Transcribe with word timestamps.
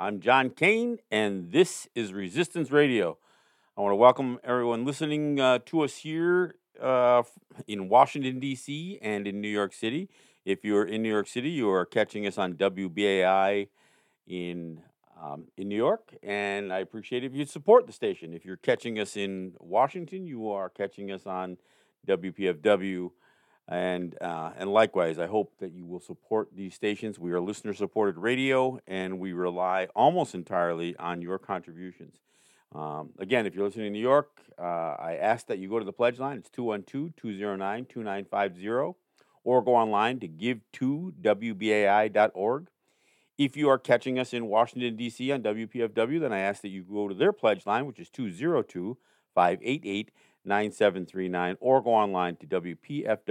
I'm 0.00 0.20
John 0.20 0.48
Kane, 0.48 0.96
and 1.10 1.52
this 1.52 1.86
is 1.94 2.14
Resistance 2.14 2.70
Radio. 2.70 3.18
I 3.76 3.82
want 3.82 3.92
to 3.92 3.96
welcome 3.96 4.38
everyone 4.42 4.86
listening 4.86 5.38
uh, 5.38 5.58
to 5.66 5.82
us 5.82 5.94
here 5.98 6.54
uh, 6.80 7.22
in 7.68 7.90
Washington, 7.90 8.40
D.C., 8.40 8.98
and 9.02 9.26
in 9.26 9.42
New 9.42 9.48
York 9.48 9.74
City. 9.74 10.08
If 10.46 10.64
you're 10.64 10.86
in 10.86 11.02
New 11.02 11.10
York 11.10 11.28
City, 11.28 11.50
you 11.50 11.68
are 11.68 11.84
catching 11.84 12.26
us 12.26 12.38
on 12.38 12.54
WBAI 12.54 13.68
in 14.26 14.80
um, 15.22 15.48
in 15.58 15.68
New 15.68 15.76
York, 15.76 16.14
and 16.22 16.72
I 16.72 16.78
appreciate 16.78 17.22
if 17.22 17.34
you 17.34 17.44
support 17.44 17.86
the 17.86 17.92
station. 17.92 18.32
If 18.32 18.46
you're 18.46 18.56
catching 18.56 18.98
us 18.98 19.18
in 19.18 19.52
Washington, 19.60 20.26
you 20.26 20.50
are 20.50 20.70
catching 20.70 21.12
us 21.12 21.26
on 21.26 21.58
WPFW 22.08 23.10
and, 23.70 24.14
uh, 24.20 24.50
and 24.58 24.70
likewise, 24.72 25.18
I 25.20 25.28
hope 25.28 25.52
that 25.60 25.72
you 25.72 25.86
will 25.86 26.00
support 26.00 26.48
these 26.52 26.74
stations. 26.74 27.20
We 27.20 27.30
are 27.30 27.40
listener 27.40 27.72
supported 27.72 28.18
radio, 28.18 28.80
and 28.88 29.20
we 29.20 29.32
rely 29.32 29.86
almost 29.94 30.34
entirely 30.34 30.96
on 30.96 31.22
your 31.22 31.38
contributions. 31.38 32.16
Um, 32.74 33.10
again, 33.20 33.46
if 33.46 33.54
you're 33.54 33.64
listening 33.64 33.86
in 33.86 33.92
New 33.92 34.00
York, 34.00 34.40
uh, 34.58 34.96
I 34.98 35.18
ask 35.20 35.46
that 35.46 35.58
you 35.58 35.68
go 35.68 35.78
to 35.78 35.84
the 35.84 35.92
pledge 35.92 36.18
line. 36.18 36.38
It's 36.38 36.50
212 36.50 37.14
209 37.16 37.86
2950, 37.86 38.98
or 39.44 39.62
go 39.62 39.76
online 39.76 40.18
to 40.18 40.26
give2wbai.org. 40.28 42.70
If 43.38 43.56
you 43.56 43.68
are 43.68 43.78
catching 43.78 44.18
us 44.18 44.34
in 44.34 44.48
Washington, 44.48 44.96
D.C. 44.96 45.30
on 45.30 45.44
WPFW, 45.44 46.18
then 46.20 46.32
I 46.32 46.40
ask 46.40 46.60
that 46.62 46.70
you 46.70 46.82
go 46.82 47.06
to 47.06 47.14
their 47.14 47.32
pledge 47.32 47.66
line, 47.66 47.86
which 47.86 48.00
is 48.00 48.10
202 48.10 48.98
588 49.34 50.10
9739 50.44 51.56
or 51.60 51.82
go 51.82 51.90
online 51.90 52.36
to 52.36 52.46
wpfwdc.org 52.46 53.24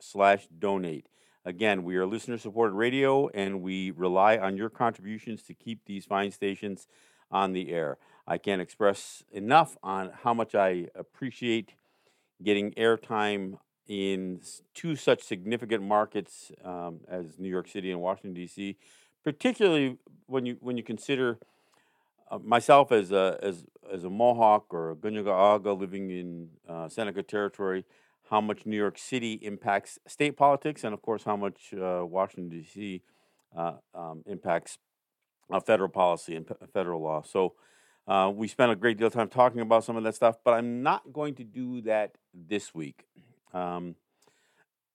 slash 0.00 0.46
donate. 0.58 1.08
Again, 1.44 1.84
we 1.84 1.96
are 1.96 2.06
listener 2.06 2.38
supported 2.38 2.74
radio 2.74 3.28
and 3.28 3.60
we 3.60 3.90
rely 3.90 4.38
on 4.38 4.56
your 4.56 4.70
contributions 4.70 5.42
to 5.42 5.54
keep 5.54 5.84
these 5.84 6.06
fine 6.06 6.30
stations 6.30 6.86
on 7.30 7.52
the 7.52 7.70
air. 7.70 7.98
I 8.26 8.38
can't 8.38 8.62
express 8.62 9.22
enough 9.32 9.76
on 9.82 10.10
how 10.22 10.32
much 10.32 10.54
I 10.54 10.88
appreciate 10.94 11.74
getting 12.42 12.72
airtime 12.72 13.58
in 13.86 14.40
two 14.72 14.96
such 14.96 15.22
significant 15.22 15.82
markets 15.82 16.50
um, 16.64 17.00
as 17.08 17.38
New 17.38 17.50
York 17.50 17.68
City 17.68 17.90
and 17.90 18.00
Washington 18.00 18.32
D.C., 18.32 18.78
particularly 19.22 19.98
when 20.26 20.46
you 20.46 20.56
when 20.60 20.76
you 20.76 20.82
consider 20.82 21.38
uh, 22.30 22.38
myself 22.38 22.92
as 22.92 23.12
a 23.12 23.38
as 23.42 23.64
as 23.92 24.04
a 24.04 24.10
Mohawk 24.10 24.72
or 24.72 24.92
a 24.92 24.96
Gunyaga 24.96 25.78
living 25.78 26.10
in 26.10 26.48
uh, 26.68 26.88
Seneca 26.88 27.22
territory, 27.22 27.84
how 28.30 28.40
much 28.40 28.64
New 28.64 28.76
York 28.76 28.98
City 28.98 29.34
impacts 29.42 29.98
state 30.06 30.36
politics, 30.36 30.84
and 30.84 30.94
of 30.94 31.02
course 31.02 31.24
how 31.24 31.36
much 31.36 31.74
uh, 31.74 32.04
Washington 32.04 32.48
D.C. 32.48 33.02
Uh, 33.54 33.74
um, 33.94 34.22
impacts 34.26 34.78
uh, 35.52 35.60
federal 35.60 35.88
policy 35.88 36.34
and 36.34 36.46
p- 36.46 36.54
federal 36.72 37.02
law. 37.02 37.22
So. 37.22 37.54
We 38.36 38.48
spent 38.48 38.70
a 38.70 38.76
great 38.76 38.98
deal 38.98 39.06
of 39.06 39.14
time 39.14 39.28
talking 39.28 39.62
about 39.62 39.82
some 39.82 39.96
of 39.96 40.04
that 40.04 40.14
stuff, 40.14 40.36
but 40.44 40.52
I'm 40.52 40.82
not 40.82 41.10
going 41.10 41.36
to 41.36 41.44
do 41.44 41.80
that 41.82 42.18
this 42.34 42.74
week. 42.74 43.06
Um, 43.54 43.94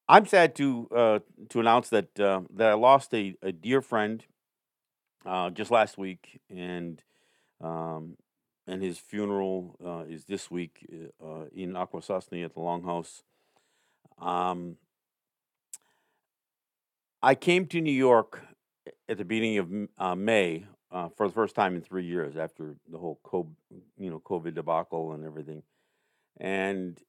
I'm 0.08 0.28
sad 0.28 0.54
to 0.58 1.22
to 1.50 1.60
announce 1.60 1.90
that 1.90 2.14
that 2.14 2.70
I 2.70 2.74
lost 2.74 3.12
a, 3.16 3.36
a 3.42 3.52
dear 3.52 3.82
friend 3.82 4.24
just 5.56 5.72
last 5.72 5.98
week, 5.98 6.40
and 6.52 7.02
um, 7.62 8.18
and 8.68 8.82
his 8.82 8.98
funeral 8.98 9.76
uh, 9.84 10.04
is 10.08 10.26
this 10.26 10.52
week 10.52 10.86
uh, 11.24 11.46
in 11.54 11.74
Akwesasne 11.74 12.46
at 12.46 12.54
the 12.54 12.60
Longhouse. 12.60 13.24
Um, 14.20 14.78
I 17.22 17.36
came 17.36 17.66
to 17.68 17.82
New 17.82 17.92
York 17.92 18.42
at 19.08 19.18
the 19.18 19.26
beginning 19.26 19.58
of 19.58 19.90
uh, 19.98 20.16
May 20.16 20.66
uh, 20.92 21.10
for 21.10 21.28
the 21.28 21.34
first 21.34 21.56
time 21.56 21.76
in 21.76 21.82
three 21.82 22.06
years 22.06 22.38
after 22.38 22.76
the 22.90 22.98
whole 22.98 23.20
COVID, 23.26 23.54
you 23.98 24.10
know 24.10 24.20
COVID 24.20 24.56
debacle 24.56 25.14
and 25.14 25.26
everything. 25.26 25.64
And 26.40 27.00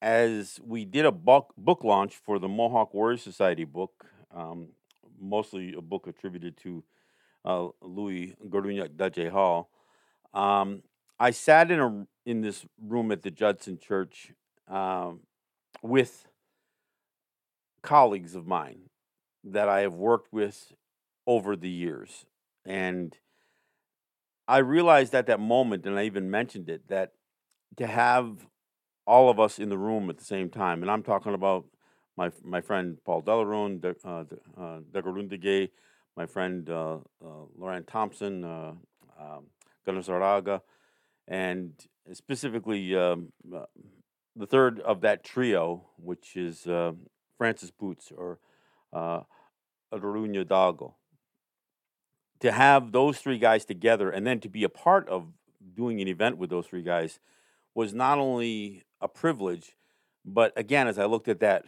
as 0.00 0.60
we 0.64 0.84
did 0.84 1.04
a 1.04 1.12
book 1.12 1.52
book 1.56 1.82
launch 1.82 2.14
for 2.14 2.38
the 2.38 2.48
Mohawk 2.48 2.94
Warrior 2.94 3.18
Society 3.18 3.64
book, 3.64 4.06
um, 4.34 4.68
mostly 5.20 5.74
a 5.74 5.80
book 5.80 6.06
attributed 6.06 6.56
to 6.58 6.84
uh, 7.44 7.68
Louis 7.80 8.34
Karoniaktajeh 8.48 9.30
Hall, 9.30 9.70
um, 10.36 10.82
I 11.18 11.30
sat 11.30 11.70
in 11.70 11.80
a 11.80 12.06
in 12.26 12.42
this 12.42 12.66
room 12.80 13.10
at 13.10 13.22
the 13.22 13.30
Judson 13.30 13.78
Church 13.78 14.32
um, 14.68 15.20
with 15.82 16.26
colleagues 17.82 18.34
of 18.34 18.46
mine 18.46 18.90
that 19.44 19.68
I 19.68 19.80
have 19.80 19.94
worked 19.94 20.32
with 20.32 20.72
over 21.26 21.56
the 21.56 21.70
years, 21.70 22.26
and 22.64 23.16
I 24.46 24.58
realized 24.58 25.14
at 25.14 25.26
that 25.26 25.40
moment, 25.40 25.86
and 25.86 25.98
I 25.98 26.04
even 26.04 26.30
mentioned 26.30 26.68
it, 26.68 26.86
that 26.88 27.12
to 27.76 27.86
have 27.86 28.46
all 29.06 29.30
of 29.30 29.40
us 29.40 29.58
in 29.58 29.70
the 29.70 29.78
room 29.78 30.10
at 30.10 30.18
the 30.18 30.24
same 30.24 30.50
time, 30.50 30.82
and 30.82 30.90
I'm 30.90 31.02
talking 31.02 31.34
about 31.34 31.64
my 32.16 32.30
my 32.44 32.60
friend 32.60 32.98
Paul 33.04 33.22
Delaronde, 33.22 33.80
De, 33.80 33.94
uh, 34.04 34.24
uh, 34.60 35.66
my 36.16 36.26
friend 36.26 36.68
uh, 36.68 36.96
uh, 37.24 37.44
Loran 37.58 37.86
Thompson, 37.86 38.44
uh, 38.44 38.72
um, 39.18 39.46
Gunnar 39.86 40.60
and 41.28 41.72
specifically 42.12 42.96
um, 42.96 43.32
uh, 43.54 43.64
the 44.34 44.46
third 44.46 44.80
of 44.80 45.00
that 45.00 45.24
trio, 45.24 45.86
which 45.96 46.36
is 46.36 46.66
uh, 46.66 46.92
Francis 47.38 47.70
Boots 47.70 48.12
or 48.16 48.38
uh, 48.92 49.20
Dago. 49.92 50.94
To 52.40 52.52
have 52.52 52.92
those 52.92 53.18
three 53.18 53.38
guys 53.38 53.64
together 53.64 54.10
and 54.10 54.26
then 54.26 54.40
to 54.40 54.48
be 54.48 54.62
a 54.62 54.68
part 54.68 55.08
of 55.08 55.28
doing 55.74 56.00
an 56.00 56.08
event 56.08 56.36
with 56.36 56.50
those 56.50 56.66
three 56.66 56.82
guys 56.82 57.18
was 57.74 57.94
not 57.94 58.18
only 58.18 58.82
a 59.00 59.08
privilege, 59.08 59.76
but 60.24 60.52
again, 60.56 60.86
as 60.86 60.98
I 60.98 61.06
looked 61.06 61.28
at 61.28 61.40
that 61.40 61.64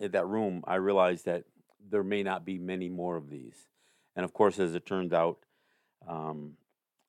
at 0.00 0.12
that 0.12 0.26
room, 0.26 0.64
I 0.66 0.76
realized 0.76 1.26
that 1.26 1.44
there 1.90 2.02
may 2.02 2.22
not 2.22 2.44
be 2.44 2.58
many 2.58 2.88
more 2.88 3.16
of 3.16 3.28
these. 3.28 3.68
And 4.16 4.24
of 4.24 4.32
course, 4.32 4.58
as 4.58 4.74
it 4.74 4.86
turned 4.86 5.12
out, 5.12 5.38
um, 6.08 6.54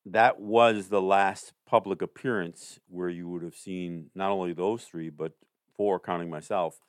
that 0.06 0.40
was 0.40 0.88
the 0.88 1.02
last 1.02 1.52
public 1.66 2.00
appearance 2.00 2.78
where 2.88 3.08
you 3.08 3.28
would 3.28 3.42
have 3.42 3.56
seen 3.56 4.10
not 4.14 4.30
only 4.30 4.52
those 4.52 4.84
three, 4.84 5.10
but 5.10 5.32
four, 5.76 5.98
counting 5.98 6.30
myself, 6.30 6.80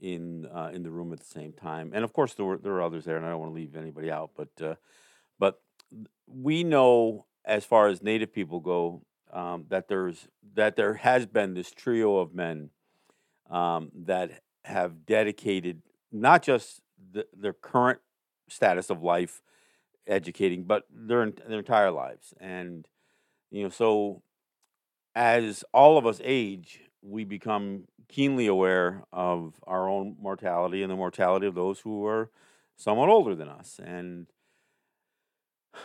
in 0.00 0.46
uh, 0.46 0.70
in 0.74 0.82
the 0.82 0.90
room 0.90 1.12
at 1.12 1.20
the 1.20 1.26
same 1.26 1.52
time. 1.52 1.92
And 1.94 2.04
of 2.04 2.12
course, 2.12 2.34
there 2.34 2.44
were 2.44 2.58
there 2.58 2.72
were 2.72 2.82
others 2.82 3.04
there, 3.04 3.16
and 3.16 3.24
I 3.24 3.30
don't 3.30 3.40
want 3.40 3.52
to 3.52 3.54
leave 3.54 3.76
anybody 3.76 4.10
out. 4.10 4.32
But 4.36 4.50
uh, 4.62 4.74
but 5.38 5.60
we 6.26 6.64
know, 6.64 7.26
as 7.44 7.64
far 7.64 7.88
as 7.88 8.02
Native 8.02 8.32
people 8.32 8.60
go, 8.60 9.02
um, 9.32 9.64
that 9.68 9.88
there's 9.88 10.28
that 10.54 10.76
there 10.76 10.94
has 10.94 11.24
been 11.24 11.54
this 11.54 11.70
trio 11.70 12.16
of 12.16 12.34
men 12.34 12.70
um, 13.48 13.90
that 13.94 14.42
have 14.64 15.06
dedicated 15.06 15.82
not 16.10 16.42
just 16.42 16.82
the, 17.12 17.26
their 17.32 17.52
current 17.52 18.00
status 18.48 18.90
of 18.90 19.02
life 19.02 19.40
educating, 20.06 20.64
but 20.64 20.84
their 20.90 21.30
their 21.30 21.58
entire 21.58 21.90
lives. 21.90 22.34
And 22.40 22.86
you 23.50 23.64
know, 23.64 23.70
so 23.70 24.22
as 25.14 25.64
all 25.72 25.98
of 25.98 26.06
us 26.06 26.20
age, 26.22 26.80
we 27.02 27.24
become 27.24 27.84
keenly 28.08 28.46
aware 28.46 29.02
of 29.12 29.54
our 29.66 29.88
own 29.88 30.16
mortality 30.20 30.82
and 30.82 30.90
the 30.90 30.96
mortality 30.96 31.46
of 31.46 31.54
those 31.54 31.80
who 31.80 32.06
are 32.06 32.30
somewhat 32.76 33.08
older 33.08 33.34
than 33.34 33.48
us. 33.48 33.80
And 33.82 34.26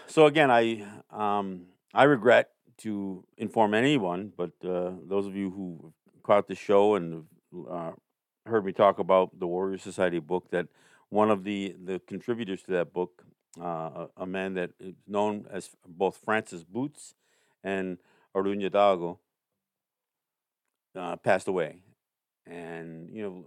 so 0.07 0.25
again, 0.25 0.51
I 0.51 0.85
um, 1.09 1.67
I 1.93 2.03
regret 2.03 2.49
to 2.79 3.23
inform 3.37 3.73
anyone, 3.73 4.33
but 4.35 4.51
uh, 4.63 4.91
those 5.07 5.27
of 5.27 5.35
you 5.35 5.51
who 5.51 5.93
caught 6.23 6.47
the 6.47 6.55
show 6.55 6.95
and 6.95 7.25
uh, 7.69 7.91
heard 8.45 8.65
me 8.65 8.71
talk 8.71 8.99
about 8.99 9.39
the 9.39 9.47
Warrior 9.47 9.77
Society 9.77 10.19
book, 10.19 10.49
that 10.51 10.67
one 11.09 11.29
of 11.29 11.43
the 11.43 11.75
the 11.83 11.99
contributors 11.99 12.63
to 12.63 12.71
that 12.71 12.93
book 12.93 13.23
uh, 13.59 14.07
a, 14.15 14.25
man 14.25 14.53
that 14.53 14.71
is 14.79 14.95
known 15.07 15.45
as 15.51 15.69
both 15.87 16.17
Francis 16.23 16.63
Boots 16.63 17.15
and 17.63 17.97
Ateronhiatakon, 18.35 19.17
uh, 20.95 21.15
passed 21.17 21.47
away. 21.47 21.81
and 22.45 23.09
you 23.09 23.23
know, 23.23 23.45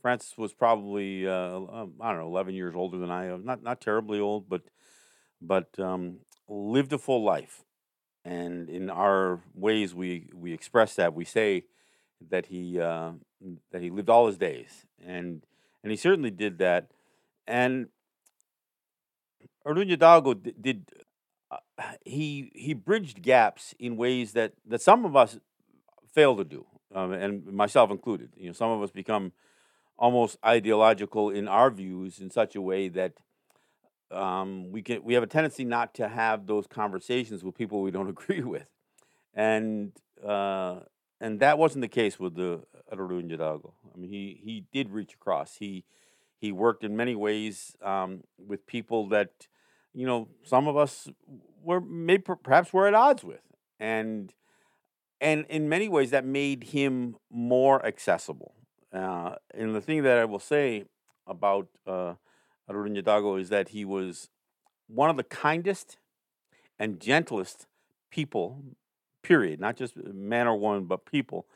Francis 0.00 0.38
was 0.38 0.52
probably 0.52 1.26
uh, 1.26 1.56
um, 1.56 1.94
I 2.00 2.10
don't 2.10 2.20
know, 2.20 2.26
eleven 2.26 2.54
years 2.54 2.74
older 2.74 2.98
than 2.98 3.10
I 3.10 3.26
am. 3.26 3.44
Not 3.44 3.62
not 3.62 3.80
terribly 3.80 4.20
old, 4.20 4.48
but 4.48 4.62
but 5.40 5.78
um, 5.78 6.18
lived 6.48 6.92
a 6.92 6.98
full 6.98 7.22
life. 7.22 7.64
And 8.24 8.68
in 8.68 8.90
our 8.90 9.40
ways, 9.54 9.94
we 9.94 10.30
we 10.34 10.52
express 10.52 10.94
that. 10.96 11.14
We 11.14 11.24
say 11.24 11.64
that 12.30 12.46
he 12.46 12.80
uh, 12.80 13.12
that 13.72 13.82
he 13.82 13.90
lived 13.90 14.10
all 14.10 14.26
his 14.26 14.38
days, 14.38 14.86
and 15.04 15.44
and 15.82 15.90
he 15.90 15.96
certainly 15.96 16.30
did 16.30 16.58
that. 16.58 16.90
And 17.46 17.88
Ateronhiatakon 19.66 20.42
did, 20.42 20.62
did 20.62 20.90
uh, 21.50 21.56
he 22.04 22.50
he 22.54 22.74
bridged 22.74 23.22
gaps 23.22 23.74
in 23.78 23.96
ways 23.96 24.32
that 24.32 24.52
that 24.66 24.82
some 24.82 25.04
of 25.04 25.16
us 25.16 25.38
fail 26.12 26.36
to 26.36 26.44
do, 26.44 26.66
um, 26.94 27.12
and 27.12 27.46
myself 27.46 27.90
included. 27.90 28.30
You 28.36 28.48
know, 28.48 28.52
some 28.52 28.70
of 28.70 28.82
us 28.82 28.90
become 28.90 29.32
almost 29.98 30.38
ideological 30.44 31.30
in 31.30 31.48
our 31.48 31.70
views 31.70 32.20
in 32.20 32.30
such 32.30 32.54
a 32.54 32.60
way 32.60 32.88
that 32.88 33.14
um, 34.10 34.70
we 34.70 34.82
can 34.82 35.02
we 35.04 35.14
have 35.14 35.22
a 35.22 35.26
tendency 35.26 35.64
not 35.64 35.94
to 35.94 36.08
have 36.08 36.46
those 36.46 36.66
conversations 36.66 37.42
with 37.44 37.54
people 37.54 37.82
we 37.82 37.90
don't 37.90 38.08
agree 38.16 38.42
with, 38.42 38.68
and 39.34 39.92
uh, 40.24 40.80
and 41.20 41.40
that 41.40 41.58
wasn't 41.58 41.82
the 41.82 41.88
case 41.88 42.18
with 42.18 42.34
the 42.34 42.62
Arun. 42.92 43.30
I 43.40 43.98
mean, 43.98 44.10
he 44.10 44.40
he 44.42 44.64
did 44.72 44.90
reach 44.90 45.14
across. 45.14 45.56
He 45.56 45.84
he 46.40 46.52
worked 46.52 46.84
in 46.84 46.96
many 46.96 47.14
ways 47.14 47.76
um, 47.82 48.22
with 48.38 48.66
people 48.66 49.08
that 49.08 49.48
you 49.92 50.06
know 50.06 50.28
some 50.44 50.68
of 50.68 50.76
us 50.76 51.08
were 51.62 51.80
maybe 51.80 52.22
perhaps 52.42 52.72
were 52.72 52.86
at 52.86 52.94
odds 52.94 53.24
with, 53.24 53.42
and 53.78 54.32
and 55.20 55.44
in 55.48 55.68
many 55.68 55.88
ways 55.88 56.10
that 56.10 56.24
made 56.24 56.64
him 56.64 57.16
more 57.30 57.84
accessible. 57.84 58.54
Uh, 58.92 59.34
and 59.52 59.74
the 59.74 59.80
thing 59.80 60.02
that 60.02 60.18
I 60.18 60.24
will 60.24 60.38
say 60.38 60.84
about 61.26 61.68
uh, 61.86 62.14
Ateronhiatakon 62.70 63.40
is 63.40 63.48
that 63.50 63.70
he 63.70 63.84
was 63.84 64.30
one 64.86 65.10
of 65.10 65.16
the 65.16 65.24
kindest 65.24 65.98
and 66.78 67.00
gentlest 67.00 67.66
people, 68.10 68.62
period, 69.22 69.60
not 69.60 69.76
just 69.76 69.96
man 69.96 70.46
or 70.46 70.56
woman, 70.56 70.84
but 70.84 71.04
people. 71.04 71.46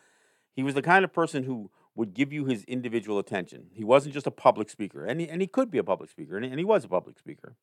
He 0.55 0.63
was 0.63 0.75
the 0.75 0.83
kind 0.83 1.05
of 1.05 1.13
person 1.13 1.45
who 1.45 1.71
would 1.95 2.15
give 2.15 2.33
you 2.33 2.47
his 2.47 2.65
individual 2.65 3.19
attention. 3.19 3.67
He 3.73 3.85
wasn't 3.85 4.15
just 4.15 4.27
a 4.27 4.31
public 4.31 4.71
speaker, 4.71 5.05
and 5.05 5.21
he, 5.21 5.29
and 5.29 5.41
he 5.41 5.47
could 5.47 5.71
be 5.71 5.79
a 5.79 5.85
public 5.85 6.11
speaker, 6.11 6.37
and 6.37 6.45
he, 6.45 6.51
and 6.51 6.59
he 6.59 6.65
was 6.65 6.85
a 6.85 6.89
public 6.89 7.19
speaker. 7.19 7.57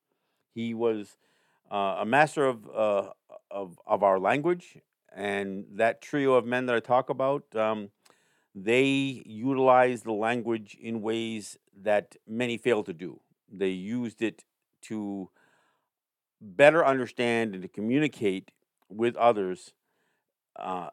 He 0.54 0.74
was 0.74 1.18
uh, 1.72 1.98
a 2.00 2.06
master 2.06 2.46
of, 2.46 2.68
uh, 2.70 3.10
of, 3.50 3.80
of 3.88 4.04
our 4.04 4.20
language, 4.20 4.78
and 5.16 5.66
that 5.74 6.02
trio 6.02 6.34
of 6.34 6.46
men 6.46 6.68
that 6.68 6.76
I 6.76 6.80
talk 6.80 7.10
about, 7.10 7.44
um, 7.56 7.90
they 8.54 9.24
utilized 9.26 10.06
the 10.06 10.14
language 10.14 10.78
in 10.80 11.02
ways 11.02 11.58
that 11.82 12.16
many 12.28 12.58
fail 12.58 12.84
to 12.84 12.94
do. 12.94 13.20
They 13.52 13.70
used 13.70 14.22
it 14.22 14.44
to 14.84 15.30
better 16.42 16.86
understand 16.86 17.54
and 17.54 17.64
to 17.64 17.68
communicate 17.68 18.52
with 18.90 19.16
others 19.16 19.74
uh, 20.56 20.90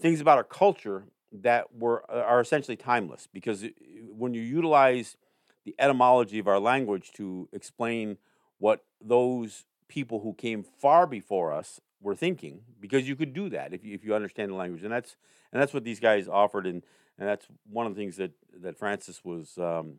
things 0.00 0.20
about 0.20 0.38
our 0.38 0.44
culture 0.44 1.04
that 1.32 1.74
were 1.74 2.04
uh, 2.10 2.22
are 2.22 2.40
essentially 2.40 2.76
timeless. 2.76 3.28
Because 3.32 3.64
when 4.08 4.34
you 4.34 4.42
utilize 4.42 5.16
the 5.64 5.74
etymology 5.78 6.38
of 6.38 6.46
our 6.46 6.60
language 6.60 7.12
to 7.12 7.48
explain 7.52 8.18
what 8.58 8.84
those 9.00 9.64
people 9.88 10.20
who 10.20 10.32
came 10.34 10.62
far 10.62 11.06
before 11.06 11.52
us 11.52 11.80
were 12.00 12.14
thinking, 12.14 12.60
because 12.80 13.08
you 13.08 13.16
could 13.16 13.32
do 13.32 13.48
that 13.48 13.72
if 13.72 13.84
you, 13.84 13.94
if 13.94 14.04
you 14.04 14.14
understand 14.14 14.50
the 14.50 14.56
language, 14.56 14.82
and 14.82 14.92
that's 14.92 15.16
and 15.52 15.60
that's 15.60 15.74
what 15.74 15.84
these 15.84 16.00
guys 16.00 16.28
offered, 16.28 16.66
and 16.66 16.82
and 17.18 17.28
that's 17.28 17.46
one 17.70 17.86
of 17.86 17.94
the 17.94 18.00
things 18.00 18.16
that 18.16 18.32
that 18.60 18.78
Francis 18.78 19.24
was 19.24 19.58
um, 19.58 19.96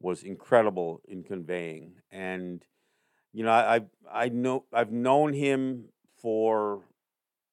was 0.00 0.22
incredible 0.22 1.00
in 1.08 1.22
conveying. 1.22 1.94
And 2.10 2.64
you 3.32 3.44
know, 3.44 3.52
I 3.52 3.82
I 4.12 4.28
know 4.28 4.64
I've 4.72 4.92
known 4.92 5.32
him 5.32 5.86
for 6.20 6.82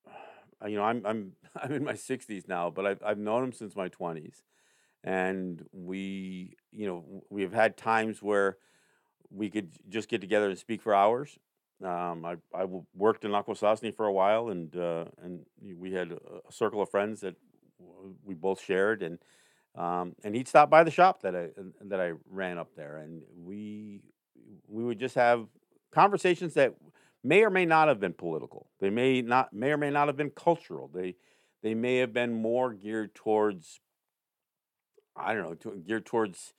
you 0.68 0.76
know 0.76 0.84
I'm 0.84 1.06
I'm 1.06 1.34
I'm 1.62 1.72
in 1.74 1.84
my 1.84 1.94
60s 1.94 2.48
now, 2.48 2.70
but 2.70 2.86
I've 2.86 3.02
I've 3.06 3.18
known 3.18 3.44
him 3.44 3.54
since 3.54 3.76
my 3.76 3.90
20s, 3.90 4.42
and 5.04 5.64
we 5.72 6.56
you 6.72 6.88
know 6.88 7.24
we've 7.30 7.54
had 7.54 7.78
times 7.78 8.22
where 8.22 8.58
we 9.30 9.50
could 9.50 9.72
just 9.90 10.10
get 10.10 10.22
together 10.22 10.50
and 10.50 10.58
speak 10.58 10.82
for 10.82 10.94
hours. 10.94 11.38
Um, 11.84 12.26
I 12.26 12.38
I 12.54 12.66
worked 12.96 13.26
in 13.26 13.32
Akwesasne 13.32 13.96
for 13.96 14.06
a 14.06 14.14
while, 14.14 14.50
and 14.50 14.76
uh, 14.76 15.06
and 15.24 15.46
we 15.78 15.94
had 15.94 16.12
a 16.12 16.52
circle 16.52 16.82
of 16.82 16.90
friends 16.90 17.22
that 17.22 17.36
we 18.24 18.36
both 18.36 18.62
shared, 18.62 19.04
and 19.04 19.20
um, 19.76 20.16
and 20.24 20.36
he'd 20.36 20.48
stop 20.48 20.70
by 20.70 20.84
the 20.84 20.92
shop 20.92 21.22
that 21.22 21.36
I 21.36 21.50
that 21.86 22.00
I 22.00 22.14
ran 22.30 22.58
up 22.58 22.76
there, 22.76 22.98
and 22.98 23.24
we 23.44 24.02
we 24.68 24.84
would 24.84 25.00
just 25.00 25.16
have 25.16 25.48
conversations 25.92 26.54
that 26.54 26.76
may 27.24 27.44
or 27.44 27.50
may 27.50 27.66
not 27.66 27.88
have 27.88 28.00
been 28.00 28.14
political. 28.14 28.70
They 28.80 28.90
may 28.90 29.22
not 29.22 29.54
may 29.54 29.72
or 29.72 29.78
may 29.78 29.90
not 29.90 30.08
have 30.08 30.18
been 30.18 30.32
cultural. 30.32 30.90
They 30.94 31.16
they 31.62 31.74
may 31.74 31.98
have 31.98 32.14
been 32.14 32.34
more 32.34 32.74
geared 32.74 33.16
towards 33.16 33.80
I 35.16 35.34
don't 35.34 35.44
know, 35.44 35.54
to, 35.56 35.84
geared 35.86 36.06
towards 36.06 36.54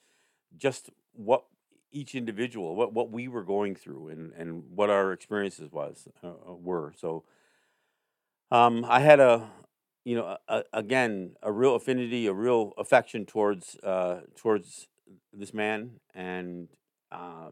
just 0.57 0.89
what 1.13 1.45
each 1.91 2.15
individual, 2.15 2.75
what 2.75 2.93
what 2.93 3.11
we 3.11 3.27
were 3.27 3.43
going 3.43 3.75
through, 3.75 4.09
and 4.09 4.33
and 4.33 4.63
what 4.75 4.89
our 4.89 5.11
experiences 5.11 5.71
was 5.71 6.07
uh, 6.23 6.27
uh 6.27 6.53
were. 6.55 6.93
So, 6.97 7.23
um, 8.51 8.85
I 8.87 8.99
had 8.99 9.19
a 9.19 9.49
you 10.05 10.15
know, 10.15 10.37
a, 10.47 10.63
again, 10.73 11.35
a 11.41 11.51
real 11.51 11.75
affinity, 11.75 12.27
a 12.27 12.33
real 12.33 12.73
affection 12.77 13.25
towards 13.25 13.77
uh, 13.83 14.21
towards 14.35 14.87
this 15.31 15.53
man, 15.53 15.99
and 16.13 16.67
uh, 17.11 17.49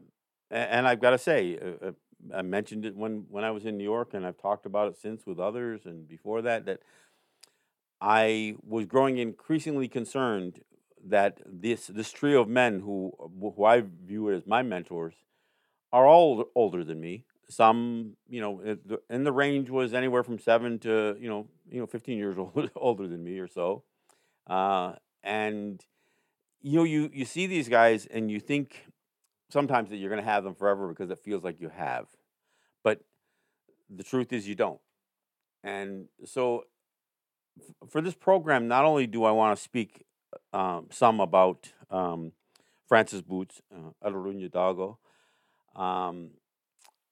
and 0.50 0.86
I've 0.86 1.00
got 1.00 1.10
to 1.10 1.18
say, 1.18 1.58
uh, 1.58 1.88
uh, 1.88 1.92
I 2.34 2.42
mentioned 2.42 2.84
it 2.84 2.94
when 2.94 3.24
when 3.30 3.44
I 3.44 3.50
was 3.50 3.64
in 3.64 3.78
New 3.78 3.84
York, 3.84 4.12
and 4.12 4.26
I've 4.26 4.38
talked 4.38 4.66
about 4.66 4.88
it 4.88 4.98
since 4.98 5.26
with 5.26 5.38
others, 5.38 5.86
and 5.86 6.06
before 6.06 6.42
that, 6.42 6.66
that 6.66 6.80
I 8.02 8.56
was 8.66 8.86
growing 8.86 9.18
increasingly 9.18 9.86
concerned 9.86 10.60
that 11.06 11.40
this 11.46 11.86
this 11.86 12.10
trio 12.10 12.40
of 12.40 12.48
men 12.48 12.80
who 12.80 13.12
who 13.40 13.64
I 13.64 13.84
view 14.04 14.28
as 14.30 14.44
my 14.44 14.62
mentors 14.62 15.14
are 15.92 16.04
all 16.04 16.46
older 16.56 16.82
than 16.82 17.00
me, 17.00 17.26
some, 17.48 18.16
you 18.28 18.40
know, 18.40 18.76
and 19.08 19.24
the 19.24 19.30
range 19.30 19.70
was 19.70 19.94
anywhere 19.94 20.24
from 20.24 20.40
seven 20.40 20.80
to 20.80 21.16
you 21.20 21.28
know, 21.28 21.46
you 21.70 21.78
know, 21.78 21.86
fifteen 21.86 22.18
years 22.18 22.36
old, 22.38 22.70
older 22.74 23.06
than 23.06 23.22
me 23.22 23.38
or 23.38 23.46
so, 23.46 23.84
uh, 24.48 24.94
and 25.22 25.84
you 26.60 26.78
know, 26.78 26.84
you 26.84 27.08
you 27.14 27.24
see 27.24 27.46
these 27.46 27.68
guys 27.68 28.06
and 28.06 28.32
you 28.32 28.40
think 28.40 28.86
sometimes 29.48 29.90
that 29.90 29.98
you're 29.98 30.10
going 30.10 30.22
to 30.22 30.28
have 30.28 30.42
them 30.42 30.56
forever 30.56 30.88
because 30.88 31.08
it 31.10 31.20
feels 31.20 31.44
like 31.44 31.60
you 31.60 31.68
have, 31.68 32.08
but 32.82 33.04
the 33.88 34.02
truth 34.02 34.32
is 34.32 34.48
you 34.48 34.56
don't, 34.56 34.80
and 35.62 36.08
so 36.24 36.64
for 37.88 38.00
this 38.00 38.14
program, 38.14 38.68
not 38.68 38.84
only 38.84 39.06
do 39.06 39.24
I 39.24 39.30
want 39.32 39.56
to 39.56 39.62
speak 39.62 40.04
um, 40.52 40.86
some 40.90 41.20
about 41.20 41.72
um, 41.90 42.32
Francis 42.88 43.22
Boots, 43.22 43.60
uh, 43.74 43.90
Arun. 44.06 44.50
Um, 45.74 46.30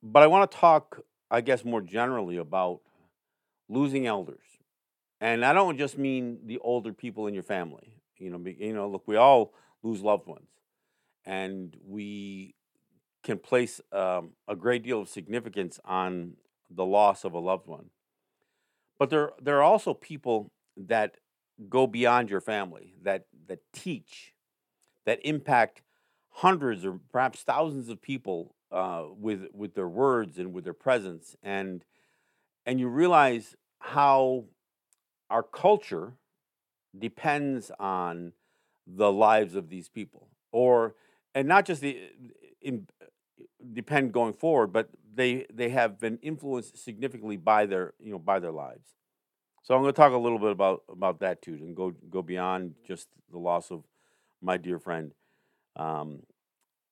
but 0.02 0.23
I 0.23 0.26
want 0.26 0.50
to 0.50 0.56
talk, 0.56 1.00
I 1.30 1.40
guess, 1.40 1.64
more 1.64 1.80
generally 1.80 2.37
about 2.37 2.80
losing 3.68 4.06
elders, 4.06 4.44
and 5.20 5.44
I 5.44 5.52
don't 5.52 5.78
just 5.78 5.99
mean 5.99 6.40
the 6.44 6.59
older 6.59 6.92
people 6.92 7.26
in 7.26 7.35
your 7.35 7.42
family. 7.42 7.94
You 8.18 8.30
know, 8.30 8.42
you 8.44 8.75
know, 8.75 8.88
look, 8.88 9.04
we 9.06 9.16
all 9.16 9.54
lose 9.82 10.02
loved 10.02 10.26
ones, 10.26 10.49
and 11.25 11.76
we 11.87 12.54
can 13.23 13.38
place 13.38 13.80
um, 13.92 14.30
a 14.49 14.56
great 14.56 14.82
deal 14.82 15.00
of 15.00 15.09
significance 15.09 15.78
on 15.85 16.35
the 16.70 16.85
loss 16.85 17.25
of 17.25 17.32
a 17.35 17.38
loved 17.38 17.66
one. 17.66 17.87
But 19.00 19.09
there, 19.09 19.33
there 19.42 19.57
are 19.57 19.62
also 19.62 19.95
people 19.95 20.52
that 20.76 21.16
go 21.71 21.87
beyond 21.87 22.28
your 22.28 22.42
family, 22.42 22.95
that 23.02 23.25
that 23.49 23.61
teach, 23.73 24.35
that 25.07 25.21
impact 25.25 25.80
hundreds 26.33 26.85
or 26.85 27.00
perhaps 27.11 27.40
thousands 27.42 27.88
of 27.88 28.02
people 28.02 28.54
uh, 28.71 29.04
with 29.16 29.47
with 29.54 29.75
their 29.75 29.88
words 29.88 30.38
and 30.38 30.52
with 30.52 30.64
their 30.64 30.75
presence, 30.75 31.35
and 31.42 31.83
and 32.66 32.78
you 32.78 32.88
realize 32.88 33.57
how 33.78 34.45
our 35.30 35.42
culture 35.42 36.12
depends 36.99 37.71
on 37.80 38.35
the 38.87 39.11
lives 39.11 39.54
of 39.54 39.71
these 39.71 39.88
people, 39.88 40.28
or 40.52 40.95
and 41.35 41.49
not 41.49 41.64
just 41.64 41.80
the 41.80 41.99
in 42.61 42.87
depend 43.73 44.12
going 44.12 44.35
forward, 44.35 44.69
but 44.69 44.90
they 45.21 45.47
they 45.53 45.69
have 45.69 46.00
been 46.00 46.19
influenced 46.23 46.83
significantly 46.83 47.37
by 47.37 47.67
their 47.67 47.95
you 48.00 48.11
know 48.11 48.19
by 48.19 48.39
their 48.39 48.53
lives. 48.53 48.89
So 49.62 49.75
I'm 49.75 49.83
going 49.83 49.93
to 49.93 49.97
talk 49.97 50.12
a 50.12 50.19
little 50.19 50.39
bit 50.39 50.53
about 50.53 50.83
about 50.89 51.21
that 51.21 51.43
too, 51.43 51.55
and 51.55 51.77
go 51.77 51.93
go 52.09 52.23
beyond 52.23 52.75
just 52.87 53.09
the 53.31 53.39
loss 53.39 53.71
of 53.71 53.85
my 54.41 54.57
dear 54.57 54.79
friend. 54.79 55.12
Um, 55.77 56.23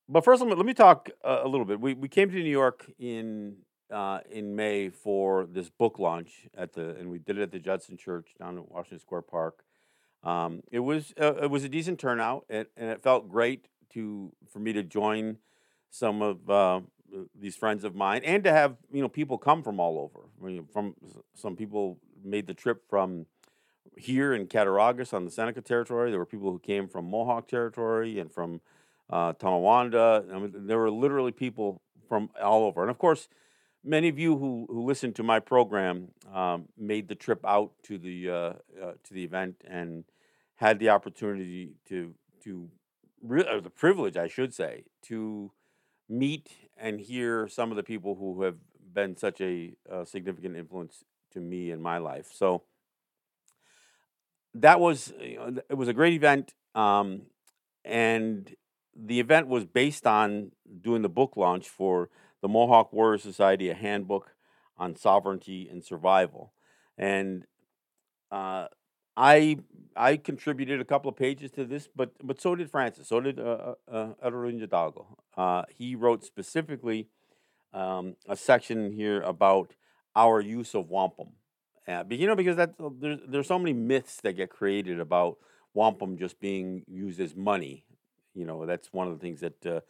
but 0.07 0.23
first, 0.23 0.41
let 0.41 0.49
me, 0.49 0.55
let 0.55 0.65
me 0.65 0.73
talk 0.73 1.09
a, 1.23 1.47
little 1.47 1.65
bit. 1.65 1.79
We 1.79 1.93
we 1.93 2.07
came 2.07 2.29
to 2.29 2.35
New 2.35 2.49
York 2.49 2.89
in 2.99 3.57
uh, 3.91 4.19
in 4.29 4.55
May 4.55 4.89
for 4.89 5.45
this 5.45 5.69
book 5.69 5.99
launch 5.99 6.47
at 6.55 6.73
the, 6.73 6.95
and 6.95 7.09
we 7.09 7.19
did 7.19 7.37
it 7.37 7.41
at 7.41 7.51
the 7.51 7.59
Judson 7.59 7.97
Church 7.97 8.29
down 8.39 8.57
in 8.57 8.63
Washington 8.67 8.99
Square 8.99 9.23
Park. 9.23 9.63
Um, 10.23 10.61
it 10.71 10.79
was 10.79 11.13
uh, 11.19 11.35
it 11.43 11.49
was 11.49 11.63
a 11.63 11.69
decent 11.69 11.99
turnout, 11.99 12.45
and, 12.49 12.67
and 12.77 12.89
it 12.89 13.01
felt 13.01 13.29
great 13.29 13.67
to 13.93 14.31
for 14.51 14.59
me 14.59 14.73
to 14.73 14.83
join 14.83 15.37
some 15.89 16.21
of 16.21 16.49
uh, 16.49 16.81
these 17.39 17.55
friends 17.55 17.83
of 17.83 17.95
mine, 17.95 18.21
and 18.23 18.43
to 18.43 18.51
have 18.51 18.77
you 18.91 19.01
know 19.01 19.09
people 19.09 19.37
come 19.37 19.63
from 19.63 19.79
all 19.79 19.97
over. 19.99 20.27
I 20.41 20.45
mean, 20.45 20.67
from 20.71 20.95
some 21.33 21.55
people 21.55 21.99
made 22.23 22.47
the 22.47 22.53
trip 22.53 22.83
from 22.89 23.25
here 23.97 24.33
in 24.33 24.47
Cattaraugus 24.47 25.13
on 25.13 25.25
the 25.25 25.31
Seneca 25.31 25.61
territory. 25.61 26.11
There 26.11 26.19
were 26.19 26.25
people 26.25 26.51
who 26.51 26.59
came 26.59 26.87
from 26.87 27.09
Mohawk 27.09 27.47
territory 27.47 28.19
and 28.19 28.31
from 28.31 28.61
uh, 29.09 29.33
Tonawanda. 29.33 30.25
I 30.33 30.39
mean, 30.39 30.53
there 30.67 30.77
were 30.77 30.91
literally 30.91 31.31
people 31.31 31.81
from 32.07 32.29
all 32.41 32.63
over, 32.65 32.81
and 32.81 32.91
of 32.91 32.97
course 32.97 33.27
many 33.83 34.09
of 34.09 34.19
you 34.19 34.37
who, 34.37 34.67
who 34.69 34.85
listened 34.85 35.15
to 35.15 35.23
my 35.23 35.39
program 35.39 36.09
um, 36.33 36.67
made 36.77 37.07
the 37.07 37.15
trip 37.15 37.43
out 37.45 37.71
to 37.83 37.97
the 37.97 38.29
uh, 38.29 38.33
uh, 38.33 38.93
to 39.03 39.13
the 39.13 39.23
event 39.23 39.55
and 39.67 40.03
had 40.55 40.79
the 40.79 40.89
opportunity 40.89 41.73
to 41.87 42.13
to 42.43 42.69
re- 43.21 43.47
or 43.49 43.61
the 43.61 43.69
privilege, 43.69 44.17
I 44.17 44.27
should 44.27 44.53
say, 44.53 44.83
to 45.03 45.51
meet 46.07 46.49
and 46.79 46.99
hear 46.99 47.47
some 47.47 47.71
of 47.71 47.77
the 47.77 47.83
people 47.83 48.15
who 48.15 48.43
have 48.43 48.55
been 48.93 49.17
such 49.17 49.41
a, 49.41 49.73
a 49.89 50.05
significant 50.05 50.55
influence 50.55 51.03
to 51.31 51.39
me 51.39 51.71
in 51.71 51.81
my 51.81 51.97
life. 51.97 52.29
So 52.33 52.63
that 54.53 54.79
was 54.79 55.13
it 55.19 55.77
was 55.77 55.87
a 55.87 55.93
great 55.93 56.13
event, 56.13 56.53
um, 56.75 57.23
and 57.85 58.55
the 58.95 59.19
event 59.19 59.47
was 59.47 59.65
based 59.65 60.07
on 60.07 60.51
doing 60.81 61.01
the 61.01 61.09
book 61.09 61.37
launch 61.37 61.69
for 61.69 62.09
the 62.41 62.47
Mohawk 62.47 62.91
Warrior 62.91 63.19
Society, 63.19 63.69
a 63.69 63.75
handbook 63.75 64.33
on 64.77 64.95
sovereignty 64.95 65.67
and 65.69 65.83
survival. 65.83 66.53
And 66.97 67.45
uh, 68.31 68.67
I 69.19 69.57
I 69.97 70.15
contributed 70.15 70.79
a 70.79 70.85
couple 70.85 71.09
of 71.09 71.17
pages 71.17 71.51
to 71.51 71.65
this, 71.65 71.89
but 71.93 72.11
but 72.23 72.39
so 72.39 72.55
did 72.55 72.71
Francis. 72.71 73.09
So 73.09 73.19
did 73.19 73.37
uh, 73.37 73.75
uh, 73.91 74.13
uh, 74.23 75.01
uh 75.37 75.63
he 75.77 75.95
wrote 75.95 76.23
specifically 76.23 77.09
um, 77.73 78.15
a 78.27 78.37
section 78.37 78.93
here 78.93 79.21
about 79.21 79.75
our 80.15 80.39
use 80.39 80.73
of 80.73 80.89
wampum. 80.89 81.33
Uh, 81.85 82.05
you 82.09 82.27
know, 82.27 82.35
because 82.35 82.55
that 82.55 82.75
there's 82.99 83.19
there's 83.27 83.47
so 83.47 83.59
many 83.59 83.73
myths 83.73 84.21
that 84.21 84.33
get 84.33 84.49
created 84.49 85.01
about 85.01 85.37
wampum 85.73 86.17
just 86.17 86.39
being 86.39 86.83
used 86.87 87.19
as 87.19 87.35
money. 87.35 87.83
You 88.33 88.45
know, 88.45 88.65
that's 88.65 88.93
one 88.93 89.07
of 89.07 89.13
the 89.13 89.19
things 89.19 89.41
that 89.41 89.65
uh, 89.65 89.81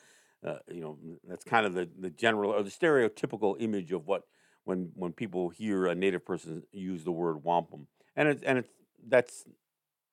uh, 0.43 0.57
you 0.71 0.81
know, 0.81 0.98
that's 1.27 1.43
kind 1.43 1.67
of 1.67 1.75
the, 1.75 1.88
the 2.00 2.09
general 2.09 2.51
or 2.51 2.63
the 2.63 2.71
stereotypical 2.71 3.55
image 3.59 3.91
of 3.91 4.07
what 4.07 4.24
when 4.63 4.91
when 4.95 5.12
people 5.12 5.50
hear 5.50 5.86
a 5.86 5.93
native 5.93 6.25
person 6.25 6.63
use 6.71 7.03
the 7.03 7.12
word 7.12 7.43
wampum, 7.43 7.86
and 8.15 8.27
it's 8.27 8.41
and 8.41 8.57
it's 8.57 8.69
that's 9.08 9.46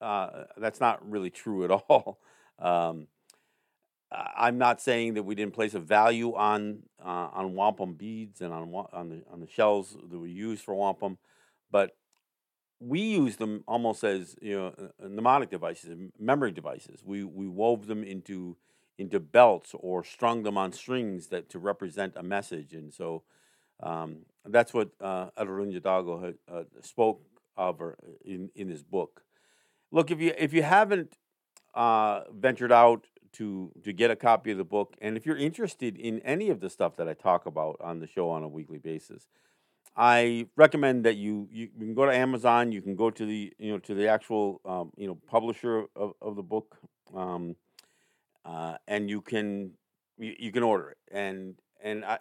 uh, 0.00 0.44
that's 0.56 0.80
not 0.80 1.08
really 1.08 1.30
true 1.30 1.64
at 1.64 1.70
all. 1.88 2.18
Um, 2.58 3.08
I'm 4.12 4.56
not 4.56 4.80
saying 4.80 5.14
that 5.14 5.24
we 5.24 5.34
didn't 5.34 5.54
place 5.54 5.74
a 5.74 5.80
value 5.80 6.34
on 6.34 6.84
uh, 7.04 7.28
on 7.32 7.54
wampum 7.54 7.94
beads 7.94 8.40
and 8.40 8.52
on 8.52 8.72
on 8.92 9.08
the 9.08 9.22
on 9.32 9.40
the 9.40 9.48
shells 9.48 9.96
that 10.10 10.18
we 10.18 10.30
use 10.30 10.60
for 10.60 10.74
wampum, 10.74 11.18
but 11.70 11.96
we 12.78 13.00
use 13.00 13.36
them 13.36 13.64
almost 13.66 14.04
as 14.04 14.36
you 14.40 14.56
know 14.56 14.90
mnemonic 15.00 15.50
devices, 15.50 15.98
memory 16.18 16.52
devices. 16.52 17.02
We 17.04 17.24
we 17.24 17.48
wove 17.48 17.86
them 17.86 18.04
into 18.04 18.56
into 18.98 19.20
belts 19.20 19.74
or 19.74 20.04
strung 20.04 20.42
them 20.42 20.56
on 20.56 20.72
strings 20.72 21.26
that 21.28 21.50
to 21.50 21.58
represent 21.58 22.14
a 22.16 22.22
message. 22.22 22.72
And 22.72 22.92
so 22.92 23.22
um, 23.82 24.20
that's 24.44 24.72
what 24.72 24.90
uh, 25.00 25.28
Dago 25.36 26.34
uh, 26.50 26.62
spoke 26.80 27.20
of 27.56 27.80
in, 28.24 28.50
in 28.54 28.68
his 28.68 28.82
book. 28.82 29.22
Look, 29.90 30.10
if 30.10 30.20
you 30.20 30.32
if 30.36 30.52
you 30.52 30.62
haven't 30.62 31.16
uh, 31.74 32.22
ventured 32.32 32.72
out 32.72 33.06
to 33.34 33.72
to 33.84 33.92
get 33.92 34.10
a 34.10 34.16
copy 34.16 34.50
of 34.50 34.58
the 34.58 34.64
book, 34.64 34.96
and 35.00 35.16
if 35.16 35.26
you're 35.26 35.36
interested 35.36 35.96
in 35.96 36.20
any 36.20 36.50
of 36.50 36.60
the 36.60 36.70
stuff 36.70 36.96
that 36.96 37.08
I 37.08 37.14
talk 37.14 37.46
about 37.46 37.76
on 37.80 38.00
the 38.00 38.06
show 38.06 38.30
on 38.30 38.42
a 38.42 38.48
weekly 38.48 38.78
basis, 38.78 39.28
I 39.96 40.46
recommend 40.56 41.04
that 41.04 41.16
you, 41.16 41.48
you, 41.50 41.70
you 41.74 41.86
can 41.86 41.94
go 41.94 42.04
to 42.04 42.14
Amazon. 42.14 42.72
You 42.72 42.82
can 42.82 42.96
go 42.96 43.10
to 43.10 43.24
the 43.24 43.52
you 43.58 43.72
know 43.72 43.78
to 43.78 43.94
the 43.94 44.08
actual 44.08 44.60
um, 44.64 44.92
you 44.96 45.06
know 45.06 45.18
publisher 45.26 45.86
of, 45.94 46.14
of 46.20 46.36
the 46.36 46.42
book. 46.42 46.76
Um, 47.14 47.56
uh, 48.44 48.76
and 48.86 49.10
you 49.10 49.20
can 49.20 49.72
you, 50.18 50.34
you, 50.38 50.52
can 50.52 50.62
order 50.62 50.90
it. 50.90 50.98
And 51.10 51.54
and 51.82 52.04
I, 52.04 52.18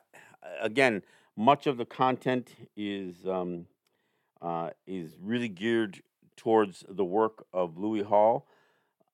again, 0.61 1.03
much 1.37 1.67
of 1.67 1.77
the 1.77 1.85
content 1.85 2.55
is 2.75 3.27
um, 3.27 3.65
uh, 4.41 4.69
is 4.87 5.15
really 5.21 5.49
geared 5.49 6.01
towards 6.37 6.83
the 6.89 7.05
work 7.05 7.45
of 7.53 7.77
Louis 7.77 8.01
Hall, 8.03 8.47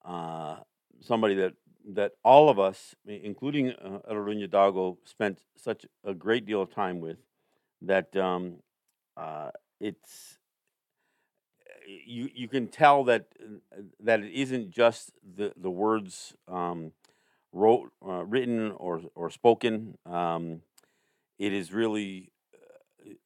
uh, 0.05 0.57
somebody 0.99 1.35
that 1.35 1.53
that 1.93 2.13
all 2.23 2.49
of 2.49 2.59
us, 2.59 2.95
including 3.07 3.71
uh, 3.71 3.99
Dago, 4.07 4.97
spent 5.03 5.39
such 5.57 5.85
a 6.03 6.13
great 6.13 6.45
deal 6.45 6.61
of 6.61 6.73
time 6.73 6.99
with. 6.99 7.17
That 7.81 8.15
um, 8.15 8.57
uh, 9.17 9.49
it's 9.79 10.37
you 12.05 12.29
you 12.33 12.47
can 12.47 12.67
tell 12.67 13.03
that 13.05 13.27
that 13.99 14.21
it 14.21 14.33
isn't 14.33 14.71
just 14.71 15.11
the 15.35 15.53
the 15.57 15.69
words 15.69 16.33
um, 16.47 16.91
wrote, 17.51 17.91
uh, 18.05 18.23
written 18.25 18.71
or 18.71 19.01
or 19.15 19.29
spoken. 19.29 19.97
Um, 20.05 20.61
it 21.39 21.53
is 21.53 21.73
really 21.73 22.30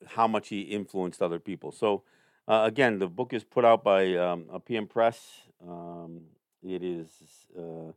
how 0.05 0.27
much 0.27 0.50
he 0.50 0.62
influenced 0.62 1.22
other 1.22 1.39
people. 1.39 1.72
So 1.72 2.03
uh, 2.48 2.63
again, 2.65 3.00
the 3.00 3.08
book 3.08 3.34
is 3.34 3.44
put 3.44 3.65
out 3.65 3.84
by 3.84 4.15
um, 4.15 4.46
PM 4.65 4.88
Press. 4.88 5.41
Um, 5.67 6.22
it 6.63 6.84
is 6.84 7.10
uh, 7.58 7.91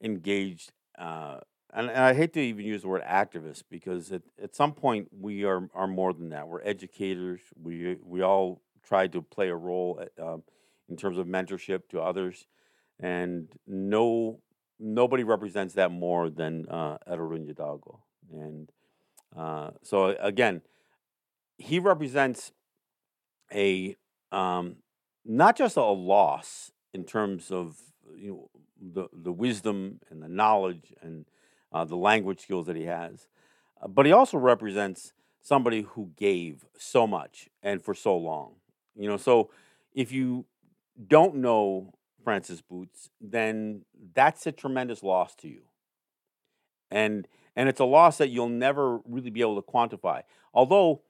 engaged 0.00 0.72
uh, 0.98 1.40
and, 1.72 1.88
and 1.88 1.98
I 1.98 2.14
hate 2.14 2.32
to 2.34 2.40
even 2.40 2.64
use 2.64 2.82
the 2.82 2.88
word 2.88 3.02
activist 3.02 3.64
because 3.70 4.12
at, 4.12 4.22
at 4.42 4.54
some 4.54 4.72
point 4.72 5.08
we 5.18 5.44
are, 5.44 5.68
are 5.74 5.86
more 5.86 6.12
than 6.12 6.30
that. 6.30 6.48
We're 6.48 6.62
educators. 6.62 7.40
We 7.60 7.96
we 8.04 8.22
all 8.22 8.60
try 8.82 9.06
to 9.08 9.22
play 9.22 9.48
a 9.48 9.56
role 9.56 10.02
uh, 10.20 10.38
in 10.88 10.96
terms 10.96 11.18
of 11.18 11.26
mentorship 11.26 11.88
to 11.90 12.00
others, 12.00 12.46
and 12.98 13.48
no 13.66 14.40
nobody 14.78 15.22
represents 15.22 15.74
that 15.74 15.90
more 15.92 16.30
than 16.30 16.66
uh, 16.68 16.96
Errol 17.06 18.00
And 18.32 18.72
uh, 19.36 19.70
so 19.82 20.16
again, 20.20 20.62
he 21.58 21.78
represents 21.78 22.52
a 23.52 23.96
um, 24.32 24.76
not 25.24 25.56
just 25.56 25.76
a 25.76 25.82
loss 25.82 26.72
in 26.94 27.04
terms 27.04 27.50
of 27.50 27.76
you 28.16 28.30
know 28.30 28.50
the 28.80 29.08
the 29.12 29.32
wisdom 29.32 30.00
and 30.10 30.22
the 30.22 30.28
knowledge 30.28 30.92
and 31.02 31.26
uh, 31.72 31.84
the 31.84 31.96
language 31.96 32.40
skills 32.40 32.66
that 32.66 32.76
he 32.76 32.84
has. 32.84 33.28
Uh, 33.80 33.88
but 33.88 34.06
he 34.06 34.12
also 34.12 34.38
represents 34.38 35.12
somebody 35.42 35.82
who 35.82 36.10
gave 36.16 36.64
so 36.78 37.06
much 37.06 37.48
and 37.62 37.82
for 37.82 37.94
so 37.94 38.16
long. 38.16 38.54
You 38.96 39.08
know, 39.08 39.16
so 39.16 39.50
if 39.94 40.12
you 40.12 40.46
don't 41.08 41.36
know 41.36 41.94
Francis 42.22 42.60
Boots, 42.60 43.10
then 43.20 43.82
that's 44.14 44.46
a 44.46 44.52
tremendous 44.52 45.02
loss 45.02 45.34
to 45.36 45.48
you. 45.48 45.62
And 46.90 47.26
and 47.56 47.68
it's 47.68 47.80
a 47.80 47.84
loss 47.84 48.18
that 48.18 48.28
you'll 48.28 48.48
never 48.48 48.98
really 49.04 49.30
be 49.30 49.40
able 49.40 49.60
to 49.60 49.68
quantify. 49.68 50.22
Although 50.54 51.02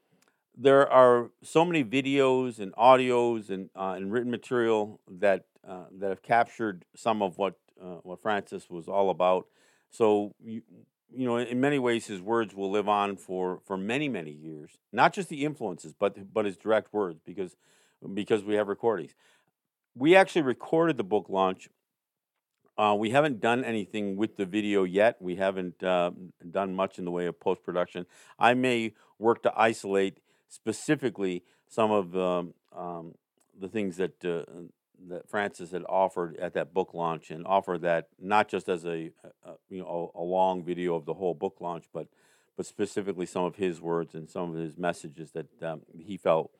there 0.55 0.89
are 0.91 1.31
so 1.43 1.63
many 1.63 1.83
videos 1.83 2.59
and 2.59 2.73
audios 2.73 3.49
and, 3.49 3.69
uh, 3.75 3.93
and 3.95 4.11
written 4.11 4.31
material 4.31 4.99
that 5.09 5.45
uh, 5.67 5.85
that 5.99 6.09
have 6.09 6.21
captured 6.21 6.85
some 6.95 7.21
of 7.21 7.37
what 7.37 7.55
uh, 7.81 7.97
what 8.03 8.21
Francis 8.21 8.69
was 8.69 8.87
all 8.87 9.09
about 9.09 9.47
so 9.91 10.33
you, 10.43 10.63
you 11.13 11.25
know, 11.25 11.37
in 11.37 11.59
many 11.59 11.79
ways, 11.79 12.07
his 12.07 12.21
words 12.21 12.53
will 12.55 12.71
live 12.71 12.89
on 12.89 13.17
for 13.17 13.59
for 13.65 13.77
many 13.77 14.09
many 14.09 14.31
years. 14.31 14.79
Not 14.91 15.13
just 15.13 15.29
the 15.29 15.45
influences, 15.45 15.93
but 15.93 16.33
but 16.33 16.45
his 16.45 16.57
direct 16.57 16.93
words, 16.93 17.19
because 17.25 17.55
because 18.13 18.43
we 18.43 18.55
have 18.55 18.67
recordings. 18.67 19.15
We 19.95 20.15
actually 20.15 20.43
recorded 20.43 20.97
the 20.97 21.03
book 21.03 21.27
launch 21.29 21.69
Uh, 22.77 22.95
we 22.97 23.11
haven't 23.11 23.39
done 23.41 23.63
anything 23.63 24.15
with 24.15 24.37
the 24.37 24.45
video 24.45 24.83
yet. 24.83 25.21
We 25.21 25.35
haven't 25.35 25.83
uh, 25.83 26.11
done 26.49 26.73
much 26.73 26.97
in 26.97 27.05
the 27.05 27.11
way 27.11 27.27
of 27.27 27.39
post 27.39 27.63
production. 27.63 28.05
I 28.39 28.53
may 28.53 28.93
work 29.19 29.43
to 29.43 29.51
isolate 29.55 30.19
specifically 30.47 31.43
some 31.67 31.91
of 31.91 32.11
the 32.11 32.53
um, 32.75 33.15
the 33.59 33.67
things 33.67 33.97
that 33.97 34.23
uh, 34.25 34.43
that 35.09 35.29
Francis 35.29 35.71
had 35.71 35.83
offered 35.87 36.37
at 36.37 36.53
that 36.53 36.73
book 36.73 36.93
launch, 36.93 37.31
and 37.31 37.45
offered 37.45 37.81
that 37.81 38.07
not 38.19 38.47
just 38.47 38.69
as 38.69 38.85
a, 38.85 39.11
a 39.43 39.53
you 39.69 39.79
know 39.79 40.11
a, 40.15 40.19
a, 40.19 40.23
long 40.23 40.63
video 40.63 40.95
of 40.95 41.05
the 41.05 41.13
whole 41.13 41.33
book 41.33 41.57
launch, 41.59 41.85
but 41.93 42.07
but 42.57 42.65
specifically 42.65 43.25
some 43.25 43.43
of 43.43 43.55
his 43.55 43.81
words 43.81 44.13
and 44.13 44.29
some 44.29 44.51
of 44.51 44.55
his 44.55 44.77
messages 44.77 45.31
that 45.31 45.63
um, 45.63 45.81
he 45.97 46.17
felt 46.17 46.51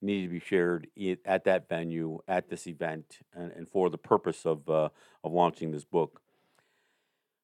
needed 0.00 0.26
to 0.26 0.32
be 0.32 0.40
shared 0.40 0.86
at 1.24 1.44
that 1.44 1.68
venue 1.68 2.20
at 2.28 2.48
this 2.48 2.66
event, 2.66 3.18
and, 3.34 3.52
and 3.52 3.68
for 3.68 3.90
the 3.90 3.98
purpose 3.98 4.44
of 4.44 4.68
uh, 4.68 4.88
of 5.22 5.32
launching 5.32 5.70
this 5.70 5.84
book. 5.84 6.20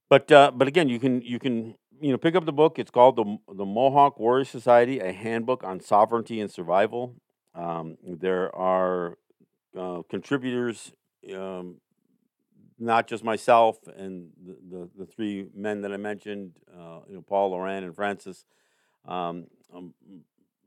But 0.09 0.31
uh, 0.33 0.51
but 0.55 0.69
again, 0.69 0.89
you 0.89 0.99
can 0.99 1.23
you 1.23 1.39
can 1.39 1.77
you 2.01 2.13
know 2.13 2.19
pick 2.19 2.35
up 2.35 2.45
the 2.45 2.53
book. 2.53 2.79
It's 2.79 2.91
called 2.91 3.17
the 3.17 3.39
the 3.55 3.65
Mohawk 3.65 4.19
Warrior 4.19 4.45
Society: 4.45 5.01
A 5.01 5.13
Handbook 5.13 5.65
on 5.65 5.81
Sovereignty 5.81 6.41
and 6.41 6.51
Survival. 6.51 7.17
Um, 7.55 7.97
there 8.05 8.55
are 8.55 9.19
uh, 9.79 10.03
contributors, 10.09 10.93
um, 11.35 11.77
not 12.79 13.07
just 13.07 13.23
myself 13.23 13.79
and 13.97 14.31
the, 14.45 14.57
the, 14.71 14.91
the, 14.99 15.07
three 15.07 15.47
men 15.55 15.83
that 15.83 15.93
I 15.93 15.97
mentioned, 15.97 16.53
uh, 16.75 17.01
you 17.09 17.15
know, 17.15 17.23
Paul, 17.23 17.53
Loran, 17.53 17.85
and 17.85 17.95
Francis, 17.95 18.47
um, 19.07 19.47
um, 19.75 19.95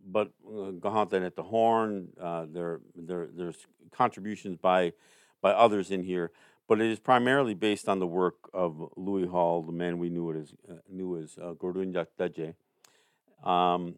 but 0.06 0.32
uh, 0.46 0.72
Kahentinetha 0.80 1.44
Horn. 1.44 2.10
Uh, 2.22 2.46
there, 2.52 2.82
there, 2.96 3.28
there's 3.36 3.66
contributions 3.92 4.58
by 4.58 4.94
by 5.42 5.52
others 5.52 5.92
in 5.92 6.04
here, 6.04 6.32
but 6.68 6.80
it 6.80 6.90
is 6.90 7.00
primarily 7.00 7.54
based 7.54 7.90
on 7.90 8.00
the 8.00 8.08
work 8.08 8.36
of 8.54 8.90
Louis 8.96 9.28
Hall, 9.28 9.62
the 9.62 9.72
man 9.72 10.00
we 10.00 10.10
knew 10.10 10.30
it 10.32 10.38
as 10.38 10.54
uh, 10.70 10.80
knew 10.90 11.18
as 11.18 11.38
uh, 11.38 11.54
Gordunjak 11.54 12.08
Daje. 12.18 12.56
Um, 13.48 13.96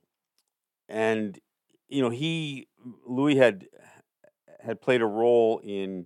and 0.90 1.40
you 1.88 2.02
know, 2.02 2.10
he 2.10 2.68
Louis 3.06 3.36
had 3.36 3.68
had 4.65 4.81
played 4.81 5.01
a 5.01 5.05
role 5.05 5.62
in 5.63 6.05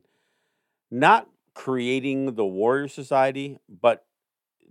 not 0.92 1.28
creating 1.54 2.36
the 2.36 2.46
warrior 2.46 2.88
society, 2.88 3.58
but 3.68 4.06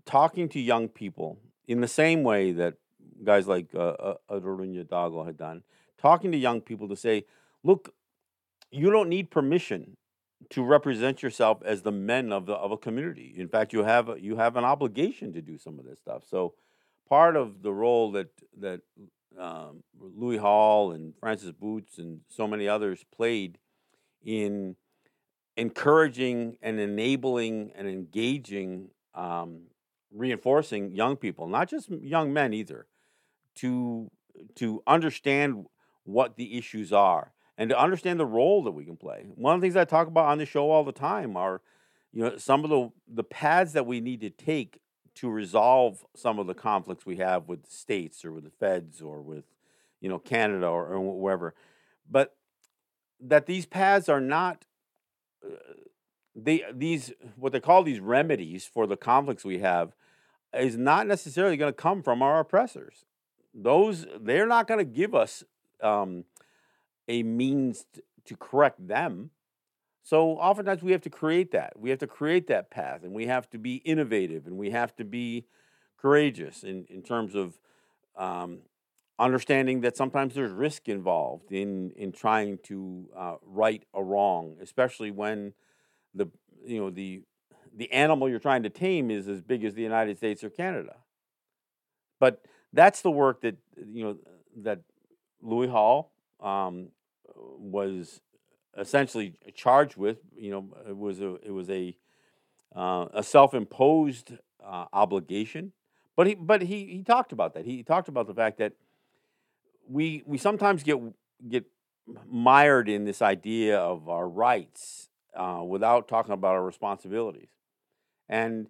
talking 0.04 0.48
to 0.48 0.60
young 0.60 0.88
people 0.88 1.38
in 1.66 1.80
the 1.80 1.88
same 1.88 2.22
way 2.22 2.52
that 2.52 2.74
guys 3.24 3.46
like 3.46 3.66
uh, 3.74 3.78
uh, 3.78 4.14
Ateronhiatakon 4.30 5.26
had 5.26 5.36
done, 5.36 5.62
talking 5.98 6.32
to 6.32 6.38
young 6.38 6.60
people 6.60 6.88
to 6.88 6.96
say, 6.96 7.24
look, 7.62 7.94
you 8.70 8.90
don't 8.90 9.08
need 9.08 9.30
permission 9.30 9.96
to 10.50 10.64
represent 10.64 11.22
yourself 11.22 11.58
as 11.64 11.82
the 11.82 11.92
men 11.92 12.32
of 12.32 12.46
the 12.46 12.54
of 12.54 12.70
a 12.70 12.76
community. 12.76 13.34
In 13.36 13.48
fact, 13.48 13.72
you 13.72 13.82
have 13.82 14.18
you 14.20 14.36
have 14.36 14.56
an 14.56 14.64
obligation 14.64 15.32
to 15.32 15.42
do 15.42 15.58
some 15.58 15.78
of 15.78 15.84
this 15.84 15.98
stuff. 15.98 16.22
So, 16.28 16.54
part 17.08 17.36
of 17.36 17.62
the 17.62 17.72
role 17.72 18.12
that 18.12 18.28
that 18.58 18.80
um, 19.38 19.82
Louis 20.00 20.36
Hall 20.36 20.92
and 20.92 21.14
Francis 21.18 21.52
Boots 21.52 21.98
and 21.98 22.20
so 22.28 22.46
many 22.46 22.68
others 22.68 23.04
played 23.14 23.58
in 24.24 24.76
encouraging 25.56 26.56
and 26.62 26.78
enabling 26.78 27.72
and 27.74 27.88
engaging, 27.88 28.90
um, 29.14 29.62
reinforcing 30.14 30.92
young 30.92 31.16
people, 31.16 31.48
not 31.48 31.68
just 31.68 31.90
young 31.90 32.32
men 32.32 32.52
either, 32.52 32.86
to 33.56 34.10
to 34.54 34.82
understand 34.86 35.66
what 36.04 36.36
the 36.36 36.56
issues 36.56 36.92
are 36.92 37.32
and 37.58 37.70
to 37.70 37.78
understand 37.78 38.20
the 38.20 38.26
role 38.26 38.62
that 38.62 38.70
we 38.70 38.84
can 38.84 38.96
play. 38.96 39.26
One 39.34 39.54
of 39.54 39.60
the 39.60 39.64
things 39.64 39.76
I 39.76 39.84
talk 39.84 40.06
about 40.06 40.26
on 40.26 40.38
the 40.38 40.46
show 40.46 40.70
all 40.70 40.84
the 40.84 40.92
time 40.92 41.36
are, 41.36 41.60
you 42.12 42.22
know, 42.22 42.36
some 42.38 42.64
of 42.64 42.70
the 42.70 42.90
the 43.08 43.24
paths 43.24 43.72
that 43.72 43.86
we 43.86 44.00
need 44.00 44.20
to 44.20 44.30
take 44.30 44.80
to 45.16 45.28
resolve 45.28 46.04
some 46.14 46.38
of 46.38 46.46
the 46.46 46.54
conflicts 46.54 47.04
we 47.04 47.16
have 47.16 47.48
with 47.48 47.64
the 47.64 47.70
states 47.70 48.24
or 48.24 48.32
with 48.32 48.44
the 48.44 48.50
feds 48.50 49.02
or 49.02 49.20
with, 49.20 49.44
you 50.00 50.08
know, 50.08 50.20
Canada 50.20 50.68
or, 50.68 50.86
or 50.86 51.18
wherever. 51.18 51.56
But 52.08 52.36
that 53.20 53.46
these 53.46 53.66
paths 53.66 54.08
are 54.08 54.20
not 54.20 54.64
uh, 55.44 55.56
they 56.34 56.64
these 56.72 57.12
what 57.36 57.52
they 57.52 57.60
call 57.60 57.82
these 57.82 58.00
remedies 58.00 58.64
for 58.64 58.86
the 58.86 58.96
conflicts 58.96 59.44
we 59.44 59.58
have 59.58 59.94
is 60.54 60.76
not 60.76 61.06
necessarily 61.06 61.56
going 61.56 61.72
to 61.72 61.76
come 61.76 62.02
from 62.02 62.22
our 62.22 62.40
oppressors. 62.40 63.04
Those 63.52 64.06
they're 64.20 64.46
not 64.46 64.66
going 64.66 64.78
to 64.78 64.84
give 64.84 65.14
us 65.14 65.42
um, 65.82 66.24
a 67.08 67.22
means 67.22 67.86
to 68.24 68.36
correct 68.36 68.86
them. 68.86 69.30
So 70.02 70.32
oftentimes 70.32 70.82
we 70.82 70.92
have 70.92 71.02
to 71.02 71.10
create 71.10 71.50
that. 71.52 71.78
We 71.78 71.90
have 71.90 71.98
to 71.98 72.06
create 72.06 72.46
that 72.46 72.70
path, 72.70 73.02
and 73.02 73.12
we 73.12 73.26
have 73.26 73.50
to 73.50 73.58
be 73.58 73.76
innovative, 73.76 74.46
and 74.46 74.56
we 74.56 74.70
have 74.70 74.94
to 74.96 75.04
be 75.04 75.46
courageous 75.96 76.62
in 76.62 76.86
in 76.88 77.02
terms 77.02 77.34
of 77.34 77.58
um, 78.16 78.60
understanding 79.18 79.80
that 79.80 79.96
sometimes 79.96 80.34
there's 80.34 80.52
risk 80.52 80.88
involved 80.88 81.52
in 81.52 81.90
in 81.96 82.12
trying 82.12 82.58
to 82.64 83.08
uh, 83.16 83.34
right 83.44 83.82
a 83.94 84.02
wrong, 84.02 84.56
especially 84.62 85.10
when 85.10 85.52
the 86.14 86.26
you 86.64 86.80
know 86.80 86.90
the 86.90 87.22
the 87.74 87.90
animal 87.92 88.28
you're 88.28 88.38
trying 88.38 88.62
to 88.62 88.70
tame 88.70 89.10
is 89.10 89.28
as 89.28 89.42
big 89.42 89.64
as 89.64 89.74
the 89.74 89.82
United 89.82 90.16
States 90.16 90.42
or 90.42 90.50
Canada. 90.50 90.96
But 92.20 92.44
that's 92.72 93.02
the 93.02 93.10
work 93.10 93.40
that 93.42 93.56
you 93.76 94.04
know 94.04 94.16
that 94.58 94.80
Louis 95.42 95.68
Hall 95.68 96.12
um, 96.40 96.88
was 97.34 98.20
essentially 98.76 99.34
charged 99.54 99.96
with. 99.96 100.18
You 100.36 100.50
know, 100.50 100.68
it 100.88 100.96
was 100.96 101.20
a 101.20 101.34
it 101.44 101.50
was 101.50 101.70
a 101.70 101.96
uh, 102.74 103.06
a 103.12 103.22
self-imposed 103.22 104.32
uh, 104.64 104.84
obligation. 104.92 105.72
But 106.16 106.26
he 106.26 106.34
but 106.34 106.62
he 106.62 106.86
he 106.86 107.02
talked 107.02 107.32
about 107.32 107.54
that. 107.54 107.64
He 107.64 107.82
talked 107.82 108.08
about 108.08 108.26
the 108.26 108.34
fact 108.34 108.58
that 108.58 108.72
we 109.88 110.22
we 110.26 110.38
sometimes 110.38 110.82
get 110.82 110.98
get 111.48 111.64
mired 112.26 112.88
in 112.88 113.04
this 113.04 113.20
idea 113.22 113.78
of 113.78 114.08
our 114.08 114.28
rights 114.28 115.08
uh, 115.34 115.62
without 115.66 116.08
talking 116.08 116.32
about 116.32 116.54
our 116.54 116.64
responsibilities. 116.64 117.50
And 118.28 118.68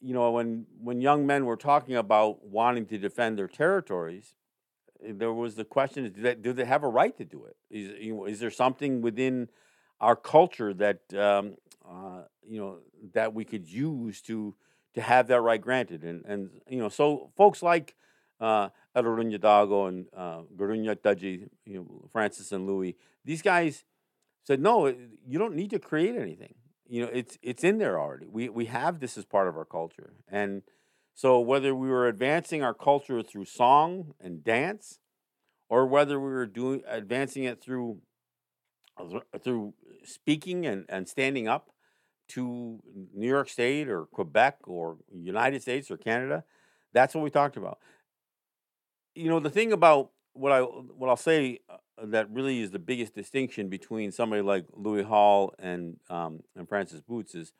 you 0.00 0.14
know, 0.14 0.30
when 0.30 0.66
when 0.80 1.00
young 1.00 1.26
men 1.26 1.44
were 1.44 1.56
talking 1.56 1.96
about 1.96 2.44
wanting 2.44 2.86
to 2.86 2.98
defend 2.98 3.38
their 3.38 3.48
territories, 3.48 4.34
eh, 5.04 5.12
there 5.14 5.32
was 5.32 5.56
the 5.56 5.64
question: 5.64 6.12
Do 6.12 6.22
they, 6.22 6.34
do 6.34 6.52
they 6.52 6.64
have 6.64 6.84
a 6.84 6.88
right 6.88 7.16
to 7.16 7.24
do 7.24 7.44
it? 7.44 7.56
Is 7.70 7.92
you 8.00 8.14
know, 8.14 8.24
is 8.26 8.40
there 8.40 8.50
something 8.50 9.00
within 9.00 9.48
our 10.00 10.16
culture 10.16 10.72
that 10.74 11.00
um, 11.14 11.56
uh, 11.88 12.22
you 12.46 12.60
know 12.60 12.78
that 13.12 13.34
we 13.34 13.44
could 13.44 13.66
use 13.66 14.20
to 14.22 14.54
to 14.94 15.00
have 15.00 15.26
that 15.28 15.40
right 15.40 15.60
granted? 15.60 16.04
And 16.04 16.24
and 16.24 16.50
you 16.68 16.78
know, 16.78 16.88
so 16.88 17.30
folks 17.36 17.62
like 17.62 17.96
uh, 18.40 18.68
Dago 18.96 19.88
and 19.88 20.06
uh, 20.16 20.42
Garunya 20.56 20.96
you 21.64 21.74
know, 21.74 22.08
Francis 22.12 22.52
and 22.52 22.66
Louis, 22.66 22.96
these 23.24 23.42
guys 23.42 23.84
said, 24.44 24.60
no, 24.60 24.86
you 24.86 25.38
don't 25.38 25.54
need 25.54 25.70
to 25.70 25.78
create 25.78 26.16
anything. 26.16 26.54
You 26.88 27.02
know, 27.02 27.10
it's 27.12 27.36
it's 27.42 27.64
in 27.64 27.76
there 27.76 28.00
already. 28.00 28.26
We 28.26 28.48
we 28.48 28.64
have 28.66 28.98
this 28.98 29.18
as 29.18 29.26
part 29.26 29.46
of 29.46 29.58
our 29.58 29.66
culture, 29.66 30.14
and 30.26 30.62
so 31.14 31.38
whether 31.38 31.74
we 31.74 31.88
were 31.88 32.08
advancing 32.08 32.62
our 32.62 32.72
culture 32.72 33.22
through 33.22 33.44
song 33.44 34.14
and 34.18 34.42
dance, 34.42 34.98
or 35.68 35.86
whether 35.86 36.18
we 36.18 36.30
were 36.30 36.46
doing 36.46 36.82
advancing 36.88 37.44
it 37.44 37.60
through 37.62 37.98
through 39.42 39.74
speaking 40.02 40.64
and, 40.64 40.86
and 40.88 41.06
standing 41.06 41.46
up 41.46 41.72
to 42.28 42.80
New 43.14 43.28
York 43.28 43.50
State 43.50 43.88
or 43.90 44.06
Quebec 44.06 44.56
or 44.64 44.96
United 45.12 45.60
States 45.60 45.90
or 45.90 45.98
Canada, 45.98 46.44
that's 46.94 47.14
what 47.14 47.22
we 47.22 47.28
talked 47.28 47.58
about 47.58 47.78
you 49.18 49.28
know 49.28 49.40
the 49.40 49.50
thing 49.50 49.72
about 49.72 50.10
what 50.32 50.52
I 50.52 50.60
what 50.60 51.10
I'll 51.10 51.16
say 51.16 51.58
uh, 51.68 51.76
that 52.04 52.30
really 52.30 52.60
is 52.60 52.70
the 52.70 52.78
biggest 52.78 53.14
distinction 53.14 53.68
between 53.68 54.12
somebody 54.12 54.42
like 54.42 54.64
Louis 54.74 55.02
Hall 55.02 55.52
and 55.58 55.98
um, 56.08 56.40
and 56.56 56.68
Francis 56.68 57.00
Boots 57.00 57.34
is 57.34 57.52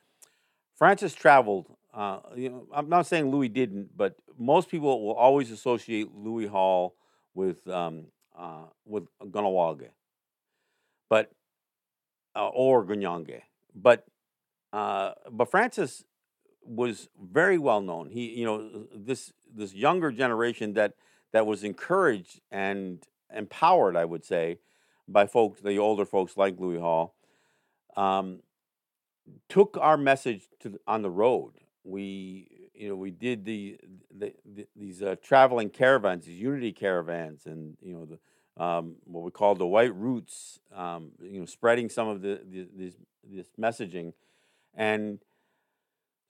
Francis 0.77 1.15
traveled. 1.15 1.67
Uh, 1.93 2.21
you 2.37 2.51
know, 2.51 2.67
I'm 2.73 2.89
not 2.89 3.07
saying 3.07 3.31
Louis 3.31 3.49
didn't, 3.49 3.97
but 3.97 4.17
most 4.39 4.71
people 4.71 5.05
will 5.05 5.15
always 5.15 5.51
associate 5.51 6.15
Louis 6.15 6.47
Hall 6.47 6.95
with 7.35 7.67
um, 7.69 8.07
uh, 8.39 8.67
with 8.87 9.09
Kahnawake, 9.21 9.89
but 11.11 11.33
uh, 12.37 12.49
or 12.49 12.85
Gunyange, 12.85 13.43
but 13.75 14.07
uh, 14.73 15.13
but 15.31 15.51
Francis 15.51 16.05
was 16.63 17.09
very 17.21 17.59
well 17.59 17.81
known. 17.81 18.11
He, 18.11 18.39
you 18.39 18.45
know, 18.45 18.87
this 18.95 19.33
this 19.53 19.75
younger 19.75 20.13
generation 20.13 20.75
that 20.75 20.95
that 21.33 21.47
was 21.47 21.65
encouraged 21.65 22.41
and 22.51 23.05
empowered, 23.35 23.97
I 23.97 24.05
would 24.05 24.25
say, 24.25 24.59
by 25.07 25.27
folks, 25.27 25.61
the 25.61 25.79
older 25.79 26.05
folks 26.05 26.37
like 26.37 26.59
Louis 26.59 26.79
Hall, 26.79 27.15
um, 27.97 28.41
took 29.49 29.77
our 29.81 29.97
message 29.97 30.49
to 30.61 30.79
on 30.87 31.03
the 31.03 31.11
road. 31.11 31.53
We, 31.85 32.71
you 32.75 32.89
know, 32.89 32.97
we 32.97 33.11
did 33.11 33.45
the, 33.45 33.79
the, 34.17 34.35
the 34.45 34.67
these 34.77 35.03
uh, 35.03 35.17
traveling 35.23 35.71
caravans, 35.71 36.27
these 36.27 36.41
unity 36.41 36.73
caravans, 36.73 37.47
and 37.47 37.77
you 37.81 37.95
know 37.95 38.05
the 38.07 38.19
um, 38.63 38.97
what 39.05 39.23
we 39.23 39.31
call 39.31 39.55
the 39.55 39.67
white 39.67 39.95
roots. 39.95 40.61
Um, 40.75 41.13
you 41.23 41.41
know, 41.41 41.47
spreading 41.47 41.89
some 41.89 42.09
of 42.09 42.23
the, 42.23 42.41
the 42.49 42.69
this 42.75 42.95
this 43.25 43.49
messaging, 43.59 44.13
and 44.75 45.19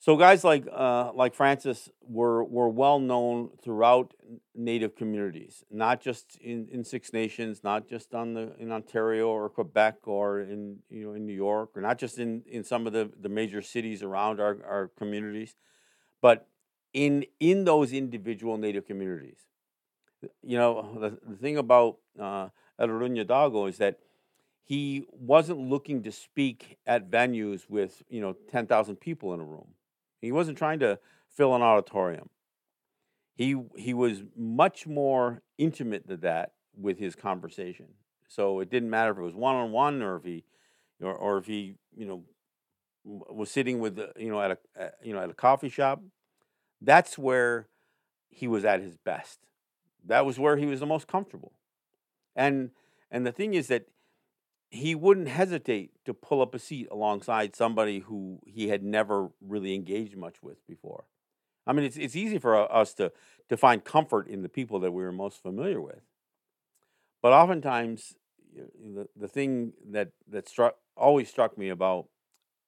So 0.01 0.17
guys 0.17 0.45
like 0.45 0.65
uh, 0.73 1.11
like 1.13 1.35
Francis 1.35 1.91
were 2.03 2.45
were 2.45 2.69
well 2.69 3.01
known 3.01 3.51
throughout 3.61 4.15
Native 4.55 4.95
communities, 4.95 5.65
not 5.73 6.01
just 6.01 6.37
in, 6.37 6.69
in 6.71 6.85
Six 6.85 7.13
Nations, 7.13 7.65
not 7.65 7.89
just 7.89 8.15
on 8.15 8.35
the 8.35 8.55
in 8.61 8.71
Ontario 8.71 9.29
or 9.29 9.49
Quebec 9.49 10.07
or 10.07 10.41
in 10.41 10.79
you 10.89 11.07
know 11.07 11.15
in 11.15 11.27
New 11.27 11.35
York, 11.35 11.71
or 11.75 11.83
not 11.83 11.99
just 11.99 12.19
in, 12.19 12.43
in 12.47 12.63
some 12.63 12.87
of 12.87 12.93
the, 12.93 13.11
the 13.21 13.29
major 13.29 13.61
cities 13.61 14.05
around 14.05 14.39
our, 14.39 14.59
our 14.65 14.91
communities, 14.97 15.57
but 16.23 16.47
in 16.93 17.27
in 17.41 17.65
those 17.65 17.93
individual 17.93 18.57
Native 18.57 18.87
communities. 18.87 19.41
You 20.45 20.59
know 20.59 20.97
the, 21.01 21.19
the 21.29 21.37
thing 21.37 21.57
about 21.57 21.99
uh, 22.19 22.51
Dago 22.79 23.69
is 23.69 23.79
that 23.79 23.99
he 24.63 25.07
wasn't 25.11 25.59
looking 25.59 26.05
to 26.05 26.13
speak 26.13 26.79
at 26.87 27.11
venues 27.11 27.69
with 27.69 28.05
you 28.09 28.21
know 28.21 28.37
ten 28.49 28.69
thousand 28.69 28.97
people 29.01 29.35
in 29.35 29.41
a 29.41 29.45
room 29.45 29.75
he 30.21 30.33
wasn't 30.33 30.59
trying 30.59 30.79
to 30.81 30.99
fill 31.29 31.55
an 31.55 31.63
auditorium. 31.63 32.31
He 33.35 33.57
he 33.77 33.95
was 33.95 34.23
much 34.37 34.87
more 34.87 35.43
intimate 35.59 36.07
than 36.07 36.21
that 36.21 36.53
with 36.77 36.99
his 36.99 37.15
conversation. 37.15 37.87
So 38.29 38.61
it 38.61 38.71
didn't 38.71 38.91
matter 38.91 39.13
if 39.13 39.19
it 39.19 39.23
was 39.23 39.35
one 39.35 39.55
on 39.55 39.73
one 39.73 40.03
or 40.03 40.17
if 40.17 40.25
he 40.25 40.45
or, 41.01 41.15
or 41.15 41.39
if 41.39 41.47
he 41.47 41.77
you 41.97 42.07
know 42.07 42.25
was 43.05 43.51
sitting 43.51 43.79
with 43.79 43.99
you 44.19 44.31
know 44.31 44.41
at 44.41 44.51
a 44.77 44.91
you 45.03 45.13
know 45.13 45.21
at 45.21 45.31
a 45.31 45.35
coffee 45.35 45.69
shop. 45.69 46.03
That's 46.81 47.19
where 47.19 47.69
he 48.29 48.47
was 48.47 48.65
at 48.65 48.81
his 48.81 48.97
best. 48.97 49.39
That 50.07 50.25
was 50.25 50.39
where 50.39 50.57
he 50.57 50.67
was 50.67 50.81
the 50.81 50.87
most 50.87 51.07
comfortable. 51.07 51.53
And 52.37 52.71
and 53.11 53.27
the 53.27 53.33
thing 53.33 53.55
is 53.55 53.69
that 53.69 53.89
he 54.71 54.95
wouldn't 54.95 55.29
hesitate 55.29 55.93
to 56.05 56.13
pull 56.13 56.43
up 56.43 56.55
a 56.55 56.59
seat 56.59 56.89
alongside 56.91 57.57
somebody 57.57 58.01
who 58.01 58.41
he 58.45 58.69
had 58.69 58.83
never 58.83 59.31
really 59.41 59.75
engaged 59.75 60.17
much 60.17 60.43
with 60.43 60.67
before. 60.67 61.05
I 61.67 61.73
mean, 61.73 61.85
it's 61.85 61.97
it's 61.97 62.17
easy 62.17 62.39
for 62.39 62.71
us 62.73 62.95
to 62.95 63.13
to 63.49 63.57
find 63.57 63.85
comfort 63.85 64.29
in 64.29 64.43
the 64.43 64.49
people 64.49 64.81
that 64.81 64.93
we 64.93 65.03
were 65.03 65.13
most 65.13 65.43
familiar 65.43 65.81
with, 65.81 66.01
but 67.23 67.33
oftentimes 67.33 68.15
the 68.55 69.09
the 69.17 69.29
thing 69.29 69.73
that 69.91 70.11
that 70.29 70.49
struck 70.49 70.77
always 70.97 71.29
struck 71.29 71.57
me 71.57 71.69
about 71.69 72.07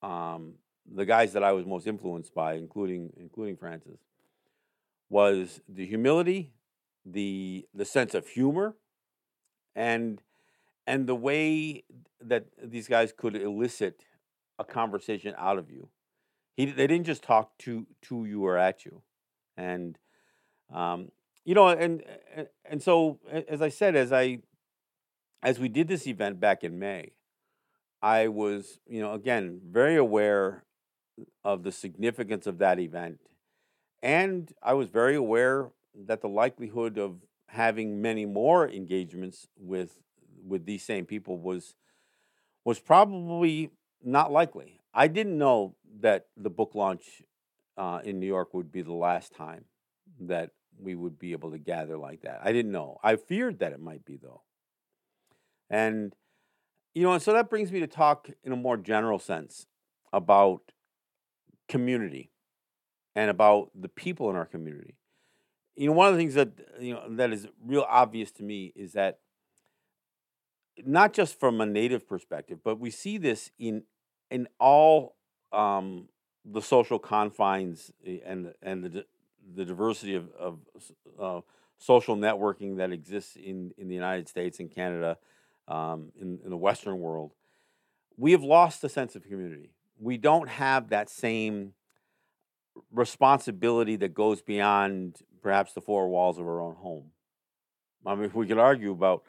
um, 0.01 0.55
the 0.91 1.05
guys 1.05 1.33
that 1.33 1.43
I 1.43 1.51
was 1.51 1.65
most 1.65 1.87
influenced 1.87 2.33
by, 2.33 2.53
including 2.53 3.13
including 3.17 3.57
Francis, 3.57 3.99
was 5.09 5.61
the 5.67 5.85
humility, 5.85 6.51
the 7.05 7.67
the 7.73 7.85
sense 7.85 8.13
of 8.13 8.27
humor, 8.27 8.75
and 9.75 10.21
and 10.91 11.07
the 11.07 11.15
way 11.15 11.85
that 12.19 12.47
these 12.61 12.89
guys 12.89 13.13
could 13.15 13.33
elicit 13.33 14.03
a 14.59 14.65
conversation 14.65 15.33
out 15.37 15.57
of 15.57 15.71
you. 15.71 15.87
He, 16.57 16.65
they 16.65 16.85
didn't 16.85 17.05
just 17.05 17.23
talk 17.23 17.57
to 17.59 17.87
to 18.07 18.25
you 18.25 18.45
or 18.45 18.57
at 18.57 18.83
you, 18.83 19.01
and 19.55 19.97
um, 20.71 21.11
you 21.45 21.55
know, 21.55 21.69
and 21.69 22.03
and 22.65 22.83
so 22.83 23.19
as 23.47 23.61
I 23.61 23.69
said, 23.69 23.95
as 23.95 24.11
I 24.11 24.39
as 25.41 25.59
we 25.59 25.69
did 25.69 25.87
this 25.87 26.05
event 26.07 26.41
back 26.41 26.61
in 26.61 26.77
May, 26.77 27.13
I 28.01 28.27
was 28.27 28.79
you 28.85 28.99
know 29.01 29.13
again 29.13 29.61
very 29.63 29.95
aware 29.95 30.65
of 31.45 31.63
the 31.63 31.71
significance 31.71 32.45
of 32.47 32.57
that 32.57 32.79
event, 32.79 33.21
and 34.03 34.51
I 34.61 34.73
was 34.73 34.89
very 34.89 35.15
aware 35.15 35.71
that 36.07 36.19
the 36.19 36.27
likelihood 36.43 36.97
of 36.97 37.25
having 37.47 38.01
many 38.01 38.25
more 38.25 38.69
engagements 38.69 39.47
with 39.57 40.01
with 40.45 40.65
these 40.65 40.83
same 40.83 41.05
people 41.05 41.37
was 41.37 41.75
was 42.63 42.79
probably 42.79 43.71
not 44.03 44.31
likely. 44.31 44.79
I 44.93 45.07
didn't 45.07 45.37
know 45.37 45.75
that 46.01 46.27
the 46.37 46.49
book 46.49 46.75
launch 46.75 47.23
uh, 47.77 48.01
in 48.03 48.19
New 48.19 48.27
York 48.27 48.53
would 48.53 48.71
be 48.71 48.81
the 48.81 48.93
last 48.93 49.33
time 49.33 49.65
that 50.19 50.51
we 50.79 50.95
would 50.95 51.17
be 51.17 51.31
able 51.31 51.51
to 51.51 51.57
gather 51.57 51.97
like 51.97 52.21
that. 52.21 52.41
I 52.43 52.51
didn't 52.51 52.71
know. 52.71 52.97
I 53.03 53.15
feared 53.15 53.59
that 53.59 53.73
it 53.73 53.79
might 53.79 54.05
be 54.05 54.17
though. 54.21 54.41
And 55.69 56.13
you 56.93 57.03
know, 57.03 57.13
and 57.13 57.21
so 57.21 57.33
that 57.33 57.49
brings 57.49 57.71
me 57.71 57.79
to 57.79 57.87
talk 57.87 58.29
in 58.43 58.51
a 58.51 58.57
more 58.57 58.77
general 58.77 59.19
sense 59.19 59.65
about 60.11 60.73
community 61.69 62.31
and 63.15 63.29
about 63.29 63.69
the 63.73 63.87
people 63.87 64.29
in 64.29 64.35
our 64.35 64.45
community. 64.45 64.97
You 65.75 65.87
know, 65.87 65.93
one 65.93 66.07
of 66.07 66.13
the 66.13 66.19
things 66.19 66.33
that 66.33 66.51
you 66.79 66.93
know 66.93 67.03
that 67.15 67.31
is 67.31 67.47
real 67.65 67.85
obvious 67.87 68.31
to 68.33 68.43
me 68.43 68.73
is 68.75 68.93
that 68.93 69.19
not 70.85 71.13
just 71.13 71.39
from 71.39 71.61
a 71.61 71.65
native 71.65 72.07
perspective, 72.07 72.59
but 72.63 72.79
we 72.79 72.89
see 72.89 73.17
this 73.17 73.51
in 73.59 73.83
in 74.29 74.47
all 74.59 75.15
um, 75.51 76.07
the 76.45 76.61
social 76.61 76.99
confines 76.99 77.91
eh, 78.05 78.17
and 78.25 78.53
and 78.61 78.83
the 78.83 79.05
the 79.55 79.65
diversity 79.65 80.15
of, 80.15 80.29
of 80.39 80.59
uh, 81.19 81.41
social 81.77 82.15
networking 82.15 82.77
that 82.77 82.91
exists 82.91 83.35
in, 83.35 83.73
in 83.77 83.87
the 83.87 83.95
United 83.95 84.29
States 84.29 84.59
and 84.59 84.69
Canada, 84.69 85.17
um, 85.67 86.11
in, 86.19 86.39
in 86.43 86.49
the 86.49 86.57
Western 86.57 86.99
world, 86.99 87.31
we 88.17 88.31
have 88.33 88.43
lost 88.43 88.81
the 88.81 88.89
sense 88.89 89.15
of 89.15 89.23
community. 89.23 89.71
We 89.99 90.17
don't 90.17 90.47
have 90.47 90.89
that 90.89 91.09
same 91.09 91.73
responsibility 92.91 93.95
that 93.97 94.13
goes 94.13 94.41
beyond 94.41 95.17
perhaps 95.41 95.73
the 95.73 95.81
four 95.81 96.07
walls 96.07 96.37
of 96.37 96.45
our 96.45 96.61
own 96.61 96.75
home. 96.75 97.05
I 98.05 98.15
mean, 98.15 98.25
if 98.25 98.35
we 98.35 98.47
could 98.47 98.59
argue 98.59 98.91
about 98.91 99.23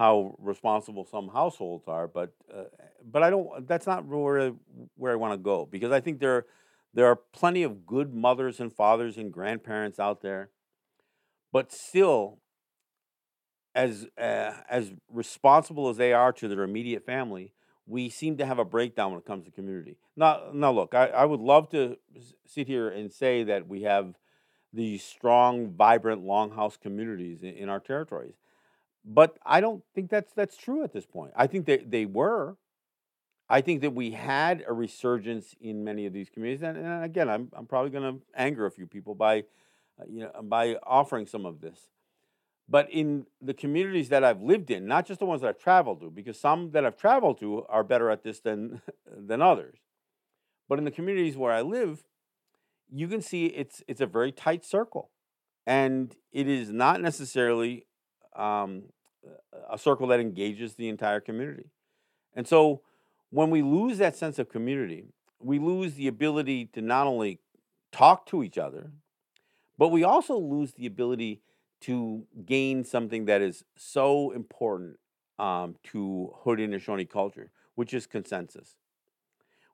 how 0.00 0.34
responsible 0.38 1.04
some 1.04 1.28
households 1.28 1.86
are, 1.86 2.08
but 2.08 2.32
uh, 2.50 2.64
but 3.04 3.22
I 3.22 3.28
don't. 3.28 3.68
That's 3.68 3.86
not 3.86 4.06
where 4.06 4.52
where 4.96 5.12
I 5.12 5.16
want 5.16 5.34
to 5.34 5.36
go 5.36 5.68
because 5.70 5.92
I 5.92 6.00
think 6.00 6.20
there 6.20 6.46
there 6.94 7.04
are 7.04 7.16
plenty 7.16 7.64
of 7.64 7.84
good 7.86 8.14
mothers 8.14 8.60
and 8.60 8.72
fathers 8.72 9.18
and 9.18 9.30
grandparents 9.30 10.00
out 10.00 10.22
there, 10.22 10.48
but 11.52 11.70
still, 11.70 12.38
as 13.74 14.06
uh, 14.16 14.52
as 14.70 14.90
responsible 15.10 15.90
as 15.90 15.98
they 15.98 16.14
are 16.14 16.32
to 16.32 16.48
their 16.48 16.62
immediate 16.62 17.04
family, 17.04 17.52
we 17.86 18.08
seem 18.08 18.38
to 18.38 18.46
have 18.46 18.58
a 18.58 18.64
breakdown 18.64 19.10
when 19.10 19.20
it 19.20 19.26
comes 19.26 19.44
to 19.44 19.50
community. 19.50 19.98
Now, 20.16 20.44
now 20.54 20.72
look, 20.72 20.94
I, 20.94 21.08
I 21.08 21.26
would 21.26 21.40
love 21.40 21.68
to 21.72 21.98
sit 22.46 22.66
here 22.66 22.88
and 22.88 23.12
say 23.12 23.44
that 23.44 23.68
we 23.68 23.82
have 23.82 24.14
these 24.72 25.02
strong, 25.04 25.74
vibrant 25.74 26.24
longhouse 26.24 26.80
communities 26.80 27.42
in, 27.42 27.50
in 27.50 27.68
our 27.68 27.80
territories 27.80 28.36
but 29.04 29.38
I 29.44 29.60
don't 29.60 29.82
think 29.94 30.10
that's 30.10 30.32
that's 30.32 30.56
true 30.56 30.84
at 30.84 30.92
this 30.92 31.06
point. 31.06 31.32
I 31.36 31.46
think 31.46 31.66
that 31.66 31.90
they 31.90 32.06
were. 32.06 32.56
I 33.48 33.62
think 33.62 33.80
that 33.80 33.94
we 33.94 34.12
had 34.12 34.62
a 34.68 34.72
resurgence 34.72 35.56
in 35.60 35.82
many 35.82 36.06
of 36.06 36.12
these 36.12 36.30
communities, 36.30 36.62
and, 36.62 36.76
and 36.78 37.04
again, 37.04 37.28
I'm 37.28 37.50
I'm 37.52 37.66
probably 37.66 37.90
going 37.90 38.14
to 38.14 38.20
anger 38.34 38.66
a 38.66 38.70
few 38.70 38.86
people 38.86 39.14
by, 39.14 39.40
uh, 40.00 40.04
you 40.08 40.20
know, 40.20 40.42
by 40.42 40.76
offering 40.84 41.26
some 41.26 41.46
of 41.46 41.60
this. 41.60 41.88
But 42.68 42.88
in 42.92 43.26
the 43.42 43.54
communities 43.54 44.10
that 44.10 44.22
I've 44.22 44.42
lived 44.42 44.70
in, 44.70 44.86
not 44.86 45.04
just 45.04 45.18
the 45.18 45.26
ones 45.26 45.42
that 45.42 45.48
I've 45.48 45.58
traveled 45.58 46.00
to, 46.02 46.10
because 46.10 46.38
some 46.38 46.70
that 46.70 46.86
I've 46.86 46.96
traveled 46.96 47.40
to 47.40 47.64
are 47.68 47.82
better 47.82 48.10
at 48.10 48.22
this 48.22 48.38
than 48.38 48.82
than 49.06 49.42
others. 49.42 49.78
But 50.68 50.78
in 50.78 50.84
the 50.84 50.92
communities 50.92 51.36
where 51.36 51.52
I 51.52 51.62
live, 51.62 52.04
you 52.88 53.08
can 53.08 53.22
see 53.22 53.46
it's 53.46 53.82
it's 53.88 54.00
a 54.00 54.06
very 54.06 54.30
tight 54.30 54.64
circle, 54.64 55.10
and 55.66 56.14
it 56.32 56.46
is 56.46 56.70
not 56.70 57.00
necessarily 57.00 57.86
um, 58.36 58.84
a 59.70 59.78
circle 59.78 60.06
that 60.08 60.20
engages 60.20 60.74
the 60.74 60.88
entire 60.88 61.20
community. 61.20 61.70
And 62.34 62.46
so 62.46 62.80
when 63.30 63.50
we 63.50 63.62
lose 63.62 63.98
that 63.98 64.16
sense 64.16 64.38
of 64.38 64.48
community, 64.48 65.04
we 65.40 65.58
lose 65.58 65.94
the 65.94 66.08
ability 66.08 66.66
to 66.66 66.80
not 66.80 67.06
only 67.06 67.38
talk 67.92 68.26
to 68.26 68.42
each 68.42 68.58
other, 68.58 68.90
but 69.78 69.88
we 69.88 70.04
also 70.04 70.36
lose 70.36 70.72
the 70.72 70.86
ability 70.86 71.40
to 71.82 72.26
gain 72.44 72.84
something 72.84 73.24
that 73.24 73.40
is 73.40 73.64
so 73.76 74.30
important 74.32 74.98
um, 75.38 75.76
to 75.84 76.34
Haudenosaunee 76.44 77.08
culture, 77.08 77.50
which 77.74 77.94
is 77.94 78.06
consensus. 78.06 78.76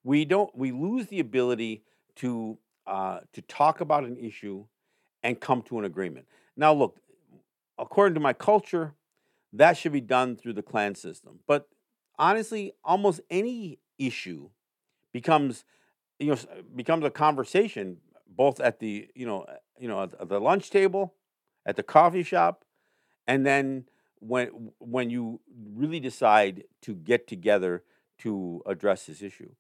We 0.05 0.25
don't. 0.25 0.57
We 0.57 0.71
lose 0.71 1.09
the 1.09 1.19
ability 1.19 1.83
to 2.17 2.59
uh, 2.87 3.21
to 3.33 3.43
talk 3.43 3.81
about 3.81 4.05
an 4.05 4.17
issue 4.17 4.67
and 5.25 5.41
come 5.41 5.63
to 5.63 5.81
an 5.81 5.85
agreement. 5.85 6.27
Now, 6.57 6.73
look, 6.73 7.01
according 7.79 8.15
to 8.15 8.21
my 8.21 8.33
culture, 8.33 8.95
that 9.53 9.77
should 9.77 9.93
be 9.93 10.01
done 10.01 10.37
through 10.37 10.55
the 10.55 10.63
clan 10.63 10.95
system. 10.95 11.41
But 11.47 11.69
honestly, 12.19 12.73
almost 12.85 13.21
any 13.31 13.79
issue 13.99 14.51
becomes 15.13 15.65
you 16.19 16.29
know 16.29 16.39
becomes 16.75 17.05
a 17.05 17.11
conversation 17.11 17.99
both 18.27 18.61
at 18.61 18.81
the 18.81 19.09
you 19.15 19.27
know 19.27 19.47
you 19.79 19.89
know 19.89 20.03
at 20.03 20.29
the 20.29 20.41
lunch 20.41 20.71
table, 20.71 21.15
at 21.65 21.77
the 21.77 21.83
coffee 21.83 22.23
shop, 22.23 22.65
and 23.27 23.47
then 23.47 23.85
when 24.21 24.73
when 24.79 25.11
you 25.11 25.41
really 25.75 26.01
decide 26.01 26.65
to 26.83 26.95
get 26.95 27.27
together 27.27 27.83
to 28.19 28.63
address 28.67 29.07
this 29.07 29.23
issue. 29.23 29.51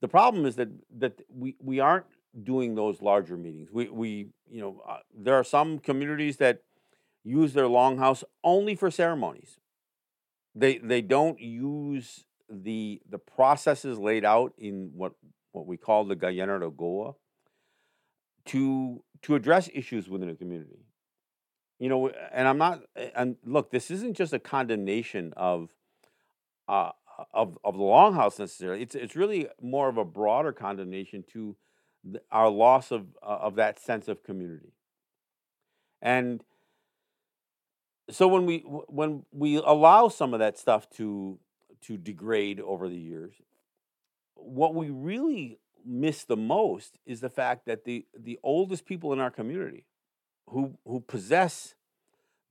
The 0.00 0.08
problem 0.08 0.44
is 0.46 0.56
that 0.56 0.68
that 0.98 1.20
we, 1.28 1.56
we 1.60 1.80
aren't 1.80 2.06
doing 2.42 2.74
those 2.74 3.02
larger 3.02 3.36
meetings. 3.36 3.70
We 3.70 3.88
we 3.88 4.28
you 4.50 4.60
know 4.60 4.82
uh, 4.86 4.98
there 5.14 5.34
are 5.34 5.44
some 5.44 5.78
communities 5.78 6.36
that 6.38 6.62
use 7.24 7.52
their 7.52 7.64
longhouse 7.64 8.24
only 8.42 8.74
for 8.74 8.90
ceremonies. 8.90 9.58
They 10.54 10.78
they 10.78 11.00
don't 11.00 11.40
use 11.40 12.24
the 12.50 13.00
the 13.08 13.18
processes 13.18 13.98
laid 13.98 14.24
out 14.24 14.52
in 14.58 14.90
what 14.94 15.12
what 15.52 15.66
we 15.66 15.76
call 15.76 16.04
the 16.04 16.16
Gayenara 16.16 16.74
Goa, 16.76 17.14
to 18.46 19.02
to 19.22 19.34
address 19.34 19.70
issues 19.72 20.08
within 20.08 20.28
a 20.28 20.34
community. 20.34 20.84
You 21.78 21.88
know, 21.88 22.08
and 22.08 22.46
I'm 22.46 22.58
not. 22.58 22.82
And 23.14 23.36
look, 23.44 23.70
this 23.70 23.90
isn't 23.90 24.16
just 24.16 24.32
a 24.32 24.38
condemnation 24.38 25.32
of 25.36 25.70
uh, 26.68 26.92
of 27.32 27.58
of 27.64 27.74
the 27.74 27.82
Longhouse 27.82 28.38
necessarily. 28.38 28.82
It's 28.82 28.94
it's 28.94 29.16
really 29.16 29.48
more 29.60 29.88
of 29.88 29.96
a 29.96 30.04
broader 30.04 30.52
condemnation 30.52 31.24
to 31.32 31.56
our 32.30 32.50
loss 32.50 32.90
of 32.90 33.06
uh, 33.22 33.38
of 33.40 33.56
that 33.56 33.80
sense 33.80 34.08
of 34.08 34.22
community. 34.22 34.72
And 36.00 36.44
so 38.10 38.28
when 38.28 38.46
we 38.46 38.58
when 38.60 39.24
we 39.32 39.56
allow 39.56 40.08
some 40.08 40.34
of 40.34 40.40
that 40.40 40.58
stuff 40.58 40.88
to 40.90 41.38
to 41.82 41.96
degrade 41.96 42.60
over 42.60 42.88
the 42.88 42.96
years, 42.96 43.34
what 44.34 44.74
we 44.74 44.90
really 44.90 45.58
miss 45.84 46.24
the 46.24 46.36
most 46.36 46.98
is 47.06 47.20
the 47.20 47.30
fact 47.30 47.66
that 47.66 47.84
the 47.84 48.06
the 48.18 48.38
oldest 48.42 48.86
people 48.86 49.12
in 49.12 49.20
our 49.20 49.30
community 49.30 49.84
who 50.50 50.78
who 50.86 51.00
possess 51.00 51.74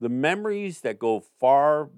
the 0.00 0.08
memories 0.08 0.80
that 0.80 0.98
go 0.98 1.20
far 1.38 1.90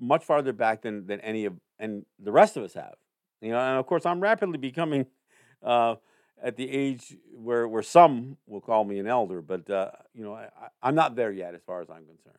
much 0.00 0.24
farther 0.24 0.52
back 0.52 0.82
than 0.82 1.06
than 1.06 1.20
any 1.20 1.44
of 1.44 1.54
and 1.78 2.04
the 2.18 2.32
rest 2.32 2.56
of 2.56 2.64
us 2.64 2.74
have. 2.74 2.94
You 3.40 3.50
know 3.50 3.58
and 3.58 3.78
of 3.78 3.86
course 3.86 4.06
i'm 4.06 4.20
rapidly 4.20 4.58
becoming 4.58 5.06
uh, 5.62 5.96
at 6.42 6.56
the 6.56 6.70
age 6.70 7.16
where 7.34 7.66
where 7.66 7.82
some 7.82 8.36
will 8.46 8.60
call 8.60 8.84
me 8.84 8.98
an 8.98 9.06
elder 9.06 9.42
but 9.42 9.68
uh, 9.68 9.90
you 10.14 10.24
know 10.24 10.34
I, 10.34 10.48
i'm 10.82 10.94
not 10.94 11.16
there 11.16 11.32
yet 11.32 11.54
as 11.54 11.60
far 11.62 11.80
as 11.80 11.90
i'm 11.90 12.04
concerned 12.04 12.38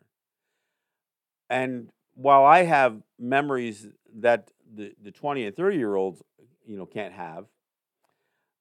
and 1.54 1.90
while 2.16 2.46
i 2.46 2.64
have 2.64 3.02
memories 3.20 3.88
that 4.14 4.52
the, 4.76 4.94
the 5.02 5.12
20 5.12 5.46
and 5.46 5.56
30 5.56 5.78
year 5.78 5.96
olds 5.96 6.22
you 6.66 6.78
know 6.78 6.86
can't 6.86 7.14
have 7.14 7.46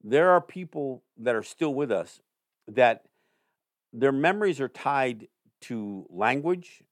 there 0.05 0.31
are 0.31 0.41
people 0.41 1.03
that 1.17 1.35
are 1.35 1.43
still 1.43 1.75
with 1.75 1.91
us 1.91 2.21
that 2.69 3.05
their 3.93 4.13
memories 4.13 4.61
are 4.61 4.69
tied 4.69 5.29
to 5.61 6.07
language 6.11 6.83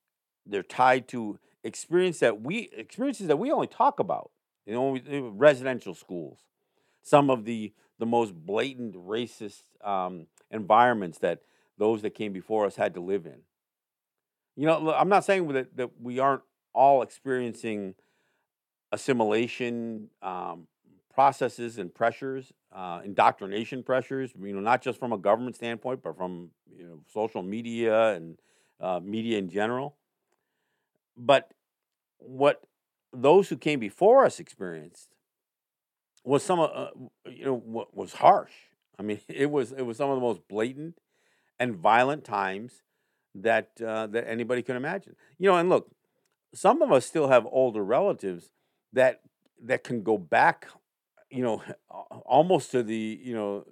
they're 0.46 0.62
tied 0.62 1.08
to 1.08 1.38
experience 1.64 2.18
that 2.20 2.42
we 2.42 2.70
experiences 2.76 3.26
that 3.28 3.36
we 3.36 3.50
only 3.50 3.66
talk 3.66 4.00
about 4.00 4.30
you 4.66 4.74
know 4.74 5.30
residential 5.34 5.94
schools. 5.94 6.38
Some 7.02 7.30
of 7.30 7.44
the 7.44 7.72
the 7.98 8.06
most 8.06 8.34
blatant 8.34 8.94
racist 8.94 9.62
um, 9.84 10.26
environments 10.50 11.18
that 11.18 11.40
those 11.78 12.02
that 12.02 12.14
came 12.14 12.32
before 12.32 12.66
us 12.66 12.76
had 12.76 12.94
to 12.94 13.00
live 13.00 13.26
in 13.26 13.40
you 14.56 14.66
know 14.66 14.92
i'm 14.92 15.08
not 15.08 15.24
saying 15.24 15.48
that, 15.48 15.76
that 15.76 15.90
we 16.00 16.18
aren't 16.18 16.42
all 16.74 17.02
experiencing 17.02 17.94
assimilation 18.92 20.08
um, 20.22 20.66
processes 21.12 21.78
and 21.78 21.94
pressures, 21.94 22.52
uh, 22.72 23.00
indoctrination 23.04 23.82
pressures. 23.82 24.32
You 24.40 24.54
know, 24.54 24.60
not 24.60 24.82
just 24.82 24.98
from 24.98 25.12
a 25.12 25.18
government 25.18 25.56
standpoint, 25.56 26.02
but 26.02 26.16
from 26.16 26.50
you 26.74 26.84
know 26.86 27.00
social 27.12 27.42
media 27.42 28.14
and 28.14 28.38
uh, 28.80 29.00
media 29.02 29.38
in 29.38 29.48
general. 29.48 29.96
But 31.16 31.52
what 32.18 32.62
those 33.12 33.48
who 33.48 33.56
came 33.56 33.80
before 33.80 34.24
us 34.24 34.40
experienced 34.40 35.10
was 36.24 36.42
some 36.42 36.60
uh, 36.60 36.88
you 37.26 37.44
know 37.44 37.56
what 37.56 37.94
was 37.96 38.14
harsh. 38.14 38.52
I 38.98 39.02
mean, 39.02 39.20
it 39.28 39.50
was 39.50 39.72
it 39.72 39.82
was 39.82 39.96
some 39.96 40.10
of 40.10 40.16
the 40.16 40.22
most 40.22 40.46
blatant 40.48 40.98
and 41.58 41.76
violent 41.76 42.24
times 42.24 42.82
that 43.34 43.70
uh, 43.84 44.06
that 44.08 44.28
anybody 44.28 44.62
can 44.62 44.76
imagine. 44.76 45.16
You 45.38 45.50
know, 45.50 45.56
and 45.56 45.68
look, 45.68 45.90
some 46.54 46.82
of 46.82 46.92
us 46.92 47.06
still 47.06 47.28
have 47.28 47.46
older 47.50 47.84
relatives 47.84 48.50
that 48.92 49.20
that 49.62 49.84
can 49.84 50.02
go 50.02 50.18
back 50.18 50.66
you 51.30 51.42
know 51.42 51.62
almost 52.26 52.70
to 52.72 52.82
the 52.82 53.20
you 53.22 53.34
know 53.34 53.64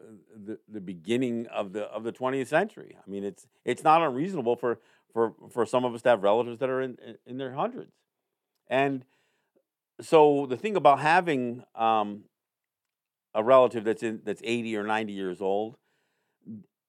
the, 0.44 0.58
the 0.68 0.80
beginning 0.80 1.46
of 1.48 1.72
the 1.72 1.84
of 1.84 2.04
the 2.04 2.12
20th 2.12 2.46
century 2.46 2.96
i 2.96 3.10
mean 3.10 3.24
it's 3.24 3.46
it's 3.64 3.82
not 3.82 4.02
unreasonable 4.02 4.56
for 4.56 4.78
for 5.12 5.34
for 5.50 5.66
some 5.66 5.84
of 5.84 5.94
us 5.94 6.02
to 6.02 6.08
have 6.08 6.22
relatives 6.22 6.58
that 6.60 6.70
are 6.70 6.80
in 6.80 6.96
in 7.26 7.38
their 7.38 7.54
hundreds 7.54 7.92
and 8.68 9.04
so 10.00 10.46
the 10.46 10.56
thing 10.56 10.76
about 10.76 11.00
having 11.00 11.64
um, 11.74 12.22
a 13.34 13.42
relative 13.42 13.84
that's 13.84 14.02
in 14.02 14.20
that's 14.24 14.42
80 14.44 14.76
or 14.76 14.84
90 14.84 15.12
years 15.12 15.40
old 15.40 15.76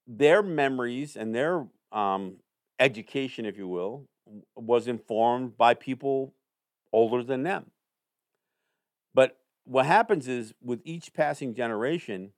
their 0.08 0.42
memories 0.42 1.16
and 1.16 1.34
their 1.34 1.68
um, 1.92 2.38
education 2.80 3.46
if 3.46 3.58
you 3.58 3.68
will 3.68 4.08
was 4.56 4.88
informed 4.88 5.58
by 5.58 5.74
people 5.74 6.34
older 6.92 7.24
than 7.24 7.44
them 7.44 7.72
but 9.13 9.38
what 9.65 9.86
happens 9.86 10.28
is 10.28 10.54
with 10.62 10.82
each 10.84 11.13
passing 11.13 11.54
generation, 11.54 12.32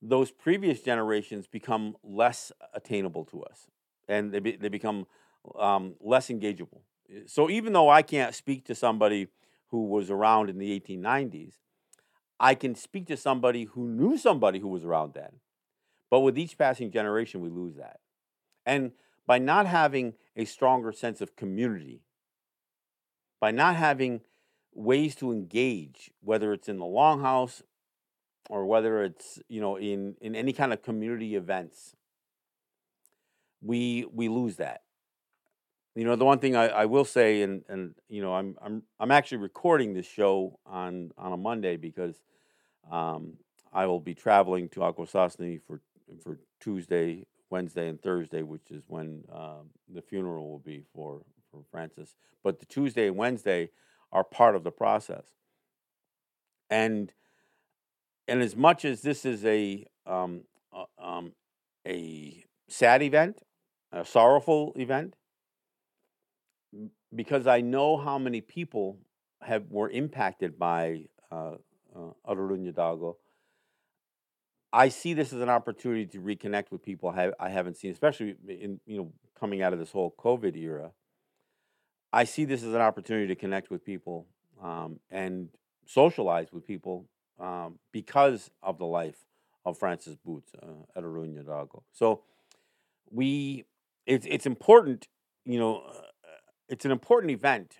those 0.00 0.30
previous 0.30 0.80
generations 0.80 1.46
become 1.46 1.96
less 2.02 2.52
attainable 2.72 3.24
to 3.26 3.42
us 3.42 3.66
and 4.08 4.32
they, 4.32 4.38
be, 4.38 4.56
they 4.56 4.68
become 4.68 5.06
um, 5.58 5.94
less 6.00 6.28
engageable. 6.28 6.80
So 7.26 7.50
even 7.50 7.72
though 7.72 7.90
I 7.90 8.02
can't 8.02 8.34
speak 8.34 8.64
to 8.66 8.74
somebody 8.74 9.28
who 9.68 9.86
was 9.86 10.10
around 10.10 10.50
in 10.50 10.58
the 10.58 10.78
1890s, 10.80 11.54
I 12.40 12.54
can 12.54 12.74
speak 12.74 13.06
to 13.06 13.16
somebody 13.16 13.64
who 13.64 13.86
knew 13.86 14.18
somebody 14.18 14.58
who 14.58 14.68
was 14.68 14.84
around 14.84 15.14
then. 15.14 15.40
But 16.10 16.20
with 16.20 16.38
each 16.38 16.56
passing 16.58 16.90
generation, 16.90 17.40
we 17.40 17.48
lose 17.48 17.76
that. 17.76 18.00
And 18.66 18.92
by 19.26 19.38
not 19.38 19.66
having 19.66 20.14
a 20.36 20.44
stronger 20.44 20.92
sense 20.92 21.20
of 21.20 21.36
community, 21.36 22.02
by 23.40 23.50
not 23.50 23.76
having 23.76 24.20
ways 24.72 25.14
to 25.16 25.32
engage, 25.32 26.10
whether 26.20 26.52
it's 26.52 26.68
in 26.68 26.78
the 26.78 26.84
longhouse 26.84 27.62
or 28.50 28.66
whether 28.66 29.02
it's 29.02 29.40
you 29.48 29.60
know 29.60 29.76
in 29.76 30.16
in 30.20 30.34
any 30.34 30.52
kind 30.52 30.72
of 30.72 30.82
community 30.82 31.34
events. 31.34 31.94
We 33.62 34.06
we 34.12 34.28
lose 34.28 34.56
that. 34.56 34.82
You 35.94 36.04
know, 36.04 36.16
the 36.16 36.24
one 36.24 36.40
thing 36.40 36.56
I, 36.56 36.66
I 36.68 36.84
will 36.86 37.04
say, 37.04 37.42
and 37.42 37.64
and 37.68 37.94
you 38.08 38.20
know, 38.20 38.34
I'm 38.34 38.56
I'm 38.60 38.82
I'm 38.98 39.10
actually 39.10 39.38
recording 39.38 39.94
this 39.94 40.06
show 40.06 40.58
on 40.66 41.12
on 41.16 41.32
a 41.32 41.36
Monday 41.36 41.76
because 41.76 42.16
um, 42.90 43.34
I 43.72 43.86
will 43.86 44.00
be 44.00 44.14
traveling 44.14 44.68
to 44.70 44.80
Akwesasne 44.80 45.60
for 45.66 45.80
for 46.22 46.38
Tuesday, 46.60 47.26
Wednesday, 47.50 47.88
and 47.88 48.00
Thursday, 48.00 48.42
which 48.42 48.70
is 48.70 48.82
when 48.88 49.24
uh, 49.32 49.62
the 49.92 50.02
funeral 50.02 50.50
will 50.50 50.58
be 50.58 50.82
for 50.94 51.22
for 51.50 51.62
Francis. 51.70 52.16
But 52.42 52.58
the 52.58 52.66
Tuesday 52.66 53.06
and 53.06 53.16
Wednesday, 53.16 53.70
are 54.14 54.24
part 54.24 54.54
of 54.54 54.62
the 54.62 54.70
process. 54.70 55.24
And 56.70 57.12
and 58.26 58.40
as 58.40 58.56
much 58.56 58.86
as 58.86 59.02
this 59.02 59.26
is 59.26 59.44
a 59.44 59.84
um, 60.06 60.42
um, 60.98 61.32
a 61.86 62.44
sad 62.68 63.02
event, 63.02 63.42
a 63.92 64.04
sorrowful 64.04 64.72
event, 64.76 65.14
because 67.14 67.46
I 67.46 67.60
know 67.60 67.98
how 67.98 68.18
many 68.18 68.40
people 68.40 68.98
have 69.42 69.64
were 69.70 69.90
impacted 69.90 70.58
by 70.58 71.06
uh, 71.30 71.56
uh, 71.94 72.12
Dago. 72.26 73.16
I 74.74 74.88
see 74.88 75.14
this 75.14 75.32
as 75.32 75.40
an 75.40 75.48
opportunity 75.48 76.04
to 76.06 76.18
reconnect 76.18 76.72
with 76.72 76.82
people 76.82 77.08
I, 77.08 77.30
I 77.38 77.48
haven't 77.48 77.76
seen, 77.76 77.92
especially 77.92 78.34
in 78.48 78.80
you 78.86 78.98
know 78.98 79.12
coming 79.38 79.62
out 79.62 79.72
of 79.72 79.78
this 79.78 79.92
whole 79.92 80.12
COVID 80.18 80.56
era. 80.56 80.90
I 82.12 82.24
see 82.24 82.44
this 82.44 82.64
as 82.64 82.74
an 82.74 82.80
opportunity 82.80 83.28
to 83.28 83.36
connect 83.36 83.70
with 83.70 83.84
people 83.84 84.26
um, 84.60 84.98
and 85.12 85.48
socialize 85.86 86.52
with 86.52 86.66
people 86.66 87.06
um, 87.38 87.78
because 87.92 88.50
of 88.64 88.78
the 88.78 88.84
life 88.84 89.24
of 89.64 89.78
Francis 89.78 90.16
Boots 90.16 90.52
uh, 90.60 91.00
Ateronhiatakon. 91.00 91.82
So 91.92 92.22
we, 93.10 93.64
it's 94.06 94.26
it's 94.28 94.44
important, 94.44 95.06
you 95.44 95.60
know, 95.60 95.84
uh, 95.88 96.00
it's 96.68 96.84
an 96.84 96.90
important 96.90 97.30
event, 97.30 97.76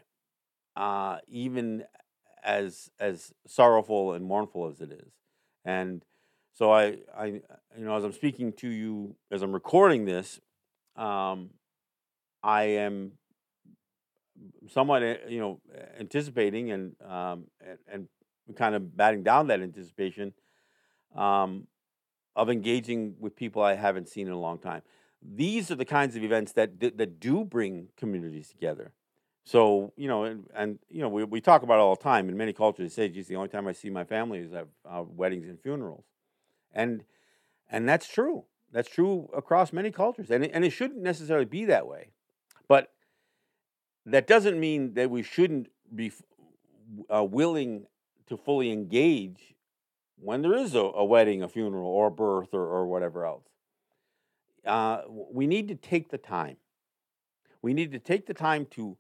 uh, 0.76 1.18
even 1.26 1.86
as 2.44 2.88
as 3.00 3.32
sorrowful 3.48 4.12
and 4.12 4.24
mournful 4.24 4.68
as 4.68 4.80
it 4.80 4.92
is, 4.92 5.12
and 5.64 6.04
so 6.54 6.72
I 6.72 6.98
I 7.16 7.26
you 7.26 7.84
know 7.84 7.96
as 7.96 8.04
I'm 8.04 8.12
speaking 8.12 8.52
to 8.54 8.68
you 8.68 9.16
as 9.30 9.42
I'm 9.42 9.52
recording 9.52 10.04
this, 10.06 10.40
um, 10.96 11.50
I 12.42 12.64
am 12.64 13.12
somewhat, 14.68 15.02
eh, 15.02 15.16
you 15.28 15.40
know, 15.40 15.60
anticipating 15.98 16.70
and 16.70 16.96
um, 17.02 17.44
and, 17.60 18.08
and 18.48 18.56
kind 18.56 18.74
of 18.74 18.96
batting 18.96 19.22
down 19.22 19.48
that 19.48 19.60
anticipation 19.60 20.32
um, 21.14 21.66
of 22.36 22.50
engaging 22.50 23.14
with 23.18 23.36
people 23.36 23.62
I 23.62 23.74
haven't 23.74 24.08
seen 24.08 24.26
in 24.26 24.32
a 24.32 24.38
long 24.38 24.58
time. 24.58 24.82
These 25.22 25.70
are 25.70 25.76
the 25.76 25.84
kinds 25.84 26.16
of 26.16 26.24
events 26.24 26.52
that 26.52 26.80
that 26.80 27.20
do 27.20 27.44
bring 27.44 27.88
communities 27.96 28.48
together. 28.48 28.92
So 29.44 29.92
you 29.96 30.08
know, 30.08 30.24
and, 30.24 30.46
and 30.54 30.78
you 30.88 31.00
know, 31.02 31.08
we, 31.08 31.24
we 31.24 31.40
talk 31.40 31.62
about 31.62 31.74
it 31.74 31.80
all 31.80 31.96
the 31.96 32.02
time. 32.02 32.28
In 32.28 32.36
many 32.36 32.52
cultures, 32.52 32.94
they 32.94 33.08
say, 33.08 33.12
"Geez, 33.12 33.28
the 33.28 33.36
only 33.36 33.48
time 33.48 33.66
I 33.66 33.72
see 33.72 33.90
my 33.90 34.04
family 34.04 34.38
is 34.38 34.52
at 34.52 34.66
uh, 34.88 35.04
weddings 35.06 35.48
and 35.48 35.60
funerals," 35.60 36.04
and 36.74 37.04
and 37.70 37.88
that's 37.88 38.08
true. 38.08 38.44
That's 38.72 38.90
true 38.90 39.30
across 39.34 39.72
many 39.72 39.90
cultures, 39.90 40.30
and 40.30 40.44
it, 40.44 40.50
and 40.52 40.64
it 40.64 40.70
shouldn't 40.70 41.00
necessarily 41.02 41.46
be 41.46 41.64
that 41.66 41.86
way. 41.86 42.10
But 42.68 42.92
that 44.04 44.26
doesn't 44.26 44.58
mean 44.60 44.94
that 44.94 45.10
we 45.10 45.22
shouldn't 45.22 45.68
be 45.94 46.12
uh, 47.14 47.24
willing 47.24 47.86
to 48.26 48.36
fully 48.36 48.72
engage 48.72 49.54
when 50.18 50.42
there 50.42 50.54
is 50.54 50.74
a, 50.74 50.80
a, 50.80 51.04
wedding, 51.04 51.42
a 51.42 51.48
funeral, 51.48 51.86
or 51.86 52.08
a 52.08 52.10
birth, 52.10 52.52
or, 52.52 52.62
or 52.62 52.86
whatever 52.86 53.24
else. 53.26 53.44
uh, 54.66 55.02
we 55.08 55.46
need 55.46 55.68
to 55.68 55.74
take 55.74 56.10
the 56.10 56.18
time. 56.18 56.56
We 57.62 57.74
need 57.74 57.92
to 57.92 57.98
take 57.98 58.26
the 58.26 58.34
time 58.34 58.66
to 58.72 58.96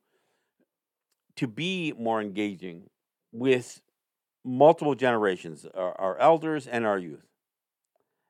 to 1.36 1.46
be 1.48 1.92
more 1.98 2.20
engaging 2.20 2.88
with 3.32 3.82
multiple 4.44 4.94
generations, 4.94 5.66
our, 5.74 5.98
our 6.00 6.18
elders 6.18 6.66
and 6.66 6.86
our 6.86 6.98
youth. 6.98 7.26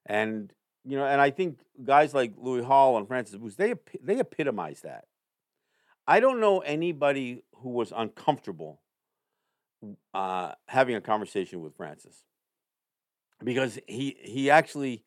And 0.06 0.52
you 0.84 0.96
know, 0.96 1.06
and 1.06 1.20
I 1.20 1.30
think 1.30 1.60
guys 1.82 2.12
like 2.12 2.32
Louis 2.36 2.62
Hall 2.62 2.98
and 2.98 3.08
Francis 3.08 3.36
Boots, 3.36 3.56
they 3.56 3.74
they 4.02 4.20
epitomize 4.20 4.80
that. 4.82 5.06
I 6.06 6.20
don't 6.20 6.40
know 6.40 6.60
anybody 6.60 7.42
who 7.56 7.70
was 7.70 7.92
uncomfortable 7.96 8.80
uh, 10.12 10.52
having 10.68 10.94
a 10.94 11.00
conversation 11.00 11.62
with 11.62 11.76
Francis 11.76 12.24
because 13.42 13.78
he 13.86 14.16
he 14.20 14.50
actually 14.50 15.02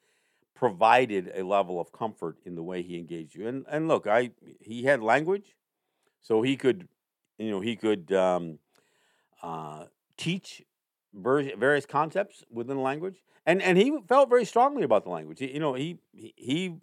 provided 0.55 1.31
a 1.35 1.43
level 1.43 1.79
of 1.79 1.91
comfort 1.91 2.37
in 2.45 2.55
the 2.55 2.63
way 2.63 2.81
he 2.81 2.97
engaged 2.97 3.35
you. 3.35 3.47
And 3.47 3.65
and 3.69 3.87
look, 3.87 4.07
I 4.07 4.31
he 4.59 4.83
had 4.83 5.01
language, 5.01 5.55
so 6.21 6.41
he 6.41 6.57
could, 6.57 6.87
you 7.37 7.51
know, 7.51 7.61
he 7.61 7.75
could 7.75 8.11
um, 8.11 8.59
uh, 9.43 9.85
teach 10.17 10.63
various 11.17 11.85
concepts 11.85 12.43
within 12.51 12.77
the 12.77 12.81
language, 12.81 13.23
and 13.45 13.61
and 13.61 13.77
he 13.77 13.97
felt 14.07 14.29
very 14.29 14.45
strongly 14.45 14.83
about 14.83 15.03
the 15.03 15.09
language. 15.09 15.39
He, 15.39 15.53
you 15.53 15.59
know, 15.59 15.73
he 15.73 15.99
he 16.13 16.75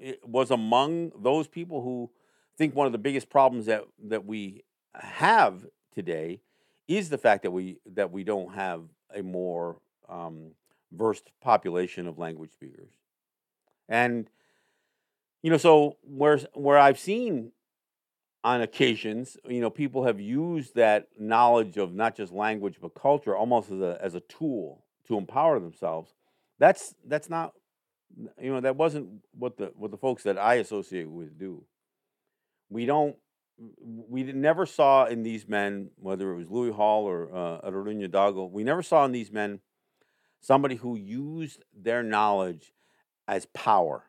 eh, 0.00 0.14
was 0.24 0.50
among 0.50 1.12
those 1.20 1.48
people 1.48 1.82
who 1.82 2.10
think 2.56 2.74
one 2.74 2.86
of 2.86 2.92
the 2.92 2.98
biggest 2.98 3.28
problems 3.30 3.66
that 3.66 3.84
that 4.04 4.24
we 4.24 4.64
have 4.94 5.66
today 5.94 6.40
is 6.86 7.10
the 7.10 7.18
fact 7.18 7.42
that 7.42 7.50
we 7.50 7.78
that 7.86 8.10
we 8.10 8.24
don't 8.24 8.54
have 8.54 8.84
a 9.14 9.22
more 9.22 9.80
um, 10.08 10.52
versed 10.92 11.30
population 11.40 12.06
of 12.06 12.18
language 12.18 12.52
speakers, 12.52 12.90
and 13.88 14.30
you 15.42 15.50
know, 15.50 15.56
so 15.58 15.96
where 16.02 16.38
where 16.54 16.78
I've 16.78 16.98
seen 16.98 17.52
on 18.48 18.62
occasions, 18.62 19.36
you 19.46 19.60
know, 19.60 19.68
people 19.68 20.04
have 20.04 20.18
used 20.18 20.74
that 20.74 21.08
knowledge 21.18 21.76
of 21.76 21.92
not 21.92 22.16
just 22.16 22.32
language 22.32 22.78
but 22.80 22.94
culture 22.94 23.36
almost 23.36 23.70
as 23.70 23.80
a 23.80 23.98
as 24.00 24.14
a 24.14 24.20
tool 24.20 24.84
to 25.06 25.18
empower 25.18 25.60
themselves. 25.60 26.14
That's 26.58 26.94
that's 27.06 27.28
not 27.28 27.52
you 28.40 28.50
know 28.50 28.60
that 28.60 28.76
wasn't 28.76 29.22
what 29.38 29.58
the 29.58 29.72
what 29.76 29.90
the 29.90 29.98
folks 29.98 30.22
that 30.22 30.38
I 30.38 30.54
associate 30.54 31.10
with 31.10 31.38
do. 31.38 31.62
We 32.70 32.86
don't 32.86 33.16
we 33.76 34.22
never 34.22 34.64
saw 34.64 35.04
in 35.04 35.24
these 35.24 35.46
men, 35.46 35.90
whether 35.96 36.32
it 36.32 36.36
was 36.36 36.50
Louis 36.50 36.72
Hall 36.72 37.04
or 37.04 37.28
uh, 37.34 37.70
Hidalgo, 37.70 38.46
we 38.46 38.64
never 38.64 38.82
saw 38.82 39.04
in 39.04 39.12
these 39.12 39.30
men 39.30 39.60
somebody 40.40 40.76
who 40.76 40.96
used 40.96 41.64
their 41.76 42.02
knowledge 42.02 42.72
as 43.26 43.44
power. 43.46 44.04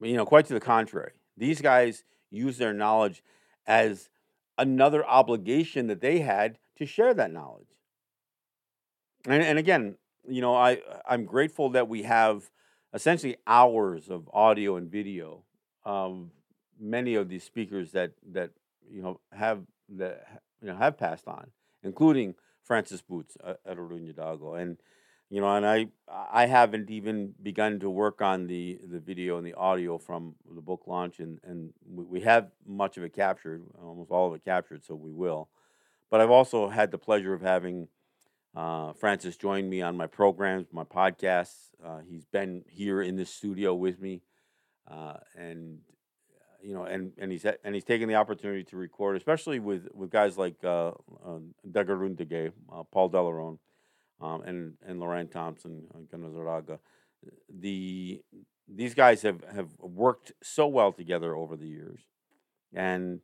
You 0.00 0.16
know, 0.16 0.26
quite 0.26 0.46
to 0.46 0.54
the 0.54 0.60
contrary. 0.60 1.12
These 1.36 1.60
guys 1.60 2.04
use 2.30 2.58
their 2.58 2.72
knowledge 2.72 3.22
as 3.66 4.08
another 4.56 5.06
obligation 5.06 5.86
that 5.86 6.00
they 6.00 6.20
had 6.20 6.58
to 6.76 6.86
share 6.86 7.14
that 7.14 7.32
knowledge. 7.32 7.68
And, 9.26 9.42
and 9.42 9.58
again, 9.58 9.96
you 10.26 10.40
know, 10.40 10.54
I 10.54 10.80
I'm 11.06 11.24
grateful 11.24 11.70
that 11.70 11.88
we 11.88 12.02
have 12.02 12.50
essentially 12.92 13.36
hours 13.46 14.08
of 14.08 14.28
audio 14.32 14.76
and 14.76 14.90
video 14.90 15.42
of 15.84 16.30
many 16.78 17.14
of 17.14 17.28
these 17.28 17.44
speakers 17.44 17.92
that 17.92 18.12
that 18.32 18.50
you 18.90 19.02
know 19.02 19.20
have 19.32 19.62
that 19.88 20.42
you 20.60 20.68
know 20.68 20.76
have 20.76 20.98
passed 20.98 21.26
on, 21.26 21.50
including 21.82 22.34
Francis 22.62 23.02
Boots 23.02 23.36
uh, 23.42 23.54
Ateronhiatakon. 23.68 24.60
And 24.60 24.76
you 25.30 25.40
know, 25.40 25.54
and 25.54 25.66
I 25.66 25.88
I 26.08 26.46
haven't 26.46 26.90
even 26.90 27.34
begun 27.42 27.80
to 27.80 27.90
work 27.90 28.22
on 28.22 28.46
the 28.46 28.78
the 28.90 28.98
video 28.98 29.36
and 29.36 29.46
the 29.46 29.54
audio 29.54 29.98
from 29.98 30.34
the 30.54 30.62
book 30.62 30.84
launch, 30.86 31.20
and 31.20 31.38
and 31.44 31.72
we 31.86 32.20
have 32.20 32.50
much 32.66 32.96
of 32.96 33.04
it 33.04 33.12
captured, 33.14 33.62
almost 33.82 34.10
all 34.10 34.28
of 34.28 34.34
it 34.34 34.44
captured, 34.44 34.84
so 34.84 34.94
we 34.94 35.12
will. 35.12 35.48
But 36.10 36.20
I've 36.20 36.30
also 36.30 36.68
had 36.68 36.90
the 36.90 36.98
pleasure 36.98 37.34
of 37.34 37.42
having 37.42 37.88
uh, 38.56 38.94
Francis 38.94 39.36
join 39.36 39.68
me 39.68 39.82
on 39.82 39.96
my 39.96 40.06
programs, 40.06 40.66
my 40.72 40.84
podcasts. 40.84 41.74
Uh, 41.84 41.98
he's 42.08 42.24
been 42.24 42.64
here 42.66 43.02
in 43.02 43.16
this 43.16 43.30
studio 43.30 43.74
with 43.74 44.00
me, 44.00 44.22
uh, 44.90 45.18
and 45.36 45.80
you 46.62 46.72
know, 46.72 46.84
and 46.84 47.12
and 47.18 47.30
he's 47.30 47.44
and 47.44 47.74
he's 47.74 47.84
taking 47.84 48.08
the 48.08 48.14
opportunity 48.14 48.64
to 48.64 48.76
record, 48.78 49.16
especially 49.18 49.58
with 49.60 49.88
with 49.92 50.10
guys 50.10 50.38
like 50.38 50.56
uh, 50.64 50.92
uh, 51.26 51.38
uh, 51.66 52.82
Paul 52.90 53.10
Delaronde 53.10 53.58
um, 54.20 54.42
and 54.42 54.74
and 54.86 55.00
Loran 55.00 55.30
Thompson, 55.30 55.84
uh, 55.94 55.98
Ganazaraga. 56.16 56.78
The 57.48 58.22
these 58.68 58.94
guys 58.94 59.22
have 59.22 59.42
have 59.54 59.68
worked 59.78 60.32
so 60.42 60.66
well 60.66 60.92
together 60.92 61.34
over 61.34 61.56
the 61.56 61.66
years, 61.66 62.00
and 62.74 63.20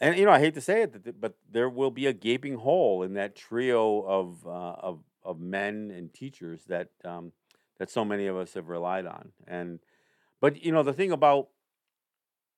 and 0.00 0.16
you 0.16 0.24
know 0.24 0.32
I 0.32 0.40
hate 0.40 0.54
to 0.54 0.60
say 0.60 0.82
it, 0.82 1.20
but 1.20 1.34
there 1.50 1.68
will 1.68 1.90
be 1.90 2.06
a 2.06 2.12
gaping 2.12 2.56
hole 2.56 3.02
in 3.02 3.14
that 3.14 3.36
trio 3.36 4.00
of 4.02 4.46
uh, 4.46 4.76
of 4.80 5.00
of 5.24 5.40
men 5.40 5.92
and 5.96 6.12
teachers 6.12 6.64
that 6.68 6.88
um, 7.04 7.32
that 7.78 7.90
so 7.90 8.04
many 8.04 8.26
of 8.26 8.36
us 8.36 8.54
have 8.54 8.68
relied 8.68 9.06
on. 9.06 9.32
And 9.46 9.80
but 10.40 10.64
you 10.64 10.72
know 10.72 10.82
the 10.82 10.92
thing 10.92 11.12
about 11.12 11.48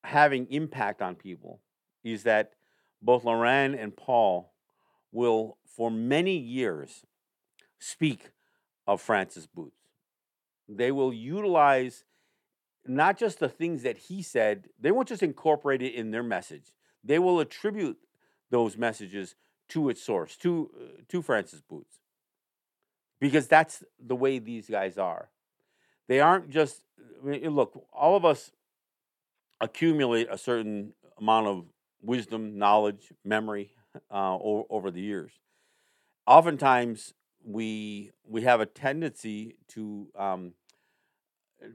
having 0.04 0.46
impact 0.50 1.00
on 1.02 1.14
people 1.14 1.60
is 2.02 2.22
that 2.24 2.52
both 3.00 3.24
Loran 3.24 3.80
and 3.80 3.96
Paul 3.96 4.52
will, 5.12 5.58
for 5.64 5.90
many 5.90 6.36
years, 6.36 7.04
speak 7.84 8.30
of 8.86 9.00
Francis 9.00 9.46
Boots. 9.46 9.80
They 10.68 10.90
will 10.90 11.12
utilize 11.12 12.04
not 12.86 13.18
just 13.18 13.38
the 13.40 13.48
things 13.48 13.82
that 13.82 13.98
he 13.98 14.22
said, 14.22 14.68
they 14.80 14.90
won't 14.90 15.08
just 15.08 15.22
incorporate 15.22 15.82
it 15.82 15.94
in 15.94 16.10
their 16.10 16.22
message. 16.22 16.72
They 17.02 17.18
will 17.18 17.40
attribute 17.40 17.98
those 18.50 18.76
messages 18.76 19.34
to 19.68 19.88
its 19.90 20.02
source, 20.02 20.36
to, 20.38 20.70
uh, 20.74 21.02
to 21.08 21.22
Francis 21.22 21.60
Boots. 21.60 22.00
Because 23.20 23.48
that's 23.48 23.82
the 23.98 24.16
way 24.16 24.38
these 24.38 24.68
guys 24.68 24.98
are. 24.98 25.30
They 26.08 26.20
aren't 26.20 26.50
just, 26.50 26.82
I 27.22 27.26
mean, 27.26 27.50
look, 27.50 27.86
all 27.92 28.16
of 28.16 28.24
us 28.24 28.50
accumulate 29.60 30.28
a 30.30 30.38
certain 30.38 30.92
amount 31.18 31.46
of 31.46 31.64
wisdom, 32.02 32.58
knowledge, 32.58 33.12
memory 33.24 33.70
uh, 34.10 34.36
over, 34.36 34.64
over 34.68 34.90
the 34.90 35.00
years. 35.00 35.32
Oftentimes, 36.26 37.14
we 37.44 38.10
we 38.26 38.42
have 38.42 38.60
a 38.60 38.66
tendency 38.66 39.56
to 39.68 40.08
um, 40.16 40.52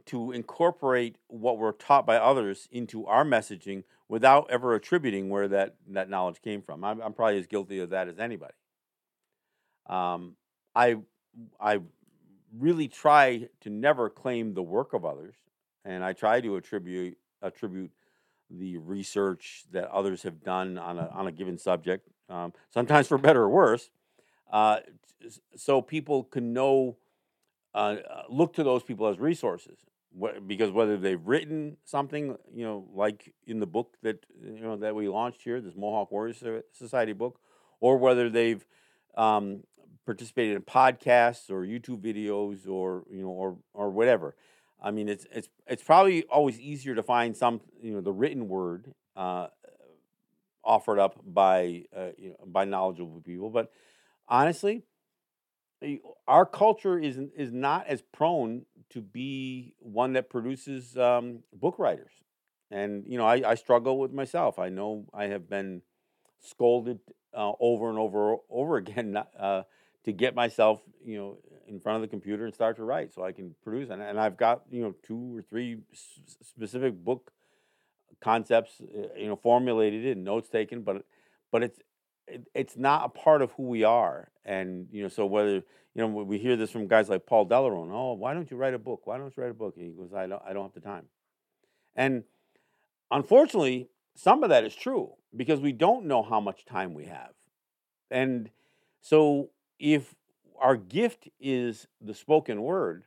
to 0.05 0.32
incorporate 0.32 1.17
what 1.27 1.58
we're 1.58 1.71
taught 1.71 2.05
by 2.05 2.17
others 2.17 2.67
into 2.71 3.05
our 3.05 3.23
messaging 3.23 3.84
without 4.08 4.49
ever 4.49 4.75
attributing 4.75 5.29
where 5.29 5.47
that, 5.47 5.75
that 5.88 6.10
knowledge 6.10 6.41
came 6.41 6.62
from. 6.62 6.84
I'm, 6.84 7.01
I'm 7.01 7.13
probably 7.13 7.38
as 7.38 7.47
guilty 7.47 7.79
of 7.79 7.91
that 7.91 8.08
as 8.08 8.19
anybody. 8.19 8.53
Um, 9.88 10.36
I 10.75 10.97
I 11.60 11.79
really 12.58 12.88
try 12.88 13.49
to 13.62 13.69
never 13.69 14.10
claim 14.10 14.53
the 14.53 14.63
work 14.63 14.93
of 14.93 15.05
others, 15.05 15.36
and 15.86 16.03
I 16.03 16.13
try 16.13 16.41
to 16.41 16.55
attribute 16.58 17.17
attribute 17.41 17.91
the 18.51 18.77
research 18.77 19.65
that 19.71 19.89
others 19.89 20.23
have 20.23 20.43
done 20.43 20.77
on 20.77 20.99
a 20.99 21.08
on 21.08 21.27
a 21.27 21.32
given 21.32 21.58
subject, 21.58 22.08
um, 22.29 22.53
sometimes 22.71 23.08
for 23.08 23.17
better 23.17 23.43
or 23.43 23.49
worse, 23.49 23.89
uh, 24.49 24.79
so 25.55 25.82
people 25.82 26.24
can 26.24 26.53
know, 26.53 26.97
uh, 27.74 27.97
uh, 28.09 28.24
look 28.30 28.53
to 28.53 28.63
those 28.63 28.84
people 28.84 29.07
as 29.07 29.19
resources. 29.19 29.80
Because 30.47 30.71
whether 30.71 30.97
they've 30.97 31.21
written 31.24 31.78
something, 31.86 32.36
you 32.51 32.65
know, 32.65 32.88
like 32.95 33.32
in 33.45 33.59
the 33.59 33.67
book 33.67 33.95
that 34.01 34.26
you 34.43 34.59
know 34.59 34.76
that 34.78 34.95
we 34.95 35.07
launched 35.07 35.43
here, 35.43 35.61
this 35.61 35.76
Mohawk 35.76 36.11
Warriors 36.11 36.43
Society 36.74 37.13
book, 37.13 37.39
or 37.80 37.95
whether 37.95 38.28
they've 38.28 38.65
um, 39.15 39.63
participated 40.07 40.55
in 40.55 40.63
podcasts 40.63 41.51
or 41.51 41.61
YouTube 41.61 42.01
videos 42.01 42.67
or 42.67 43.03
you 43.11 43.21
know 43.21 43.30
or 43.30 43.57
or 43.76 43.91
whatever. 43.91 44.36
I 44.82 44.89
mean, 44.89 45.07
it's 45.07 45.28
it's 45.32 45.47
it's 45.67 45.84
probably 45.84 46.24
always 46.24 46.59
easier 46.59 46.95
to 46.95 47.03
find 47.03 47.38
some 47.38 47.61
you 47.80 47.93
know 47.93 48.01
the 48.01 48.11
written 48.11 48.47
word 48.47 48.91
uh, 49.15 49.47
offered 50.63 50.97
up 50.97 51.19
by 51.24 51.84
uh, 51.95 52.09
you 52.17 52.30
know, 52.30 52.45
by 52.47 52.65
knowledgeable 52.65 53.21
people, 53.21 53.51
but 53.51 53.71
honestly, 54.30 54.84
our 56.27 56.45
culture 56.45 56.99
is 56.99 57.17
is 57.36 57.51
not 57.51 57.88
as 57.88 58.01
prone 58.01 58.65
to 58.91 59.01
be 59.01 59.73
one 59.80 60.13
that 60.13 60.30
produces 60.30 60.97
um, 60.97 61.39
book 61.53 61.80
writers, 61.80 62.11
and 62.69 63.03
you 63.07 63.17
know 63.17 63.25
I, 63.25 63.51
I, 63.51 63.55
struggle 63.55 63.97
with 63.97 64.11
myself. 64.11 64.59
I 64.59 64.69
know 64.69 65.05
I 65.13 65.25
have 65.27 65.49
been 65.49 65.82
scolded 66.39 66.99
uh, 67.34 67.53
over 67.59 67.89
and 67.89 67.97
over 67.97 68.38
over 68.49 68.77
again 68.77 69.17
uh, 69.39 69.63
to 70.03 70.11
get 70.11 70.36
myself 70.36 70.82
you 71.03 71.17
know 71.17 71.38
in 71.67 71.80
front 71.80 71.97
of 71.97 72.01
the 72.01 72.07
computer 72.07 72.45
and 72.45 72.53
start 72.53 72.75
to 72.77 72.84
write 72.84 73.13
so 73.13 73.23
I 73.23 73.32
can 73.32 73.55
produce 73.63 73.89
and, 73.89 74.01
and 74.01 74.19
I've 74.19 74.38
got 74.38 74.63
you 74.71 74.82
know 74.82 74.95
two 75.03 75.38
or 75.38 75.41
three 75.41 75.77
specific 76.41 76.93
book 76.93 77.32
concepts 78.21 78.82
uh, 78.82 79.07
you 79.17 79.27
know 79.27 79.36
formulated 79.36 80.05
and 80.05 80.23
notes 80.23 80.49
taken, 80.49 80.82
but 80.82 81.05
but 81.51 81.63
it's 81.63 81.80
it, 82.30 82.47
it's 82.53 82.77
not 82.77 83.05
a 83.05 83.09
part 83.09 83.41
of 83.41 83.51
who 83.53 83.63
we 83.63 83.84
are. 83.84 84.32
And 84.45 84.88
you 84.91 85.03
know, 85.03 85.09
so 85.09 85.25
whether 85.25 85.55
you 85.55 85.63
know 85.95 86.07
we 86.07 86.38
hear 86.38 86.55
this 86.55 86.71
from 86.71 86.88
guys 86.88 87.09
like 87.09 87.25
Paul 87.25 87.47
Delaronde, 87.47 87.91
oh, 87.91 88.13
why 88.13 88.34
don't 88.34 88.49
you 88.49 88.57
write 88.57 88.73
a 88.73 88.80
book? 88.80 89.05
Why 89.05 89.17
don't 89.17 89.36
you 89.36 89.43
write 89.43 89.51
a 89.51 89.55
book? 89.55 89.75
And 89.77 89.86
he 89.86 89.91
goes, 89.91 90.13
I 90.13 90.27
don't, 90.27 90.41
I 90.47 90.53
don't 90.53 90.63
have 90.63 90.73
the 90.73 90.80
time. 90.80 91.05
And 91.95 92.23
unfortunately, 93.11 93.89
some 94.15 94.43
of 94.43 94.49
that 94.49 94.63
is 94.63 94.75
true 94.75 95.13
because 95.36 95.59
we 95.59 95.71
don't 95.71 96.05
know 96.05 96.23
how 96.23 96.39
much 96.39 96.65
time 96.65 96.93
we 96.93 97.05
have. 97.05 97.32
And 98.11 98.49
so 99.01 99.49
if 99.80 100.15
our 100.59 100.75
gift 100.75 101.30
is 101.39 101.88
the 102.01 102.13
spoken 102.13 102.61
word, 102.61 103.03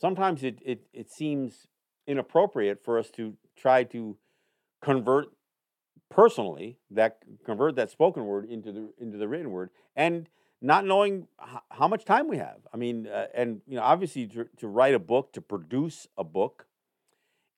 sometimes 0.00 0.42
it, 0.42 0.58
it, 0.64 0.86
it 0.92 1.10
seems 1.10 1.66
inappropriate 2.06 2.82
for 2.82 2.98
us 2.98 3.10
to 3.10 3.34
try 3.56 3.84
to 3.84 4.16
convert 4.80 5.28
personally 6.10 6.78
that 6.90 7.18
convert 7.44 7.76
that 7.76 7.90
spoken 7.90 8.24
word 8.24 8.44
into 8.46 8.72
the 8.72 8.88
into 8.98 9.18
the 9.18 9.28
written 9.28 9.50
word 9.50 9.70
and 9.96 10.28
not 10.60 10.84
knowing 10.84 11.28
h- 11.40 11.60
how 11.70 11.86
much 11.86 12.04
time 12.04 12.28
we 12.28 12.38
have. 12.38 12.58
I 12.72 12.76
mean 12.76 13.06
uh, 13.06 13.26
and 13.34 13.60
you 13.66 13.76
know 13.76 13.82
obviously 13.82 14.26
to, 14.28 14.46
to 14.56 14.68
write 14.68 14.94
a 14.94 14.98
book 14.98 15.32
to 15.34 15.40
produce 15.40 16.06
a 16.16 16.24
book 16.24 16.66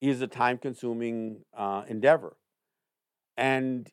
is 0.00 0.20
a 0.20 0.26
time 0.26 0.58
consuming 0.58 1.44
uh, 1.56 1.84
endeavor. 1.88 2.36
And 3.36 3.90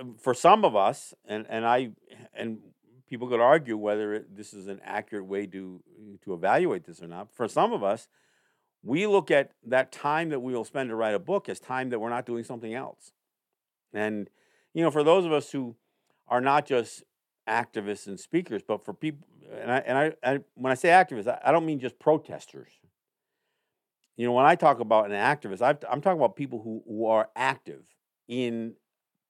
um, 0.00 0.16
for 0.18 0.34
some 0.34 0.64
of 0.64 0.74
us 0.74 1.12
and 1.26 1.46
and 1.48 1.66
i 1.66 1.90
and 2.34 2.58
people 3.08 3.28
could 3.28 3.40
argue 3.40 3.76
whether 3.76 4.14
it, 4.14 4.36
this 4.36 4.52
is 4.52 4.66
an 4.68 4.80
accurate 4.84 5.26
way 5.26 5.46
to 5.46 5.82
to 6.24 6.34
evaluate 6.34 6.84
this 6.84 7.02
or 7.02 7.06
not. 7.08 7.28
For 7.34 7.48
some 7.48 7.72
of 7.72 7.82
us 7.82 8.08
we 8.86 9.06
look 9.08 9.32
at 9.32 9.50
that 9.66 9.90
time 9.90 10.28
that 10.28 10.38
we 10.38 10.54
will 10.54 10.64
spend 10.64 10.90
to 10.90 10.94
write 10.94 11.14
a 11.14 11.18
book 11.18 11.48
as 11.48 11.58
time 11.58 11.90
that 11.90 11.98
we're 11.98 12.08
not 12.08 12.24
doing 12.24 12.44
something 12.44 12.72
else. 12.72 13.10
And, 13.92 14.30
you 14.74 14.82
know, 14.82 14.92
for 14.92 15.02
those 15.02 15.24
of 15.24 15.32
us 15.32 15.50
who 15.50 15.74
are 16.28 16.40
not 16.40 16.66
just 16.66 17.02
activists 17.48 18.06
and 18.06 18.18
speakers, 18.18 18.62
but 18.66 18.84
for 18.84 18.94
people, 18.94 19.26
and 19.60 19.72
I, 19.72 19.78
and 19.78 19.98
I, 19.98 20.12
I 20.22 20.38
when 20.54 20.70
I 20.70 20.76
say 20.76 20.90
activists, 20.90 21.26
I, 21.26 21.40
I, 21.44 21.50
don't 21.50 21.66
mean 21.66 21.80
just 21.80 21.98
protesters. 21.98 22.70
You 24.16 24.24
know, 24.24 24.32
when 24.32 24.46
I 24.46 24.54
talk 24.54 24.78
about 24.78 25.06
an 25.06 25.12
activist, 25.12 25.62
i 25.62 25.70
am 25.92 26.00
talking 26.00 26.20
about 26.20 26.36
people 26.36 26.62
who, 26.62 26.82
who 26.86 27.06
are 27.06 27.28
active 27.34 27.82
in 28.28 28.74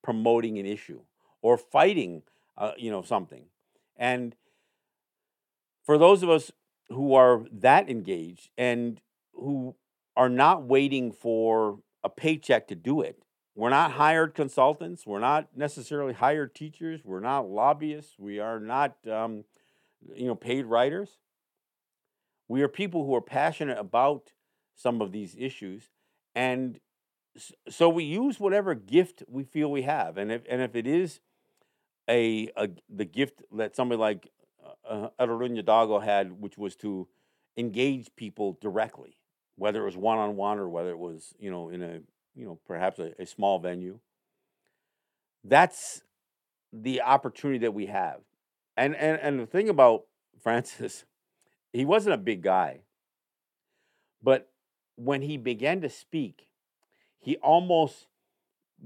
promoting 0.03 0.59
an 0.59 0.67
issue 0.67 1.01
or 1.41 1.57
fighting, 1.57 2.23
uh, 2.59 2.73
you 2.77 2.91
know, 2.91 3.03
something. 3.03 3.47
And 3.97 4.37
for 5.83 5.97
those 5.97 6.23
of 6.23 6.29
us 6.29 6.53
who 6.89 7.15
are 7.15 7.45
that 7.51 7.89
engaged 7.89 8.51
and 8.59 9.01
who 9.37 9.77
are 10.17 10.29
not 10.29 10.65
waiting 10.65 11.13
for 11.13 11.79
a 12.03 12.09
paycheck 12.09 12.69
to 12.69 12.75
do 12.75 13.01
it. 13.03 13.23
We're 13.55 13.71
not 13.71 13.93
hired 13.93 14.35
consultants. 14.35 15.07
We're 15.07 15.19
not 15.19 15.49
necessarily 15.57 16.13
hired 16.13 16.55
teachers. 16.55 17.01
We're 17.05 17.21
not 17.21 17.49
lobbyists. 17.49 18.19
We 18.19 18.39
are 18.39 18.61
not, 18.61 18.97
um, 19.11 19.45
you 20.15 20.27
know, 20.27 20.35
paid 20.35 20.67
writers. 20.67 21.17
We 22.49 22.63
are 22.63 22.69
people 22.69 23.07
who 23.07 23.15
are 23.15 23.23
passionate 23.23 23.79
about 23.79 24.33
some 24.75 25.01
of 25.01 25.11
these 25.11 25.35
issues, 25.39 25.91
and 26.35 26.79
so 27.69 27.89
we 27.89 28.05
use 28.05 28.39
whatever 28.39 28.75
gift 28.75 29.23
we 29.27 29.43
feel 29.43 29.71
we 29.71 29.83
have. 29.83 30.17
And 30.17 30.31
if 30.31 30.43
and 30.49 30.63
if 30.63 30.77
it 30.77 30.87
is 30.87 31.21
a, 32.09 32.51
a 32.57 32.69
the 32.89 33.05
gift 33.05 33.43
that 33.53 33.75
somebody 33.75 33.99
like 33.99 34.31
uh, 34.89 35.09
Dago 35.19 36.03
had, 36.03 36.41
which 36.41 36.57
was 36.57 36.77
to 36.77 37.09
engage 37.57 38.15
people 38.17 38.59
directly, 38.61 39.17
whether 39.57 39.83
it 39.83 39.87
was 39.87 39.97
one 39.97 40.19
on 40.19 40.37
one 40.37 40.59
or 40.59 40.69
whether 40.69 40.91
it 40.91 40.99
was 40.99 41.35
you 41.39 41.51
know 41.51 41.69
in 41.71 41.83
a 41.83 42.01
you 42.35 42.47
know 42.47 42.59
perhaps 42.67 42.99
a, 42.99 43.13
a 43.19 43.27
small 43.27 43.59
venue. 43.59 43.99
That's 45.45 46.03
the 46.73 47.03
opportunity 47.03 47.59
that 47.61 47.75
we 47.75 47.87
have, 47.87 48.21
and 48.77 48.95
and 48.97 49.21
and 49.21 49.41
the 49.41 49.47
thing 49.47 49.69
about 49.69 50.05
Francis, 50.43 51.05
he 51.73 51.85
wasn't 51.85 52.15
a 52.15 52.19
big 52.19 52.43
guy, 52.43 52.81
but 54.23 54.51
when 54.97 55.23
he 55.23 55.37
began 55.37 55.81
to 55.83 55.91
speak, 55.91 56.49
he 57.19 57.37
almost 57.37 58.07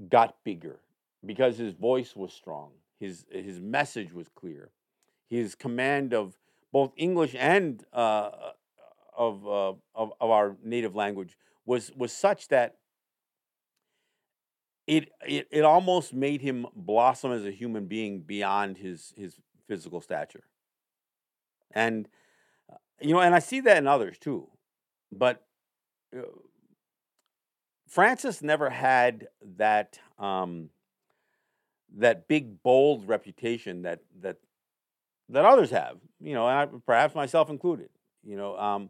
got 0.09 0.35
bigger 0.43 0.79
because 1.25 1.57
his 1.57 1.73
voice 1.73 2.15
was 2.15 2.33
strong. 2.33 2.71
His 2.99 3.25
his 3.31 3.59
message 3.59 4.13
was 4.13 4.27
clear. 4.35 4.69
His 5.29 5.55
command 5.55 6.13
of 6.13 6.37
both 6.71 6.91
English 6.97 7.35
and 7.37 7.83
uh, 7.93 8.29
of, 9.17 9.45
uh, 9.47 9.73
of, 9.95 10.13
of 10.19 10.29
our 10.29 10.57
native 10.63 10.95
language 10.95 11.37
was 11.65 11.91
was 11.95 12.11
such 12.11 12.47
that 12.47 12.75
it, 14.87 15.09
it 15.25 15.47
it 15.51 15.63
almost 15.63 16.13
made 16.13 16.41
him 16.41 16.65
blossom 16.75 17.31
as 17.31 17.45
a 17.45 17.51
human 17.51 17.85
being 17.85 18.21
beyond 18.21 18.77
his 18.77 19.13
his 19.15 19.39
physical 19.67 20.01
stature. 20.01 20.43
And 21.73 22.07
uh, 22.71 22.77
you 22.99 23.13
know, 23.13 23.21
and 23.21 23.35
I 23.35 23.39
see 23.39 23.61
that 23.61 23.77
in 23.77 23.87
others 23.87 24.17
too. 24.17 24.47
But 25.11 25.45
uh, 26.15 26.23
Francis 27.87 28.41
never 28.41 28.69
had 28.69 29.27
that 29.57 29.99
um, 30.17 30.69
that 31.97 32.27
big 32.27 32.63
bold 32.63 33.07
reputation 33.07 33.83
that 33.83 33.99
that 34.21 34.37
that 35.29 35.45
others 35.45 35.69
have. 35.71 35.97
You 36.19 36.33
know, 36.33 36.47
and 36.47 36.57
I, 36.57 36.65
perhaps 36.85 37.15
myself 37.15 37.49
included. 37.49 37.89
You 38.23 38.35
know, 38.35 38.57
um, 38.57 38.89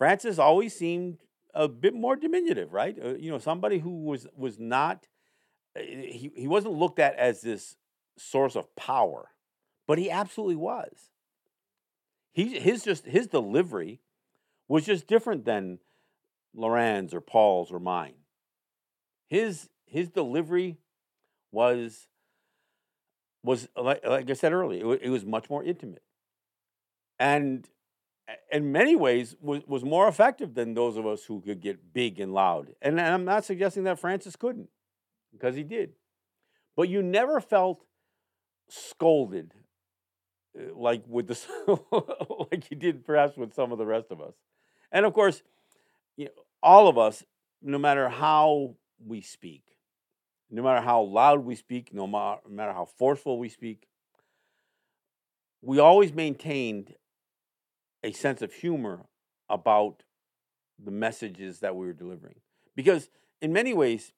Francis 0.00 0.38
always 0.38 0.74
seemed 0.74 1.18
a 1.52 1.68
bit 1.68 1.92
more 1.92 2.16
diminutive, 2.16 2.72
right? 2.72 2.96
Uh, 2.98 3.16
you 3.16 3.30
know, 3.30 3.38
somebody 3.38 3.80
who 3.80 4.02
was 4.02 4.26
was 4.34 4.58
not 4.58 5.08
uh, 5.76 5.82
he 5.82 6.32
he 6.34 6.48
wasn't 6.48 6.72
looked 6.72 6.98
at 6.98 7.14
as 7.16 7.42
this 7.42 7.76
source 8.16 8.56
of 8.56 8.74
power, 8.76 9.28
but 9.86 9.98
he 9.98 10.10
absolutely 10.10 10.56
was. 10.56 11.10
He 12.32 12.58
his 12.58 12.82
just 12.82 13.04
his 13.04 13.26
delivery 13.26 14.00
was 14.68 14.86
just 14.86 15.06
different 15.06 15.44
than 15.44 15.80
Loran's 16.56 17.12
or 17.12 17.20
Paul's 17.20 17.70
or 17.70 17.78
mine. 17.78 18.14
His 19.28 19.68
his 19.84 20.08
delivery 20.08 20.78
was 21.52 22.06
was 23.42 23.68
like, 23.76 24.00
like 24.06 24.30
I 24.30 24.32
said 24.32 24.54
earlier, 24.54 24.94
it 24.94 25.10
was 25.10 25.26
much 25.26 25.50
more 25.50 25.62
intimate, 25.62 26.04
and 27.18 27.68
in 28.50 28.72
many 28.72 28.96
ways 28.96 29.34
was, 29.40 29.62
was 29.66 29.84
more 29.84 30.08
effective 30.08 30.54
than 30.54 30.74
those 30.74 30.96
of 30.96 31.06
us 31.06 31.24
who 31.24 31.40
could 31.40 31.60
get 31.60 31.92
big 31.92 32.20
and 32.20 32.32
loud. 32.32 32.68
And, 32.82 32.98
and 32.98 33.08
I'm 33.08 33.24
not 33.24 33.44
suggesting 33.44 33.84
that 33.84 33.98
Francis 33.98 34.36
couldn't, 34.36 34.68
because 35.32 35.54
he 35.54 35.62
did. 35.62 35.92
But 36.76 36.88
you 36.88 37.02
never 37.02 37.40
felt 37.40 37.84
scolded 38.68 39.52
uh, 40.58 40.74
like 40.74 41.02
with 41.06 41.26
the 41.26 41.38
like 42.50 42.70
you 42.70 42.76
did 42.76 43.04
perhaps 43.04 43.36
with 43.36 43.54
some 43.54 43.72
of 43.72 43.78
the 43.78 43.86
rest 43.86 44.06
of 44.10 44.20
us. 44.20 44.34
And 44.92 45.04
of 45.04 45.12
course, 45.12 45.42
you 46.16 46.26
know, 46.26 46.30
all 46.62 46.88
of 46.88 46.98
us, 46.98 47.24
no 47.62 47.78
matter 47.78 48.08
how 48.08 48.76
we 49.04 49.20
speak, 49.20 49.62
no 50.50 50.62
matter 50.62 50.80
how 50.80 51.02
loud 51.02 51.44
we 51.44 51.54
speak, 51.54 51.94
no 51.94 52.06
matter 52.06 52.72
how 52.72 52.84
forceful 52.84 53.38
we 53.38 53.48
speak, 53.48 53.86
we 55.62 55.78
always 55.78 56.12
maintained 56.12 56.94
a 58.02 58.12
sense 58.12 58.42
of 58.42 58.52
humor 58.52 59.06
about 59.48 60.02
the 60.82 60.90
messages 60.90 61.60
that 61.60 61.76
we 61.76 61.86
were 61.86 61.92
delivering. 61.92 62.36
Because 62.74 63.10
in 63.42 63.52
many 63.52 63.74
ways, 63.74 64.12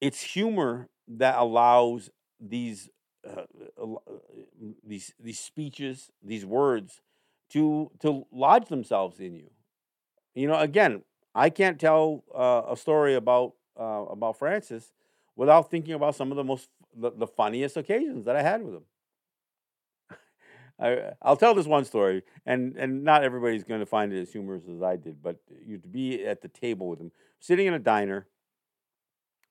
it's 0.00 0.20
humor 0.20 0.88
that 1.08 1.36
allows 1.38 2.10
these 2.40 2.88
uh, 3.26 3.42
uh, 3.82 3.86
these 4.86 5.14
these 5.18 5.40
speeches, 5.40 6.10
these 6.22 6.44
words, 6.44 7.00
to 7.50 7.90
to 8.00 8.26
lodge 8.30 8.68
themselves 8.68 9.18
in 9.18 9.34
you. 9.34 9.50
You 10.34 10.48
know, 10.48 10.58
again, 10.58 11.02
I 11.34 11.50
can't 11.50 11.80
tell 11.80 12.24
uh, 12.34 12.62
a 12.68 12.76
story 12.76 13.14
about 13.14 13.54
uh, 13.78 14.04
about 14.10 14.38
Francis 14.38 14.92
without 15.36 15.70
thinking 15.70 15.94
about 15.94 16.14
some 16.14 16.30
of 16.30 16.36
the 16.36 16.44
most 16.44 16.68
the, 16.94 17.10
the 17.10 17.26
funniest 17.26 17.76
occasions 17.76 18.24
that 18.26 18.36
I 18.36 18.42
had 18.42 18.62
with 18.62 18.74
him. 18.74 18.84
I, 20.80 21.12
I'll 21.22 21.36
tell 21.36 21.54
this 21.54 21.66
one 21.66 21.84
story, 21.84 22.22
and 22.46 22.76
and 22.76 23.04
not 23.04 23.22
everybody's 23.22 23.64
going 23.64 23.80
to 23.80 23.86
find 23.86 24.12
it 24.12 24.20
as 24.20 24.32
humorous 24.32 24.64
as 24.68 24.82
I 24.82 24.96
did, 24.96 25.22
but 25.22 25.36
you 25.64 25.78
to 25.78 25.88
be 25.88 26.24
at 26.24 26.42
the 26.42 26.48
table 26.48 26.88
with 26.88 27.00
him, 27.00 27.12
sitting 27.38 27.66
in 27.66 27.74
a 27.74 27.78
diner 27.78 28.26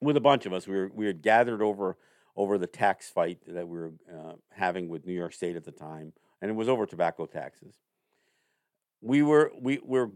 with 0.01 0.17
a 0.17 0.21
bunch 0.21 0.45
of 0.45 0.53
us. 0.53 0.67
We 0.67 0.76
were 0.76 0.91
we 0.93 1.05
had 1.05 1.21
gathered 1.21 1.61
over 1.61 1.97
over 2.36 2.57
the 2.57 2.67
tax 2.67 3.09
fight 3.09 3.39
that 3.47 3.67
we 3.67 3.78
were 3.78 3.93
uh, 4.11 4.34
having 4.51 4.89
with 4.89 5.05
New 5.05 5.13
York 5.13 5.34
State 5.34 5.55
at 5.55 5.63
the 5.63 5.71
time, 5.71 6.11
and 6.41 6.51
it 6.51 6.55
was 6.55 6.67
over 6.67 6.86
tobacco 6.86 7.26
taxes. 7.26 7.76
We 9.01 9.24
were 9.24 9.51
we 9.57 9.80
were, 9.82 10.11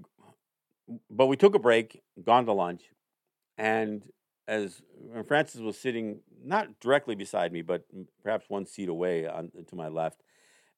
but 1.09 1.27
we 1.27 1.37
took 1.37 1.55
a 1.55 1.59
break, 1.59 2.01
gone 2.21 2.45
to 2.47 2.53
lunch, 2.53 2.83
and 3.57 4.03
as 4.45 4.81
Francis 5.25 5.61
was 5.61 5.77
sitting 5.77 6.19
not 6.43 6.79
directly 6.79 7.15
beside 7.15 7.51
me, 7.51 7.61
but 7.61 7.85
perhaps 8.23 8.45
one 8.49 8.65
seat 8.65 8.87
away 8.87 9.27
on, 9.27 9.51
to 9.67 9.75
my 9.75 9.89
left 9.89 10.21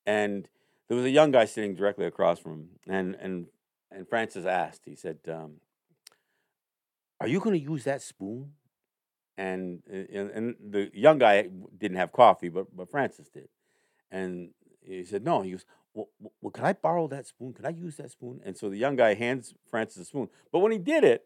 and 0.09 0.47
there 0.87 0.97
was 0.97 1.05
a 1.05 1.11
young 1.19 1.31
guy 1.31 1.45
sitting 1.45 1.75
directly 1.75 2.05
across 2.05 2.39
from 2.39 2.53
him, 2.53 2.69
and 2.87 3.15
and 3.15 3.45
and 3.91 4.07
Francis 4.07 4.45
asked. 4.45 4.81
He 4.85 4.95
said, 4.95 5.19
um, 5.27 5.61
"Are 7.19 7.27
you 7.27 7.39
going 7.39 7.57
to 7.59 7.71
use 7.73 7.83
that 7.83 8.01
spoon?" 8.01 8.53
and 9.39 9.81
and, 9.87 10.29
and 10.31 10.55
the 10.69 10.91
young 10.93 11.17
guy 11.17 11.47
didn't 11.77 11.97
have 11.97 12.11
coffee, 12.11 12.49
but 12.49 12.75
but 12.75 12.91
Francis 12.91 13.29
did, 13.29 13.47
and 14.11 14.49
he 14.81 15.05
said 15.05 15.23
no. 15.23 15.41
He 15.41 15.51
goes, 15.51 15.65
well, 15.93 16.09
well, 16.41 16.51
can 16.51 16.65
I 16.65 16.73
borrow 16.73 17.07
that 17.07 17.25
spoon? 17.25 17.53
Can 17.53 17.65
I 17.65 17.69
use 17.69 17.95
that 17.97 18.11
spoon? 18.11 18.41
And 18.45 18.57
so 18.57 18.69
the 18.69 18.77
young 18.77 18.95
guy 18.95 19.13
hands 19.13 19.53
Francis 19.71 19.97
the 19.97 20.05
spoon. 20.05 20.29
But 20.51 20.59
when 20.59 20.71
he 20.71 20.77
did 20.77 21.03
it, 21.03 21.25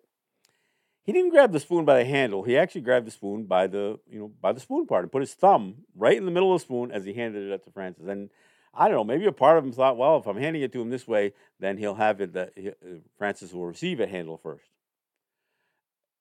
he 1.04 1.12
didn't 1.12 1.32
grab 1.32 1.52
the 1.52 1.60
spoon 1.60 1.84
by 1.86 2.00
the 2.00 2.06
handle. 2.06 2.44
He 2.44 2.58
actually 2.58 2.82
grabbed 2.82 3.08
the 3.08 3.12
spoon 3.12 3.46
by 3.46 3.68
the 3.68 4.00
you 4.10 4.20
know 4.20 4.32
by 4.42 4.52
the 4.54 4.60
spoon 4.60 4.86
part 4.86 5.04
and 5.04 5.12
put 5.12 5.22
his 5.22 5.34
thumb 5.34 5.84
right 5.96 6.18
in 6.18 6.26
the 6.26 6.32
middle 6.32 6.54
of 6.54 6.62
the 6.62 6.66
spoon 6.66 6.92
as 6.92 7.06
he 7.06 7.14
handed 7.14 7.48
it 7.48 7.54
up 7.54 7.64
to 7.66 7.72
Francis. 7.72 8.08
And 8.08 8.30
I 8.74 8.88
don't 8.88 8.98
know, 8.98 9.04
maybe 9.04 9.26
a 9.26 9.32
part 9.32 9.58
of 9.58 9.64
him 9.64 9.72
thought, 9.72 9.98
well, 9.98 10.18
if 10.18 10.26
I'm 10.26 10.38
handing 10.38 10.64
it 10.64 10.72
to 10.74 10.82
him 10.82 10.90
this 10.90 11.08
way, 11.08 11.34
then 11.60 11.78
he'll 11.78 11.96
have 11.96 12.20
it 12.22 12.34
that 12.34 12.54
uh, 12.58 12.88
Francis 13.18 13.54
will 13.54 13.68
receive 13.68 14.00
it 14.00 14.10
handle 14.10 14.38
first. 14.38 14.66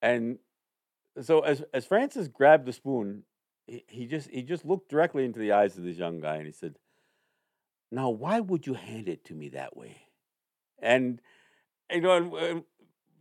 And 0.03 0.39
so 1.21 1.41
as 1.41 1.63
as 1.73 1.87
Francis 1.87 2.29
grabbed 2.29 2.67
the 2.67 2.73
spoon, 2.73 3.23
he, 3.67 3.85
he 3.89 4.07
just 4.07 4.29
he 4.31 4.43
just 4.43 4.65
looked 4.65 4.91
directly 4.91 5.25
into 5.25 5.39
the 5.39 5.53
eyes 5.53 5.79
of 5.79 5.85
this 5.85 5.97
young 5.97 6.21
guy 6.21 6.37
and 6.37 6.47
he 6.47 6.53
said, 6.53 6.77
"Now, 7.91 8.11
why 8.11 8.41
would 8.41 8.67
you 8.67 8.75
hand 8.75 9.09
it 9.09 9.25
to 9.27 9.35
me 9.35 9.49
that 9.51 9.77
way?" 9.77 9.97
And 10.81 11.21
you 11.91 12.01
know, 12.01 12.17
and, 12.17 12.35
and 12.35 12.65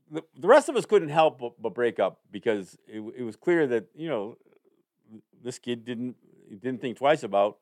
the, 0.09 0.23
the 0.37 0.47
rest 0.47 0.69
of 0.69 0.75
us 0.75 0.85
couldn't 0.85 1.09
help 1.09 1.39
but, 1.39 1.61
but 1.61 1.73
break 1.73 1.99
up 1.99 2.19
because 2.31 2.77
it, 2.87 3.01
it 3.17 3.23
was 3.23 3.35
clear 3.35 3.67
that 3.67 3.85
you 3.95 4.09
know 4.09 4.37
this 5.43 5.59
kid 5.59 5.85
didn't 5.85 6.15
didn't 6.49 6.81
think 6.81 6.97
twice 6.97 7.23
about 7.23 7.57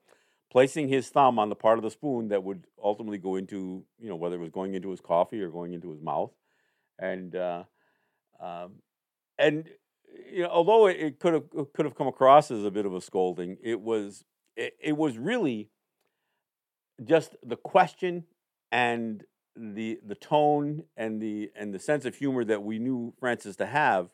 placing 0.52 0.88
his 0.88 1.10
thumb 1.10 1.38
on 1.38 1.50
the 1.50 1.56
part 1.56 1.78
of 1.78 1.84
the 1.84 1.92
spoon 1.92 2.30
that 2.30 2.44
would 2.44 2.66
ultimately 2.84 3.18
go 3.18 3.36
into 3.36 3.84
you 4.00 4.10
know 4.10 4.16
whether 4.16 4.36
it 4.36 4.42
was 4.42 4.50
going 4.50 4.74
into 4.74 4.90
his 4.90 5.02
coffee 5.02 5.42
or 5.42 5.50
going 5.50 5.74
into 5.74 5.92
his 5.92 6.02
mouth, 6.02 6.32
and 6.98 7.36
uh, 7.36 7.64
um, 8.40 8.74
and 9.38 9.70
you 10.32 10.44
know, 10.44 10.50
although 10.50 10.88
it 10.88 11.20
could 11.20 11.34
have 11.34 11.44
could 11.74 11.86
have 11.86 11.96
come 11.96 12.08
across 12.08 12.52
as 12.52 12.64
a 12.64 12.72
bit 12.72 12.86
of 12.86 12.94
a 12.94 13.02
scolding, 13.02 13.58
it 13.64 13.80
was 13.80 14.24
it, 14.56 14.76
it 14.82 14.98
was 14.98 15.18
really 15.18 15.70
just 17.04 17.36
the 17.44 17.56
question 17.56 18.26
and 18.72 19.24
the 19.56 20.00
the 20.06 20.16
tone 20.16 20.84
and 20.96 21.22
the 21.22 21.52
and 21.56 21.74
the 21.74 21.80
sense 21.80 22.06
of 22.06 22.16
humor 22.16 22.44
that 22.44 22.64
we 22.64 22.80
knew 22.80 23.14
Francis 23.20 23.56
to 23.58 23.66
have 23.66 24.10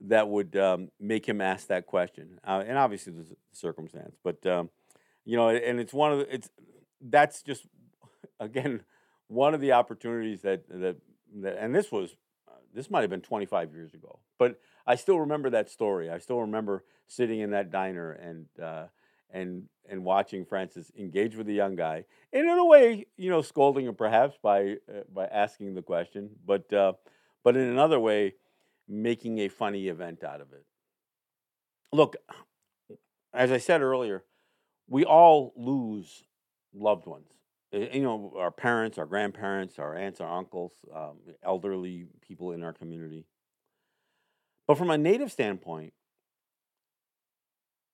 that 0.00 0.28
would 0.28 0.56
um, 0.56 0.88
make 1.00 1.26
him 1.26 1.40
ask 1.40 1.68
that 1.68 1.86
question. 1.86 2.38
Uh, 2.46 2.62
and 2.66 2.76
obviously, 2.76 3.12
a 3.12 3.56
circumstance, 3.56 4.16
but 4.22 4.44
um, 4.46 4.68
you 5.26 5.36
know, 5.36 5.50
and 5.50 5.78
it's 5.78 5.92
one 5.92 6.12
of 6.12 6.18
the, 6.20 6.34
it's 6.34 6.48
that's 7.02 7.42
just 7.42 7.66
again 8.40 8.82
one 9.28 9.52
of 9.52 9.60
the 9.60 9.72
opportunities 9.72 10.40
that 10.42 10.66
that, 10.68 10.96
that 11.42 11.58
and 11.58 11.74
this 11.74 11.92
was 11.92 12.16
this 12.72 12.90
might 12.90 13.00
have 13.00 13.10
been 13.10 13.22
25 13.22 13.74
years 13.74 13.92
ago, 13.94 14.20
but 14.38 14.60
I 14.86 14.94
still 14.94 15.18
remember 15.20 15.50
that 15.50 15.68
story. 15.68 16.10
I 16.10 16.18
still 16.18 16.40
remember 16.40 16.84
sitting 17.06 17.40
in 17.40 17.50
that 17.50 17.70
diner 17.70 18.12
and 18.12 18.46
uh, 18.62 18.84
and 19.30 19.64
and 19.88 20.04
watching 20.04 20.44
Francis 20.44 20.92
engage 20.96 21.36
with 21.36 21.46
the 21.46 21.54
young 21.54 21.74
guy, 21.74 22.04
and 22.32 22.48
in 22.48 22.58
a 22.58 22.64
way, 22.64 23.06
you 23.16 23.30
know, 23.30 23.42
scolding 23.42 23.86
him 23.86 23.94
perhaps 23.94 24.38
by 24.40 24.76
uh, 24.88 25.02
by 25.12 25.26
asking 25.26 25.74
the 25.74 25.82
question, 25.82 26.30
but 26.46 26.72
uh, 26.72 26.92
but 27.42 27.56
in 27.56 27.62
another 27.62 27.98
way, 27.98 28.34
making 28.88 29.38
a 29.38 29.48
funny 29.48 29.88
event 29.88 30.22
out 30.22 30.40
of 30.40 30.52
it. 30.52 30.64
Look, 31.92 32.16
as 33.32 33.50
I 33.50 33.58
said 33.58 33.82
earlier, 33.82 34.24
we 34.88 35.04
all 35.04 35.52
lose 35.56 36.24
loved 36.74 37.06
ones. 37.06 37.28
Eh, 37.72 37.88
you 37.94 38.02
know, 38.02 38.32
our 38.36 38.50
parents, 38.50 38.98
our 38.98 39.06
grandparents, 39.06 39.78
our 39.78 39.94
aunts, 39.96 40.20
our 40.20 40.38
uncles, 40.38 40.72
um, 40.94 41.18
elderly 41.42 42.06
people 42.26 42.52
in 42.52 42.62
our 42.62 42.72
community. 42.72 43.26
But 44.66 44.78
from 44.78 44.90
a 44.90 44.98
native 44.98 45.30
standpoint, 45.30 45.92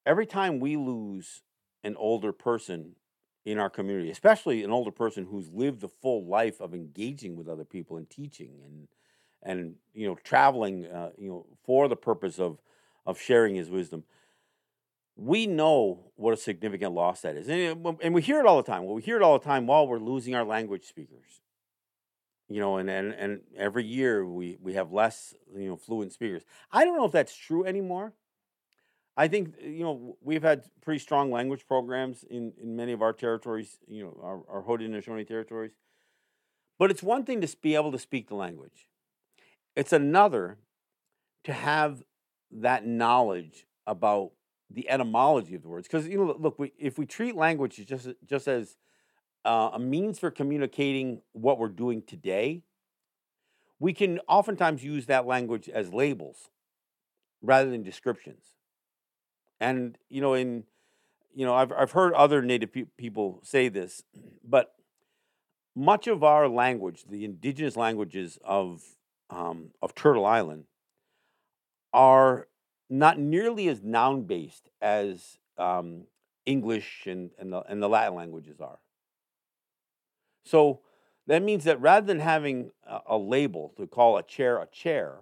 every 0.05 0.25
time 0.25 0.59
we 0.59 0.75
lose 0.75 1.41
an 1.83 1.95
older 1.97 2.31
person 2.31 2.95
in 3.45 3.59
our 3.59 3.69
community, 3.69 4.09
especially 4.09 4.63
an 4.63 4.71
older 4.71 4.91
person 4.91 5.25
who's 5.25 5.49
lived 5.49 5.81
the 5.81 5.89
full 5.89 6.25
life 6.25 6.61
of 6.61 6.73
engaging 6.73 7.35
with 7.35 7.47
other 7.47 7.65
people 7.65 7.97
and 7.97 8.09
teaching 8.09 8.51
and 8.65 8.87
and 9.45 9.75
you 9.93 10.07
know 10.07 10.15
traveling, 10.23 10.85
uh, 10.85 11.09
you 11.17 11.27
know, 11.27 11.45
for 11.65 11.87
the 11.89 11.95
purpose 11.95 12.39
of 12.39 12.59
of 13.05 13.19
sharing 13.19 13.55
his 13.55 13.69
wisdom, 13.69 14.03
we 15.15 15.45
know 15.45 16.11
what 16.15 16.33
a 16.33 16.37
significant 16.37 16.93
loss 16.93 17.21
that 17.21 17.35
is. 17.35 17.47
And, 17.47 17.97
and 18.01 18.13
we 18.13 18.21
hear 18.21 18.39
it 18.39 18.45
all 18.45 18.57
the 18.57 18.63
time. 18.63 18.85
Well, 18.85 18.95
we 18.95 19.01
hear 19.01 19.17
it 19.17 19.23
all 19.23 19.37
the 19.37 19.45
time 19.45 19.67
while 19.67 19.87
we're 19.87 19.99
losing 19.99 20.35
our 20.35 20.43
language 20.43 20.85
speakers. 20.85 21.41
You 22.49 22.59
know, 22.59 22.77
and, 22.77 22.89
and, 22.89 23.13
and 23.13 23.41
every 23.57 23.85
year 23.85 24.25
we, 24.25 24.57
we 24.61 24.73
have 24.73 24.91
less, 24.91 25.33
you 25.55 25.69
know, 25.69 25.77
fluent 25.77 26.13
speakers. 26.13 26.43
I 26.71 26.83
don't 26.83 26.97
know 26.97 27.05
if 27.05 27.11
that's 27.11 27.35
true 27.35 27.65
anymore. 27.65 28.13
I 29.15 29.27
think, 29.27 29.55
you 29.61 29.83
know, 29.83 30.17
we've 30.21 30.41
had 30.41 30.63
pretty 30.81 30.99
strong 30.99 31.31
language 31.31 31.67
programs 31.67 32.23
in, 32.23 32.53
in 32.61 32.75
many 32.75 32.91
of 32.91 33.01
our 33.01 33.13
territories, 33.13 33.77
you 33.87 34.03
know, 34.03 34.19
our, 34.23 34.41
our 34.49 34.63
Haudenosaunee 34.63 35.27
territories. 35.27 35.71
But 36.79 36.89
it's 36.89 37.03
one 37.03 37.23
thing 37.23 37.39
to 37.41 37.57
be 37.61 37.75
able 37.75 37.91
to 37.91 37.99
speak 37.99 38.27
the 38.27 38.35
language. 38.35 38.87
It's 39.75 39.93
another 39.93 40.57
to 41.43 41.53
have 41.53 42.03
that 42.51 42.85
knowledge 42.85 43.67
about 43.85 44.31
the 44.73 44.89
etymology 44.89 45.55
of 45.55 45.61
the 45.61 45.69
words. 45.69 45.87
Because 45.87 46.07
you 46.07 46.17
know, 46.17 46.35
look, 46.37 46.59
we, 46.59 46.73
if 46.77 46.97
we 46.97 47.05
treat 47.05 47.35
language 47.35 47.75
just 47.85 48.09
just 48.25 48.47
as 48.47 48.75
uh, 49.45 49.71
a 49.73 49.79
means 49.79 50.19
for 50.19 50.31
communicating 50.31 51.21
what 51.33 51.59
we're 51.59 51.67
doing 51.67 52.01
today, 52.01 52.63
we 53.79 53.93
can 53.93 54.19
oftentimes 54.27 54.83
use 54.83 55.05
that 55.07 55.25
language 55.25 55.69
as 55.69 55.93
labels 55.93 56.49
rather 57.41 57.69
than 57.69 57.83
descriptions. 57.83 58.43
And 59.59 59.97
you 60.09 60.21
know, 60.21 60.33
in 60.33 60.63
you 61.33 61.45
know, 61.45 61.53
I've 61.53 61.71
I've 61.71 61.91
heard 61.91 62.13
other 62.13 62.41
Native 62.41 62.73
pe- 62.73 62.85
people 62.97 63.39
say 63.43 63.69
this, 63.69 64.03
but 64.43 64.73
much 65.75 66.07
of 66.07 66.23
our 66.23 66.47
language, 66.47 67.05
the 67.09 67.25
indigenous 67.25 67.75
languages 67.75 68.37
of 68.43 68.81
um, 69.29 69.71
of 69.81 69.95
Turtle 69.95 70.25
Island, 70.25 70.65
are 71.93 72.47
not 72.93 73.17
nearly 73.17 73.67
as 73.69 73.81
noun 73.81 74.21
based 74.21 74.69
as 74.79 75.39
um, 75.57 76.03
English 76.45 77.07
and, 77.07 77.31
and, 77.39 77.51
the, 77.51 77.61
and 77.61 77.81
the 77.81 77.89
Latin 77.89 78.13
languages 78.13 78.61
are. 78.61 78.77
So 80.45 80.81
that 81.25 81.41
means 81.41 81.63
that 81.63 81.81
rather 81.81 82.05
than 82.05 82.19
having 82.19 82.69
a, 82.87 82.99
a 83.07 83.17
label 83.17 83.73
to 83.77 83.87
call 83.87 84.17
a 84.17 84.23
chair 84.23 84.61
a 84.61 84.67
chair, 84.67 85.21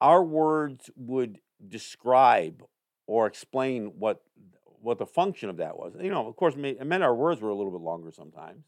our 0.00 0.24
words 0.24 0.88
would 0.96 1.40
describe 1.68 2.64
or 3.06 3.26
explain 3.26 3.92
what 3.98 4.22
what 4.80 4.98
the 4.98 5.06
function 5.06 5.50
of 5.50 5.58
that 5.58 5.76
was. 5.76 5.94
You 6.00 6.10
know, 6.10 6.26
of 6.26 6.36
course, 6.36 6.54
it 6.56 6.86
meant 6.86 7.02
our 7.02 7.14
words 7.14 7.40
were 7.40 7.50
a 7.50 7.54
little 7.54 7.72
bit 7.72 7.80
longer 7.80 8.12
sometimes. 8.12 8.64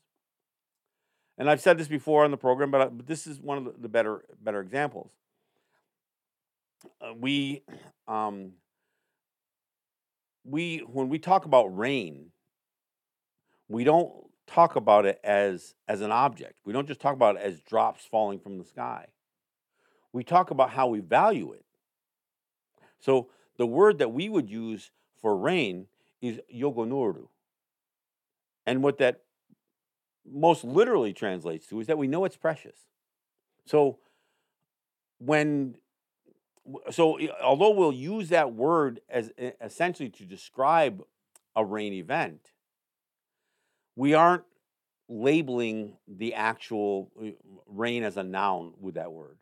And 1.38 1.48
I've 1.48 1.60
said 1.60 1.78
this 1.78 1.86
before 1.86 2.24
on 2.24 2.32
the 2.32 2.36
program, 2.36 2.70
but, 2.70 2.96
but 2.96 3.06
this 3.06 3.26
is 3.26 3.40
one 3.40 3.58
of 3.58 3.80
the 3.80 3.88
better 3.88 4.24
better 4.42 4.60
examples 4.60 5.12
we 7.16 7.62
um, 8.06 8.52
we 10.44 10.78
when 10.78 11.08
we 11.08 11.18
talk 11.18 11.44
about 11.44 11.76
rain, 11.76 12.30
we 13.68 13.84
don't 13.84 14.12
talk 14.46 14.76
about 14.76 15.06
it 15.06 15.20
as 15.22 15.74
as 15.86 16.00
an 16.00 16.10
object. 16.10 16.58
We 16.64 16.72
don't 16.72 16.88
just 16.88 17.00
talk 17.00 17.14
about 17.14 17.36
it 17.36 17.42
as 17.42 17.60
drops 17.60 18.04
falling 18.04 18.38
from 18.38 18.58
the 18.58 18.64
sky. 18.64 19.06
We 20.12 20.24
talk 20.24 20.50
about 20.50 20.70
how 20.70 20.88
we 20.88 21.00
value 21.00 21.52
it. 21.52 21.64
So 23.00 23.28
the 23.56 23.66
word 23.66 23.98
that 23.98 24.12
we 24.12 24.28
would 24.28 24.48
use 24.48 24.90
for 25.20 25.36
rain 25.36 25.86
is 26.20 26.40
yogonuru. 26.52 27.28
And 28.66 28.82
what 28.82 28.98
that 28.98 29.22
most 30.30 30.64
literally 30.64 31.12
translates 31.12 31.66
to 31.68 31.80
is 31.80 31.86
that 31.86 31.98
we 31.98 32.06
know 32.06 32.24
it's 32.24 32.36
precious. 32.36 32.76
So 33.64 33.98
when 35.18 35.76
so 36.90 37.18
although 37.42 37.70
we'll 37.70 37.92
use 37.92 38.28
that 38.28 38.52
word 38.52 39.00
as 39.08 39.32
essentially 39.60 40.08
to 40.10 40.24
describe 40.24 41.02
a 41.56 41.64
rain 41.64 41.92
event, 41.92 42.52
we 43.96 44.14
aren't 44.14 44.44
labeling 45.08 45.96
the 46.06 46.34
actual 46.34 47.10
uh, 47.20 47.30
rain 47.66 48.02
as 48.02 48.16
a 48.16 48.22
noun 48.22 48.74
with 48.78 48.94
that 48.94 49.12
word. 49.12 49.38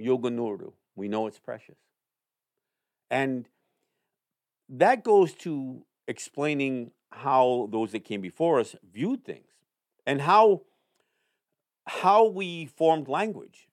Yoganuru, 0.00 0.72
we 0.94 1.08
know 1.08 1.26
it's 1.26 1.38
precious. 1.38 1.78
And 3.10 3.48
that 4.68 5.04
goes 5.04 5.32
to 5.34 5.84
explaining 6.08 6.90
how 7.12 7.68
those 7.70 7.92
that 7.92 8.04
came 8.04 8.20
before 8.20 8.60
us 8.60 8.74
viewed 8.92 9.24
things 9.24 9.52
and 10.04 10.20
how 10.20 10.62
how 11.86 12.26
we 12.26 12.66
formed 12.66 13.06
language 13.06 13.65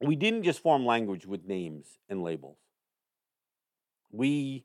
we 0.00 0.16
didn't 0.16 0.42
just 0.42 0.60
form 0.60 0.84
language 0.84 1.26
with 1.26 1.46
names 1.46 1.98
and 2.08 2.22
labels. 2.22 2.58
We 4.10 4.64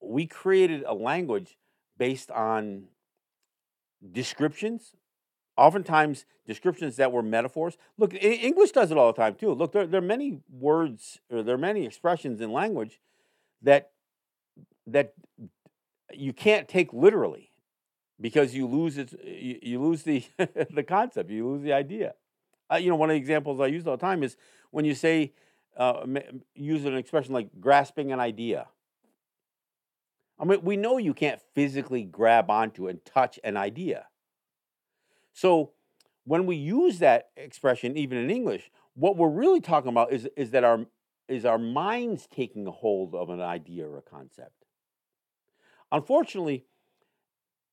we 0.00 0.26
created 0.26 0.82
a 0.86 0.94
language 0.94 1.56
based 1.98 2.30
on 2.30 2.84
descriptions, 4.12 4.96
oftentimes 5.56 6.24
descriptions 6.46 6.96
that 6.96 7.12
were 7.12 7.22
metaphors. 7.22 7.76
Look, 7.98 8.14
English 8.14 8.72
does 8.72 8.90
it 8.90 8.96
all 8.98 9.12
the 9.12 9.16
time 9.16 9.34
too. 9.34 9.52
Look, 9.52 9.72
there, 9.72 9.86
there 9.86 9.98
are 9.98 10.04
many 10.04 10.40
words 10.50 11.20
or 11.30 11.42
there 11.42 11.54
are 11.54 11.58
many 11.58 11.84
expressions 11.84 12.40
in 12.40 12.52
language 12.52 13.00
that 13.62 13.90
that 14.86 15.14
you 16.12 16.32
can't 16.32 16.66
take 16.66 16.92
literally 16.92 17.50
because 18.20 18.54
you 18.54 18.66
lose 18.66 18.98
it. 18.98 19.12
You, 19.24 19.58
you 19.62 19.80
lose 19.80 20.02
the 20.02 20.24
the 20.70 20.82
concept. 20.82 21.30
You 21.30 21.46
lose 21.46 21.62
the 21.62 21.72
idea. 21.72 22.14
Uh, 22.70 22.76
you 22.76 22.88
know, 22.88 22.96
one 22.96 23.10
of 23.10 23.14
the 23.14 23.18
examples 23.18 23.60
I 23.60 23.66
use 23.66 23.86
all 23.86 23.96
the 23.96 24.00
time 24.00 24.22
is 24.22 24.36
when 24.70 24.84
you 24.84 24.94
say 24.94 25.32
uh, 25.76 26.06
use 26.54 26.84
an 26.84 26.96
expression 26.96 27.32
like 27.32 27.48
grasping 27.60 28.12
an 28.12 28.20
idea. 28.20 28.68
I 30.38 30.44
mean, 30.44 30.62
we 30.62 30.76
know 30.76 30.96
you 30.96 31.12
can't 31.12 31.40
physically 31.54 32.04
grab 32.04 32.50
onto 32.50 32.88
and 32.88 33.04
touch 33.04 33.38
an 33.44 33.56
idea. 33.56 34.06
So 35.32 35.72
when 36.24 36.46
we 36.46 36.56
use 36.56 36.98
that 37.00 37.30
expression, 37.36 37.96
even 37.96 38.18
in 38.18 38.30
English, 38.30 38.70
what 38.94 39.16
we're 39.16 39.28
really 39.28 39.60
talking 39.60 39.90
about 39.90 40.12
is, 40.12 40.28
is 40.36 40.50
that 40.52 40.64
our 40.64 40.86
is 41.28 41.44
our 41.44 41.58
minds 41.58 42.26
taking 42.26 42.66
a 42.66 42.72
hold 42.72 43.14
of 43.14 43.30
an 43.30 43.40
idea 43.40 43.86
or 43.86 43.98
a 43.98 44.02
concept. 44.02 44.64
Unfortunately, 45.92 46.66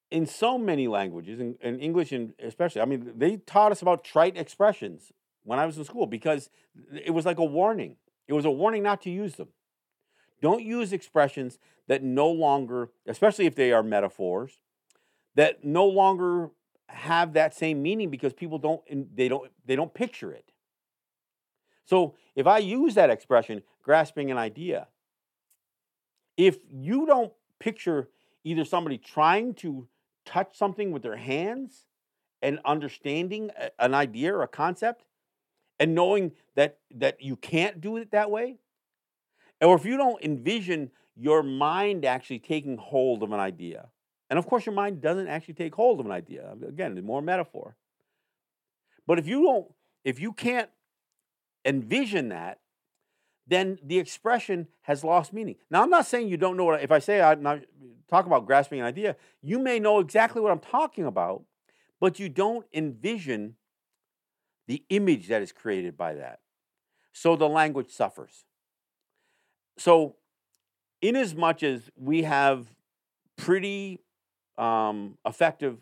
in 0.09 0.25
so 0.25 0.57
many 0.57 0.87
languages, 0.87 1.39
in, 1.39 1.55
in 1.61 1.79
English 1.79 2.11
and 2.11 2.33
especially, 2.39 2.81
I 2.81 2.85
mean, 2.85 3.13
they 3.15 3.37
taught 3.37 3.71
us 3.71 3.81
about 3.81 4.03
trite 4.03 4.37
expressions 4.37 5.11
when 5.43 5.59
I 5.59 5.65
was 5.65 5.77
in 5.77 5.83
school 5.83 6.05
because 6.05 6.49
it 6.93 7.13
was 7.13 7.25
like 7.25 7.37
a 7.37 7.45
warning. 7.45 7.97
It 8.27 8.33
was 8.33 8.45
a 8.45 8.51
warning 8.51 8.83
not 8.83 9.01
to 9.03 9.09
use 9.09 9.35
them. 9.35 9.49
Don't 10.41 10.63
use 10.63 10.93
expressions 10.93 11.59
that 11.87 12.03
no 12.03 12.29
longer, 12.29 12.89
especially 13.07 13.45
if 13.45 13.55
they 13.55 13.71
are 13.71 13.83
metaphors, 13.83 14.59
that 15.35 15.63
no 15.63 15.85
longer 15.85 16.51
have 16.89 17.33
that 17.33 17.53
same 17.53 17.81
meaning 17.81 18.09
because 18.09 18.33
people 18.33 18.57
don't 18.57 18.81
they 19.15 19.27
don't 19.27 19.51
they 19.65 19.75
don't 19.75 19.93
picture 19.93 20.31
it. 20.31 20.51
So 21.85 22.15
if 22.35 22.47
I 22.47 22.59
use 22.59 22.95
that 22.95 23.09
expression, 23.09 23.63
grasping 23.81 24.29
an 24.31 24.37
idea, 24.37 24.87
if 26.35 26.57
you 26.71 27.05
don't 27.05 27.33
picture 27.59 28.09
either 28.43 28.63
somebody 28.63 28.97
trying 28.97 29.53
to 29.55 29.87
touch 30.27 30.55
something 30.57 30.91
with 30.91 31.01
their 31.01 31.17
hands 31.17 31.85
and 32.41 32.59
understanding 32.65 33.49
an 33.79 33.95
idea 33.95 34.33
or 34.33 34.43
a 34.43 34.47
concept 34.47 35.05
and 35.79 35.95
knowing 35.95 36.31
that 36.55 36.77
that 36.93 37.21
you 37.21 37.35
can't 37.35 37.81
do 37.81 37.97
it 37.97 38.11
that 38.11 38.29
way 38.29 38.57
or 39.61 39.75
if 39.75 39.85
you 39.85 39.97
don't 39.97 40.23
envision 40.23 40.91
your 41.15 41.41
mind 41.41 42.05
actually 42.05 42.39
taking 42.39 42.77
hold 42.77 43.23
of 43.23 43.31
an 43.31 43.39
idea, 43.39 43.87
and 44.29 44.37
of 44.37 44.45
course, 44.45 44.65
your 44.65 44.75
mind 44.75 45.01
doesn't 45.01 45.27
actually 45.27 45.53
take 45.55 45.73
hold 45.73 45.99
of 45.99 46.05
an 46.05 46.11
idea. 46.11 46.53
Again, 46.67 47.01
more 47.03 47.21
metaphor. 47.21 47.75
But 49.05 49.19
if 49.19 49.27
you 49.27 49.41
don't, 49.41 49.67
if 50.03 50.19
you 50.19 50.33
can't 50.33 50.69
envision 51.65 52.29
that, 52.29 52.59
then 53.47 53.79
the 53.81 53.97
expression 53.97 54.67
has 54.81 55.03
lost 55.03 55.31
meaning. 55.31 55.55
Now, 55.71 55.81
I'm 55.81 55.89
not 55.89 56.05
saying 56.05 56.27
you 56.27 56.37
don't 56.37 56.57
know 56.57 56.65
what. 56.65 56.83
If 56.83 56.91
I 56.91 56.99
say 56.99 57.21
I 57.21 57.35
talk 58.09 58.25
about 58.25 58.45
grasping 58.45 58.79
an 58.79 58.85
idea, 58.85 59.15
you 59.41 59.57
may 59.57 59.79
know 59.79 59.99
exactly 59.99 60.41
what 60.41 60.51
I'm 60.51 60.59
talking 60.59 61.05
about, 61.05 61.43
but 61.99 62.19
you 62.19 62.29
don't 62.29 62.65
envision 62.73 63.55
the 64.67 64.83
image 64.89 65.29
that 65.29 65.41
is 65.41 65.51
created 65.51 65.97
by 65.97 66.15
that. 66.15 66.39
So 67.13 67.35
the 67.35 67.47
language 67.47 67.89
suffers. 67.89 68.45
So, 69.77 70.15
in 71.01 71.15
as 71.15 71.35
much 71.35 71.63
as 71.63 71.89
we 71.95 72.23
have 72.23 72.67
pretty 73.37 73.99
um, 74.57 75.17
effective 75.25 75.77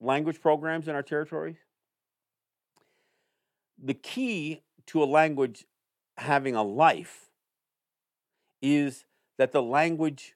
language 0.00 0.40
programs 0.40 0.86
in 0.88 0.94
our 0.94 1.02
territories, 1.02 1.56
the 3.82 3.94
key 3.94 4.62
to 4.86 5.02
a 5.02 5.06
language 5.06 5.64
having 6.16 6.54
a 6.54 6.62
life 6.62 7.30
is 8.62 9.04
that 9.38 9.52
the 9.52 9.62
language 9.62 10.34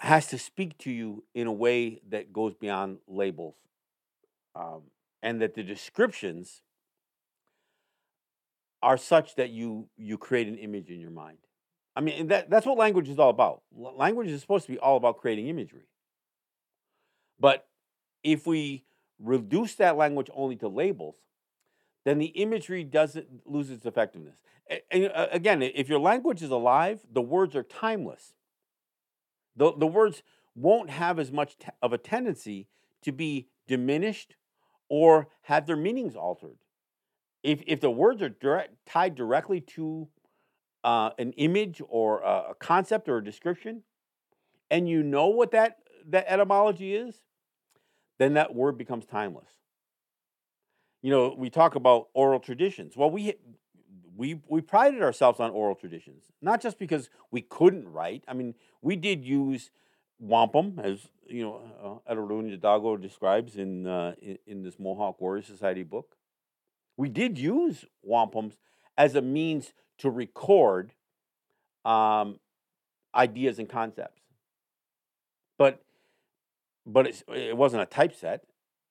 has 0.00 0.28
to 0.28 0.38
speak 0.38 0.78
to 0.78 0.90
you 0.90 1.24
in 1.34 1.46
a 1.46 1.52
way 1.52 2.00
that 2.08 2.32
goes 2.32 2.54
beyond 2.54 2.98
labels 3.06 3.56
um, 4.54 4.82
and 5.22 5.40
that 5.42 5.54
the 5.54 5.62
descriptions 5.62 6.62
are 8.82 8.96
such 8.96 9.34
that 9.34 9.50
you 9.50 9.88
you 9.96 10.16
create 10.16 10.46
an 10.46 10.56
image 10.56 10.88
in 10.88 11.00
your 11.00 11.10
mind. 11.10 11.38
I 11.96 12.00
mean, 12.00 12.28
that 12.28 12.48
that's 12.48 12.64
what 12.64 12.78
language 12.78 13.08
is 13.08 13.18
all 13.18 13.30
about. 13.30 13.62
Language 13.72 14.28
is 14.28 14.40
supposed 14.40 14.66
to 14.66 14.72
be 14.72 14.78
all 14.78 14.96
about 14.96 15.18
creating 15.18 15.48
imagery. 15.48 15.88
But 17.40 17.66
if 18.22 18.46
we 18.46 18.84
reduce 19.18 19.74
that 19.76 19.96
language 19.96 20.30
only 20.32 20.54
to 20.56 20.68
labels, 20.68 21.16
then 22.04 22.18
the 22.18 22.26
imagery 22.26 22.84
doesn't 22.84 23.46
lose 23.46 23.70
its 23.70 23.84
effectiveness. 23.84 24.36
And 24.90 25.10
uh, 25.14 25.28
again, 25.30 25.62
if 25.62 25.88
your 25.88 25.98
language 25.98 26.42
is 26.42 26.50
alive, 26.50 27.00
the 27.10 27.22
words 27.22 27.56
are 27.56 27.62
timeless. 27.62 28.34
The, 29.56 29.72
the 29.76 29.86
words 29.86 30.22
won't 30.54 30.90
have 30.90 31.18
as 31.18 31.32
much 31.32 31.56
of 31.82 31.92
a 31.92 31.98
tendency 31.98 32.68
to 33.02 33.12
be 33.12 33.48
diminished 33.66 34.36
or 34.88 35.28
have 35.42 35.66
their 35.66 35.76
meanings 35.76 36.16
altered 36.16 36.58
if 37.42 37.62
if 37.66 37.80
the 37.80 37.90
words 37.90 38.22
are 38.22 38.28
direct, 38.28 38.74
tied 38.86 39.14
directly 39.14 39.60
to 39.60 40.08
uh, 40.84 41.10
an 41.18 41.32
image 41.32 41.80
or 41.88 42.20
a, 42.20 42.50
a 42.50 42.54
concept 42.58 43.08
or 43.08 43.18
a 43.18 43.24
description, 43.24 43.82
and 44.70 44.88
you 44.88 45.02
know 45.02 45.28
what 45.28 45.52
that 45.52 45.78
that 46.08 46.24
etymology 46.28 46.94
is, 46.94 47.16
then 48.18 48.34
that 48.34 48.54
word 48.54 48.78
becomes 48.78 49.06
timeless. 49.06 49.50
You 51.02 51.10
know, 51.10 51.34
we 51.36 51.50
talk 51.50 51.74
about 51.74 52.08
oral 52.12 52.40
traditions. 52.40 52.96
Well, 52.96 53.10
we 53.10 53.34
we 54.16 54.40
we 54.48 54.60
prided 54.60 55.02
ourselves 55.02 55.38
on 55.38 55.50
oral 55.50 55.76
traditions, 55.76 56.24
not 56.42 56.60
just 56.60 56.78
because 56.78 57.08
we 57.30 57.40
couldn't 57.40 57.88
write. 57.88 58.24
I 58.26 58.34
mean, 58.34 58.54
we 58.82 58.96
did 58.96 59.24
use 59.24 59.70
wampum, 60.18 60.80
as 60.82 61.08
you 61.26 61.42
know, 61.42 62.00
uh, 62.08 62.12
Ateronhiatakon 62.12 63.00
describes 63.00 63.56
in, 63.56 63.86
uh, 63.86 64.14
in 64.20 64.38
in 64.46 64.62
this 64.62 64.78
Mohawk 64.78 65.20
Warrior 65.20 65.42
Society 65.42 65.84
book. 65.84 66.16
We 66.96 67.08
did 67.08 67.38
use 67.38 67.84
wampums 68.06 68.54
as 68.96 69.14
a 69.14 69.22
means 69.22 69.72
to 69.98 70.10
record 70.10 70.92
um, 71.84 72.40
ideas 73.14 73.60
and 73.60 73.68
concepts, 73.68 74.22
but 75.58 75.84
but 76.84 77.06
it 77.28 77.56
wasn't 77.56 77.82
a 77.82 77.86
typeset. 77.86 78.42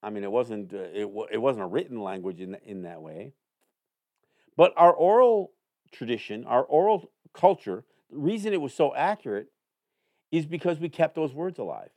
I 0.03 0.09
mean, 0.09 0.23
it 0.23 0.31
wasn't 0.31 0.73
uh, 0.73 0.77
it, 0.77 1.09
it 1.31 1.37
wasn't 1.37 1.63
a 1.63 1.67
written 1.67 2.01
language 2.01 2.39
in 2.39 2.55
in 2.65 2.83
that 2.83 3.01
way. 3.01 3.33
But 4.55 4.73
our 4.75 4.93
oral 4.93 5.51
tradition, 5.91 6.45
our 6.45 6.63
oral 6.63 7.11
culture, 7.33 7.83
the 8.09 8.17
reason 8.17 8.53
it 8.53 8.61
was 8.61 8.73
so 8.73 8.95
accurate 8.95 9.47
is 10.31 10.45
because 10.45 10.79
we 10.79 10.89
kept 10.89 11.15
those 11.15 11.33
words 11.33 11.59
alive. 11.59 11.89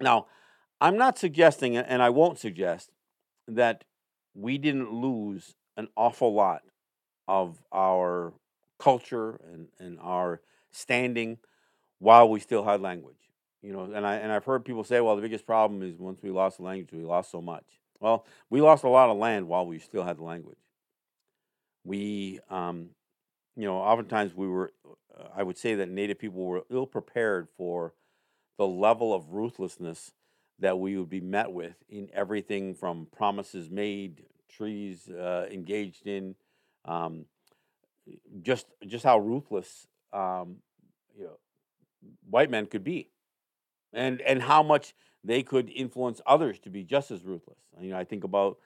Now, 0.00 0.26
I'm 0.80 0.98
not 0.98 1.18
suggesting, 1.18 1.76
and 1.76 2.02
I 2.02 2.10
won't 2.10 2.38
suggest, 2.38 2.90
that 3.46 3.84
we 4.34 4.58
didn't 4.58 4.92
lose 4.92 5.54
an 5.76 5.88
awful 5.96 6.34
lot 6.34 6.62
of 7.28 7.62
our 7.72 8.34
culture 8.78 9.40
and, 9.52 9.68
and 9.78 9.98
our 10.00 10.40
standing 10.72 11.38
while 11.98 12.28
we 12.28 12.40
still 12.40 12.64
had 12.64 12.80
language. 12.80 13.23
You 13.64 13.72
know, 13.72 13.84
and 13.94 14.06
I 14.06 14.16
and 14.16 14.30
I've 14.30 14.44
heard 14.44 14.62
people 14.62 14.84
say, 14.84 15.00
well, 15.00 15.16
the 15.16 15.22
biggest 15.22 15.46
problem 15.46 15.82
is 15.82 15.98
once 15.98 16.22
we 16.22 16.30
lost 16.30 16.58
the 16.58 16.64
language, 16.64 16.92
we 16.92 17.02
lost 17.02 17.30
so 17.30 17.40
much. 17.40 17.64
Well, 17.98 18.26
we 18.50 18.60
lost 18.60 18.84
a 18.84 18.90
lot 18.90 19.08
of 19.08 19.16
land 19.16 19.48
while 19.48 19.66
we 19.66 19.78
still 19.78 20.04
had 20.04 20.18
the 20.18 20.22
language. 20.24 20.58
We, 21.82 22.40
um, 22.50 22.90
you 23.56 23.64
know, 23.64 23.76
oftentimes 23.76 24.34
we 24.34 24.48
were, 24.48 24.72
uh, 25.18 25.28
I 25.34 25.42
would 25.42 25.56
say 25.56 25.76
that 25.76 25.88
Native 25.88 26.18
people 26.18 26.44
were 26.44 26.64
ill 26.70 26.86
prepared 26.86 27.48
for 27.56 27.94
the 28.58 28.66
level 28.66 29.14
of 29.14 29.32
ruthlessness 29.32 30.12
that 30.58 30.78
we 30.78 30.98
would 30.98 31.08
be 31.08 31.22
met 31.22 31.50
with 31.50 31.76
in 31.88 32.10
everything 32.12 32.74
from 32.74 33.06
promises 33.16 33.70
made, 33.70 34.24
trees 34.46 35.08
uh, 35.08 35.48
engaged 35.50 36.06
in, 36.06 36.34
um, 36.84 37.24
just 38.42 38.66
just 38.86 39.04
how 39.04 39.18
ruthless 39.18 39.86
um, 40.12 40.56
you 41.16 41.24
know 41.24 41.38
white 42.28 42.50
men 42.50 42.66
could 42.66 42.84
be, 42.84 43.08
and 43.94 44.20
and 44.22 44.42
how 44.42 44.62
much 44.62 44.94
they 45.22 45.42
could 45.42 45.70
influence 45.70 46.20
others 46.26 46.58
to 46.60 46.70
be 46.70 46.84
just 46.84 47.10
as 47.10 47.24
ruthless. 47.24 47.58
You 47.80 47.90
know, 47.90 47.98
I 47.98 48.04
think 48.04 48.24
about 48.24 48.58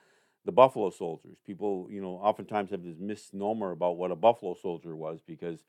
the 0.44 0.52
buffalo 0.52 0.90
soldiers. 0.90 1.36
People, 1.46 1.86
you 1.90 2.00
know, 2.00 2.14
oftentimes 2.14 2.70
have 2.70 2.82
this 2.82 2.98
misnomer 2.98 3.70
about 3.70 3.96
what 3.96 4.10
a 4.10 4.16
buffalo 4.16 4.54
soldier 4.60 4.96
was 4.96 5.20
because 5.26 5.64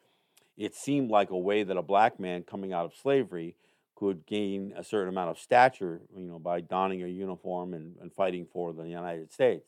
it 0.58 0.76
seemed 0.76 1.12
like 1.12 1.30
a 1.30 1.38
way 1.38 1.64
that 1.64 1.78
a 1.78 1.82
black 1.82 2.20
man 2.20 2.44
coming 2.44 2.74
out 2.74 2.86
of 2.86 2.94
slavery 2.96 3.56
could 3.96 4.26
gain 4.26 4.74
a 4.78 4.84
certain 4.84 5.10
amount 5.10 5.30
of 5.30 5.38
stature, 5.38 6.02
you 6.16 6.26
know, 6.26 6.40
by 6.40 6.62
donning 6.62 7.04
a 7.04 7.08
uniform 7.08 7.74
and, 7.74 7.98
and 8.02 8.14
fighting 8.14 8.48
for 8.52 8.74
the 8.74 8.84
United 8.84 9.32
States. 9.32 9.68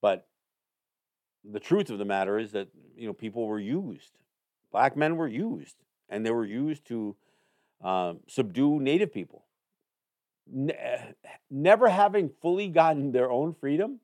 But 0.00 0.26
the 1.44 1.60
truth 1.60 1.90
of 1.90 1.98
the 1.98 2.04
matter 2.04 2.38
is 2.38 2.52
that 2.52 2.68
you 2.96 3.06
know 3.06 3.12
people 3.12 3.46
were 3.46 3.60
used, 3.60 4.18
black 4.72 4.96
men 4.96 5.16
were 5.16 5.28
used, 5.28 5.76
and 6.08 6.24
they 6.24 6.30
were 6.30 6.46
used 6.46 6.86
to 6.88 7.16
uh, 7.82 8.14
subdue 8.28 8.80
Native 8.80 9.12
people. 9.12 9.44
ne- 10.46 10.74
eh, 10.74 11.12
never 11.50 11.88
having 11.88 12.30
fully 12.40 12.68
gotten 12.68 13.12
their 13.12 13.30
own 13.30 13.54
freedom, 13.54 14.00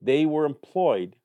they 0.00 0.26
were 0.26 0.44
employed 0.44 1.16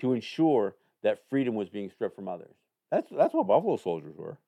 to 0.00 0.12
ensure 0.12 0.76
that 1.02 1.28
freedom 1.30 1.54
was 1.54 1.68
being 1.68 1.90
stripped 1.90 2.16
from 2.16 2.28
others. 2.28 2.54
That's 2.90 3.10
that's 3.10 3.34
what 3.34 3.46
Buffalo 3.46 3.76
Soldiers 3.76 4.16
were. 4.16 4.38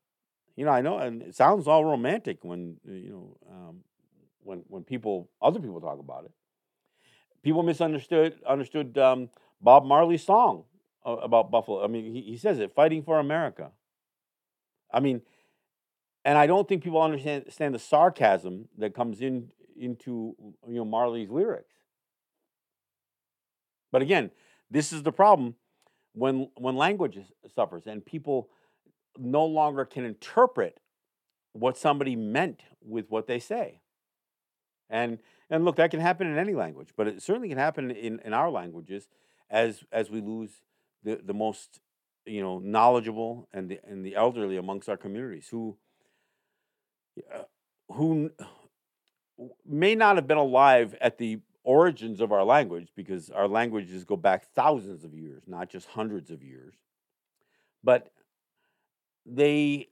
You 0.56 0.66
know, 0.66 0.72
I 0.72 0.82
know, 0.82 0.98
and 0.98 1.22
it 1.22 1.36
sounds 1.36 1.68
all 1.68 1.84
romantic 1.84 2.44
when 2.44 2.78
uh, 2.88 2.92
you 2.92 3.10
know 3.10 3.36
um, 3.50 3.84
when 4.42 4.64
when 4.68 4.84
people 4.84 5.30
other 5.42 5.60
people 5.60 5.80
talk 5.80 5.98
about 5.98 6.24
it. 6.24 6.32
People 7.42 7.62
misunderstood 7.62 8.40
understood 8.46 8.96
um, 8.98 9.30
Bob 9.60 9.84
Marley's 9.84 10.24
song 10.24 10.64
uh, 11.06 11.16
about 11.16 11.50
Buffalo. 11.50 11.82
I 11.82 11.86
mean, 11.86 12.12
he, 12.14 12.20
he 12.22 12.36
says 12.36 12.58
it, 12.58 12.72
"Fighting 12.74 13.02
for 13.02 13.18
America." 13.18 13.72
I 14.92 15.00
mean, 15.00 15.22
and 16.24 16.36
I 16.36 16.46
don't 16.46 16.68
think 16.68 16.82
people 16.82 17.00
understand, 17.00 17.42
understand 17.42 17.74
the 17.74 17.78
sarcasm 17.78 18.68
that 18.78 18.94
comes 18.94 19.20
in 19.20 19.50
into 19.78 20.34
you 20.68 20.76
know 20.76 20.84
Marley's 20.84 21.30
lyrics. 21.30 21.72
But 23.92 24.02
again, 24.02 24.30
this 24.70 24.92
is 24.92 25.02
the 25.02 25.12
problem 25.12 25.56
when 26.12 26.50
when 26.56 26.76
language 26.76 27.18
suffers 27.54 27.86
and 27.86 28.04
people 28.04 28.50
no 29.18 29.44
longer 29.44 29.84
can 29.84 30.04
interpret 30.04 30.80
what 31.52 31.76
somebody 31.76 32.14
meant 32.14 32.62
with 32.82 33.06
what 33.10 33.26
they 33.26 33.38
say. 33.38 33.80
And 34.88 35.18
and 35.48 35.64
look, 35.64 35.76
that 35.76 35.90
can 35.90 36.00
happen 36.00 36.26
in 36.26 36.38
any 36.38 36.54
language, 36.54 36.90
but 36.96 37.08
it 37.08 37.22
certainly 37.22 37.48
can 37.48 37.58
happen 37.58 37.90
in, 37.90 38.20
in 38.24 38.32
our 38.32 38.50
languages 38.50 39.08
as 39.48 39.84
as 39.90 40.10
we 40.10 40.20
lose 40.20 40.62
the, 41.02 41.20
the 41.24 41.34
most 41.34 41.80
you 42.26 42.42
know 42.42 42.58
knowledgeable 42.58 43.48
and 43.52 43.68
the 43.68 43.80
and 43.84 44.04
the 44.04 44.14
elderly 44.14 44.56
amongst 44.56 44.88
our 44.88 44.96
communities 44.96 45.48
who 45.50 45.76
who 47.90 48.30
may 49.66 49.94
not 49.94 50.16
have 50.16 50.26
been 50.26 50.38
alive 50.38 50.94
at 51.00 51.18
the 51.18 51.40
origins 51.64 52.20
of 52.20 52.32
our 52.32 52.44
language 52.44 52.88
because 52.96 53.30
our 53.30 53.48
languages 53.48 54.04
go 54.04 54.16
back 54.16 54.46
thousands 54.54 55.04
of 55.04 55.14
years, 55.14 55.42
not 55.46 55.68
just 55.68 55.88
hundreds 55.88 56.30
of 56.30 56.42
years. 56.42 56.74
But 57.82 58.10
they 59.26 59.88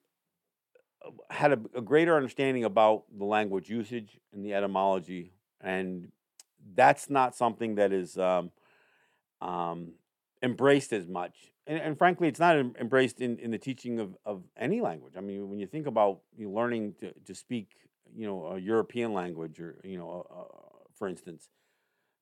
uh, 1.04 1.10
had 1.30 1.52
a, 1.52 1.60
a 1.74 1.82
greater 1.82 2.16
understanding 2.16 2.64
about 2.64 3.04
the 3.16 3.24
language 3.24 3.68
usage 3.68 4.18
and 4.32 4.44
the 4.44 4.54
etymology, 4.54 5.32
and 5.60 6.10
that's 6.74 7.08
not 7.08 7.34
something 7.34 7.76
that 7.76 7.92
is 7.92 8.18
um, 8.18 8.50
um, 9.40 9.92
embraced 10.42 10.92
as 10.92 11.06
much. 11.06 11.52
And, 11.66 11.78
and 11.78 11.98
frankly, 11.98 12.28
it's 12.28 12.40
not 12.40 12.56
embraced 12.56 13.20
in, 13.20 13.38
in 13.38 13.50
the 13.50 13.58
teaching 13.58 14.00
of, 14.00 14.16
of 14.24 14.42
any 14.56 14.80
language. 14.80 15.14
I 15.16 15.20
mean, 15.20 15.48
when 15.48 15.58
you 15.58 15.66
think 15.66 15.86
about 15.86 16.20
you 16.36 16.50
learning 16.50 16.94
to, 17.00 17.12
to 17.12 17.34
speak, 17.34 17.70
you 18.14 18.26
know, 18.26 18.46
a 18.46 18.58
European 18.58 19.12
language, 19.12 19.60
or 19.60 19.76
you 19.84 19.98
know, 19.98 20.26
uh, 20.30 20.84
for 20.96 21.08
instance, 21.08 21.48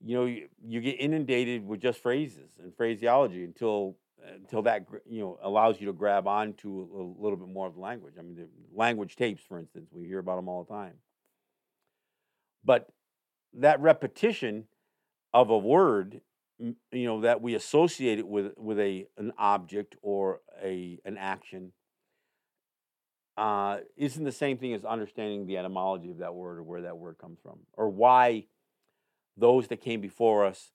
you 0.04 0.16
know, 0.16 0.24
you, 0.24 0.48
you 0.64 0.80
get 0.80 1.00
inundated 1.00 1.66
with 1.66 1.80
just 1.80 2.00
phrases 2.00 2.50
and 2.62 2.76
phraseology 2.76 3.44
until 3.44 3.96
until 4.34 4.62
that 4.62 4.86
you 5.08 5.20
know 5.20 5.38
allows 5.42 5.80
you 5.80 5.86
to 5.86 5.92
grab 5.92 6.26
onto 6.26 6.68
a, 6.68 7.02
a 7.02 7.22
little 7.22 7.36
bit 7.36 7.48
more 7.48 7.66
of 7.66 7.74
the 7.74 7.80
language. 7.80 8.14
I 8.18 8.22
mean, 8.22 8.34
the 8.34 8.48
language 8.74 9.16
tapes, 9.16 9.42
for 9.44 9.58
instance, 9.58 9.90
we 9.92 10.06
hear 10.06 10.18
about 10.18 10.36
them 10.36 10.48
all 10.48 10.64
the 10.64 10.72
time. 10.72 10.94
But 12.64 12.88
that 13.54 13.80
repetition 13.80 14.64
of 15.32 15.50
a 15.50 15.58
word, 15.58 16.20
you 16.58 16.74
know, 16.92 17.20
that 17.20 17.40
we 17.40 17.54
associate 17.54 18.18
it 18.18 18.26
with 18.26 18.52
with 18.56 18.78
a 18.78 19.06
an 19.16 19.32
object 19.38 19.96
or 20.02 20.40
a 20.62 20.98
an 21.04 21.16
action, 21.18 21.72
uh, 23.36 23.78
isn't 23.96 24.24
the 24.24 24.32
same 24.32 24.56
thing 24.56 24.72
as 24.72 24.84
understanding 24.84 25.46
the 25.46 25.58
etymology 25.58 26.10
of 26.10 26.18
that 26.18 26.34
word 26.34 26.58
or 26.58 26.62
where 26.62 26.82
that 26.82 26.96
word 26.96 27.18
comes 27.18 27.38
from 27.42 27.58
or 27.74 27.88
why 27.88 28.46
those 29.36 29.68
that 29.68 29.82
came 29.82 30.00
before 30.00 30.44
us 30.46 30.72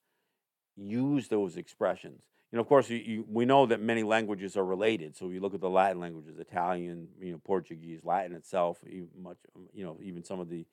use 0.76 1.28
those 1.28 1.58
expressions. 1.58 2.22
You 2.52 2.58
know, 2.58 2.62
of 2.62 2.68
course, 2.68 2.90
you, 2.90 2.98
you, 2.98 3.26
we 3.30 3.46
know 3.46 3.66
that 3.66 3.82
many 3.82 4.04
languages 4.04 4.58
are 4.58 4.66
related. 4.66 5.16
So 5.16 5.30
you 5.30 5.40
look 5.40 5.54
at 5.54 5.62
the 5.62 5.70
Latin 5.70 6.02
languages, 6.02 6.38
Italian, 6.38 7.08
you 7.20 7.32
know, 7.32 7.42
Portuguese, 7.44 8.02
Latin 8.04 8.36
itself, 8.36 8.80
much, 9.20 9.38
you 9.74 9.86
know, 9.86 9.98
even 10.04 10.24
some 10.24 10.40
of 10.40 10.50
the 10.50 10.66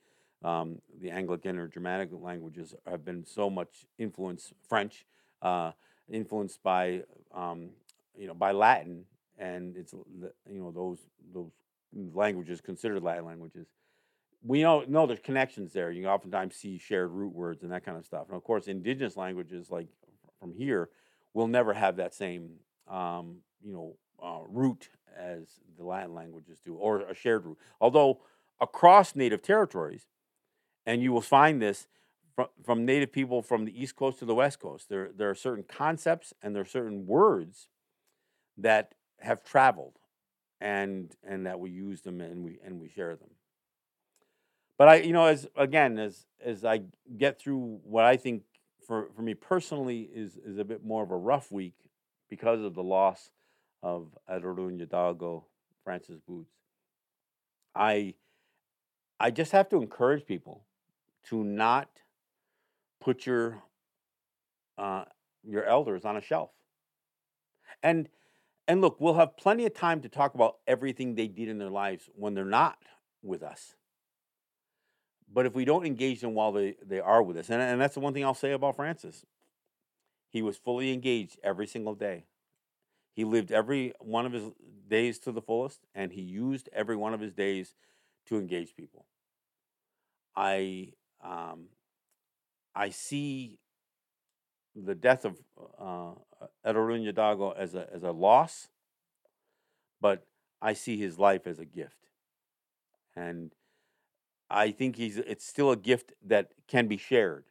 um, 0.43 0.81
the 1.01 1.11
Anglican 1.11 1.59
or 1.59 1.69
Germanic 1.69 2.11
languages 2.13 2.75
have 2.87 3.05
been 3.05 3.25
so 3.25 3.51
much 3.51 3.87
influenced. 3.99 4.53
French, 4.69 5.05
uh, 5.43 5.73
influenced 6.11 6.63
by 6.63 7.03
um, 7.35 7.71
you 8.17 8.27
know 8.27 8.35
by 8.35 8.53
Latin, 8.53 9.05
and 9.39 9.77
it's 9.77 9.93
you 9.93 10.61
know 10.61 10.71
those 10.71 10.99
those 11.33 11.51
languages 12.15 12.61
considered 12.61 13.03
Latin 13.03 13.25
languages 13.25 13.67
we 14.45 14.63
know 14.63 14.85
know 14.87 15.07
there's 15.07 15.21
connections 15.21 15.73
there. 15.73 15.91
You 15.91 16.07
oftentimes 16.07 16.55
see 16.57 16.79
shared 16.79 17.11
root 17.11 17.35
words 17.35 17.63
and 17.63 17.73
that 17.73 17.85
kind 17.85 17.99
of 17.99 18.07
stuff. 18.07 18.27
And 18.29 18.37
of 18.37 18.45
course, 18.45 18.69
indigenous 18.69 19.17
languages 19.17 19.71
like 19.71 19.89
from 20.39 20.53
here 20.53 20.91
will 21.35 21.49
never 21.49 21.75
have 21.75 21.97
that 21.97 22.15
same 22.15 22.51
um, 22.89 23.39
you 23.65 23.73
know 23.73 23.97
uh, 24.23 24.41
root 24.49 24.91
as 25.17 25.61
the 25.77 25.85
Latin 25.85 26.15
languages 26.15 26.61
do, 26.65 26.75
or 26.75 27.01
a 27.01 27.15
shared 27.15 27.45
root. 27.45 27.59
Although 27.81 28.21
across 28.61 29.17
native 29.17 29.43
territories, 29.43 30.07
and 30.89 31.03
you 31.03 31.13
will 31.13 31.21
find 31.21 31.61
this 31.61 31.87
from, 32.35 32.49
from 32.65 32.85
native 32.85 33.13
people 33.13 33.43
from 33.43 33.65
the 33.65 33.83
east 33.83 33.97
coast 33.97 34.19
to 34.21 34.25
the 34.25 34.35
west 34.35 34.59
coast, 34.61 34.89
there 34.89 35.11
there 35.15 35.31
are 35.31 35.35
certain 35.35 35.65
concepts 35.65 36.33
and 36.43 36.55
there 36.55 36.63
are 36.63 36.67
certain 36.67 37.07
words 37.07 37.69
that 38.57 38.95
have 39.21 39.45
traveled, 39.45 39.99
and 40.61 41.15
and 41.23 41.47
that 41.47 41.61
we 41.61 41.71
use 41.71 42.03
them 42.03 42.21
and 42.21 42.45
we 42.45 42.59
and 42.65 42.81
we 42.81 42.89
share 42.89 43.15
them 43.17 43.31
but 44.79 44.89
I, 44.89 44.97
you 44.97 45.13
know, 45.13 45.27
as 45.27 45.47
again, 45.57 45.99
as 45.99 46.27
as 46.43 46.65
I 46.65 46.83
get 47.19 47.41
through 47.41 47.81
what 47.83 48.05
I 48.05 48.17
think 48.17 48.45
for 48.87 49.09
for 49.15 49.23
me 49.23 49.35
personally 49.35 50.09
is 50.15 50.37
is 50.37 50.59
a 50.59 50.65
bit 50.65 50.85
more 50.85 51.03
of 51.03 51.11
a 51.11 51.17
rough 51.17 51.51
week 51.51 51.75
because 52.31 52.61
of 52.63 52.75
the 52.75 52.83
loss 52.83 53.33
of 53.83 54.17
Ateronhiatakon, 54.31 55.43
Francis 55.85 56.21
Boots. 56.27 56.53
I 57.75 58.15
I 59.19 59.33
just 59.33 59.51
have 59.51 59.69
to 59.71 59.83
encourage 59.83 60.25
people 60.25 60.65
to 61.25 61.45
not 61.45 61.89
put 63.01 63.27
your 63.27 63.63
uh, 64.77 65.05
your 65.45 65.65
elders 65.65 66.05
on 66.05 66.17
a 66.17 66.21
shelf. 66.21 66.51
And 67.83 68.09
and 68.67 68.81
look, 68.81 69.01
we'll 69.01 69.15
have 69.15 69.37
plenty 69.37 69.65
of 69.65 69.75
time 69.75 70.03
to 70.03 70.09
talk 70.09 70.35
about 70.35 70.59
everything 70.67 71.15
they 71.15 71.27
did 71.27 71.49
in 71.49 71.59
their 71.59 71.71
lives 71.71 72.09
when 72.15 72.35
they're 72.35 72.45
not 72.45 72.79
with 73.23 73.43
us. 73.43 73.75
But 75.33 75.47
if 75.47 75.55
we 75.55 75.65
don't 75.65 75.87
engage 75.87 76.21
them 76.21 76.35
while 76.35 76.53
they, 76.53 76.77
they 76.85 77.01
are 77.01 77.23
with 77.23 77.37
us, 77.37 77.51
and, 77.51 77.61
and 77.61 77.81
that's 77.81 77.95
the 77.95 78.01
one 78.01 78.15
thing 78.15 78.25
I'll 78.25 78.35
say 78.35 78.53
about 78.53 78.77
Francis, 78.77 79.25
he 80.29 80.43
was 80.43 80.57
fully 80.57 80.93
engaged 80.93 81.39
every 81.43 81.67
single 81.67 81.95
day. 81.95 82.27
He 83.15 83.25
lived 83.25 83.51
every 83.51 83.93
one 84.01 84.27
of 84.27 84.33
his 84.33 84.45
days 84.87 85.19
to 85.21 85.33
the 85.33 85.43
fullest, 85.43 85.81
and 85.95 86.13
he 86.13 86.21
used 86.21 86.69
every 86.73 86.97
one 86.97 87.15
of 87.15 87.21
his 87.21 87.33
days 87.33 87.75
to 88.27 88.39
engage 88.39 88.77
people. 88.77 89.07
I 90.37 90.93
um, 91.23 91.67
I 92.75 92.91
see 92.91 93.59
the 94.75 94.95
death 94.95 95.25
of 95.25 95.37
uh, 95.79 96.13
Ateronhiatakon 96.65 97.57
as 97.57 97.75
a 97.75 97.89
as 97.93 98.03
a 98.03 98.13
loss, 98.13 98.69
but 100.01 100.27
I 100.63 100.73
see 100.75 100.97
his 100.97 101.19
life 101.19 101.47
as 101.47 101.59
a 101.59 101.65
gift, 101.65 102.09
and 103.17 103.53
I 104.51 104.71
think 104.71 104.97
he's 104.97 105.19
it's 105.19 105.47
still 105.47 105.71
a 105.73 105.77
gift 105.77 106.13
that 106.25 106.53
can 106.69 106.87
be 106.87 106.97
shared, 106.97 107.45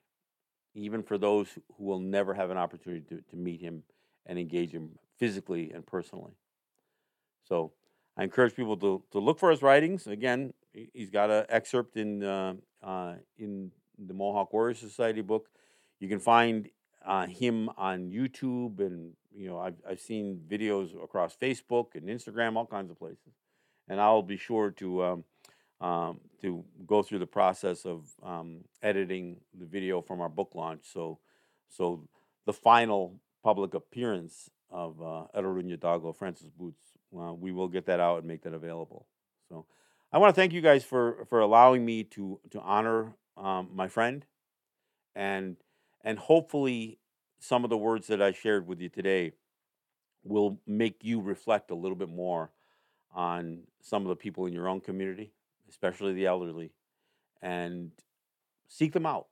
even 0.73 1.03
for 1.03 1.17
those 1.17 1.49
who 1.77 1.83
will 1.83 1.99
never 1.99 2.33
have 2.33 2.49
an 2.49 2.57
opportunity 2.57 3.03
to, 3.09 3.21
to 3.29 3.35
meet 3.35 3.61
him 3.61 3.83
and 4.25 4.39
engage 4.39 4.71
him 4.71 4.97
physically 5.17 5.71
and 5.71 5.85
personally. 5.85 6.33
So 7.43 7.71
I 8.17 8.23
encourage 8.23 8.55
people 8.55 8.77
to, 8.77 9.03
to 9.11 9.19
look 9.19 9.39
for 9.39 9.51
his 9.51 9.61
writings. 9.61 10.07
Again, 10.07 10.53
he- 10.73 10.89
he's 10.93 11.09
got 11.09 11.29
an 11.29 11.45
excerpt 11.49 11.97
in 11.97 12.23
uh, 12.23 12.55
uh, 12.83 13.15
in 13.37 13.71
the 13.97 14.13
Mohawk 14.13 14.53
Warrior 14.53 14.75
Society 14.75 15.21
book. 15.21 15.49
You 15.99 16.07
can 16.07 16.19
find 16.19 16.69
uh, 17.05 17.25
him 17.25 17.69
on 17.77 18.11
YouTube, 18.11 18.79
and 18.79 19.13
you 19.35 19.47
know 19.47 19.59
I've 19.59 19.81
I've 19.89 19.99
seen 19.99 20.41
videos 20.47 20.91
across 21.03 21.35
Facebook 21.35 21.95
and 21.95 22.07
Instagram, 22.07 22.55
all 22.55 22.65
kinds 22.65 22.91
of 22.91 22.99
places. 22.99 23.33
And 23.89 24.01
I'll 24.01 24.21
be 24.21 24.37
sure 24.37 24.71
to 24.71 25.03
um, 25.03 25.23
um, 25.79 26.19
to 26.41 26.63
go 26.85 27.01
through 27.01 27.19
the 27.19 27.27
process 27.27 27.85
of 27.85 28.07
um, 28.23 28.65
editing 28.81 29.37
the 29.57 29.65
video 29.65 30.01
from 30.01 30.21
our 30.21 30.29
book 30.29 30.51
launch. 30.53 30.81
So 30.91 31.19
so 31.69 32.07
the 32.45 32.53
final 32.53 33.19
public 33.43 33.73
appearance 33.73 34.49
of 34.69 35.01
uh, 35.01 35.25
Ateronhiatakon, 35.35 36.15
Francis 36.17 36.49
Boots, 36.49 36.81
uh, 37.17 37.33
we 37.33 37.51
will 37.51 37.67
get 37.69 37.85
that 37.85 37.99
out 37.99 38.19
and 38.19 38.27
make 38.27 38.43
that 38.43 38.53
available. 38.53 39.07
So 39.49 39.65
I 40.11 40.19
want 40.19 40.33
to 40.33 40.39
thank 40.39 40.53
you 40.53 40.61
guys 40.61 40.83
for 40.83 41.25
for 41.29 41.39
allowing 41.39 41.85
me 41.85 42.03
to 42.05 42.39
to 42.51 42.61
honor 42.61 43.13
um, 43.35 43.69
my 43.73 43.87
friend, 43.87 44.25
and 45.15 45.57
and 46.03 46.17
hopefully 46.17 46.99
some 47.39 47.63
of 47.63 47.69
the 47.69 47.77
words 47.77 48.07
that 48.07 48.21
I 48.21 48.31
shared 48.31 48.67
with 48.67 48.79
you 48.79 48.89
today 48.89 49.33
will 50.23 50.59
make 50.65 51.03
you 51.03 51.19
reflect 51.21 51.71
a 51.71 51.75
little 51.75 51.97
bit 51.97 52.09
more 52.09 52.51
on 53.13 53.63
some 53.81 54.03
of 54.03 54.09
the 54.09 54.15
people 54.15 54.45
in 54.45 54.53
your 54.53 54.67
own 54.67 54.79
community, 54.79 55.33
especially 55.69 56.13
the 56.13 56.25
elderly, 56.25 56.71
and 57.41 57.91
seek 58.67 58.93
them 58.93 59.05
out. 59.05 59.27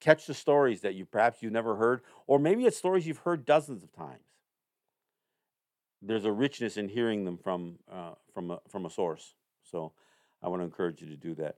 Catch 0.00 0.26
the 0.26 0.34
stories 0.34 0.80
that 0.82 0.94
you 0.94 1.04
perhaps 1.06 1.42
you've 1.42 1.52
never 1.52 1.76
heard, 1.76 2.02
or 2.26 2.38
maybe 2.38 2.64
it's 2.66 2.76
stories 2.76 3.06
you've 3.06 3.18
heard 3.18 3.44
dozens 3.44 3.82
of 3.82 3.92
times. 3.92 4.26
There's 6.00 6.24
a 6.24 6.32
richness 6.32 6.76
in 6.76 6.88
hearing 6.88 7.24
them 7.24 7.36
from 7.36 7.78
uh, 7.90 8.14
from 8.32 8.52
a, 8.52 8.60
from 8.68 8.86
a 8.86 8.90
source. 8.90 9.34
So 9.72 9.92
I 10.42 10.48
want 10.48 10.60
to 10.60 10.64
encourage 10.64 11.00
you 11.00 11.08
to 11.08 11.16
do 11.16 11.34
that. 11.36 11.56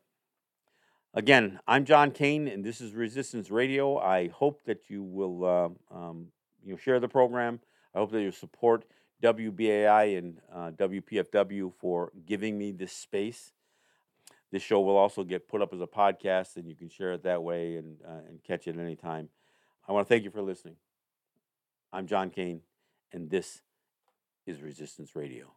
Again, 1.12 1.60
I'm 1.66 1.84
John 1.84 2.12
Kane, 2.12 2.48
and 2.48 2.64
this 2.64 2.80
is 2.80 2.92
Resistance 2.92 3.50
Radio. 3.50 3.98
I 3.98 4.28
hope 4.28 4.64
that 4.64 4.88
you 4.88 5.02
will 5.02 5.44
uh, 5.44 5.94
um, 5.94 6.28
you 6.64 6.76
share 6.76 7.00
the 7.00 7.08
program. 7.08 7.60
I 7.94 7.98
hope 7.98 8.12
that 8.12 8.22
you 8.22 8.30
support 8.30 8.84
WBAI 9.22 10.18
and 10.18 10.40
uh, 10.52 10.70
WPFW 10.72 11.72
for 11.78 12.12
giving 12.24 12.56
me 12.56 12.72
this 12.72 12.92
space. 12.92 13.52
This 14.50 14.62
show 14.62 14.80
will 14.80 14.96
also 14.96 15.24
get 15.24 15.48
put 15.48 15.60
up 15.60 15.72
as 15.72 15.80
a 15.80 15.86
podcast, 15.86 16.56
and 16.56 16.68
you 16.68 16.76
can 16.76 16.88
share 16.88 17.12
it 17.12 17.24
that 17.24 17.42
way 17.42 17.76
and 17.76 17.98
uh, 18.06 18.28
and 18.28 18.42
catch 18.44 18.68
it 18.68 18.78
anytime. 18.78 19.28
I 19.88 19.92
want 19.92 20.06
to 20.06 20.08
thank 20.08 20.24
you 20.24 20.30
for 20.30 20.42
listening. 20.42 20.76
I'm 21.92 22.06
John 22.06 22.30
Kane, 22.30 22.60
and 23.12 23.28
this 23.28 23.60
is 24.46 24.62
Resistance 24.62 25.16
Radio. 25.16 25.52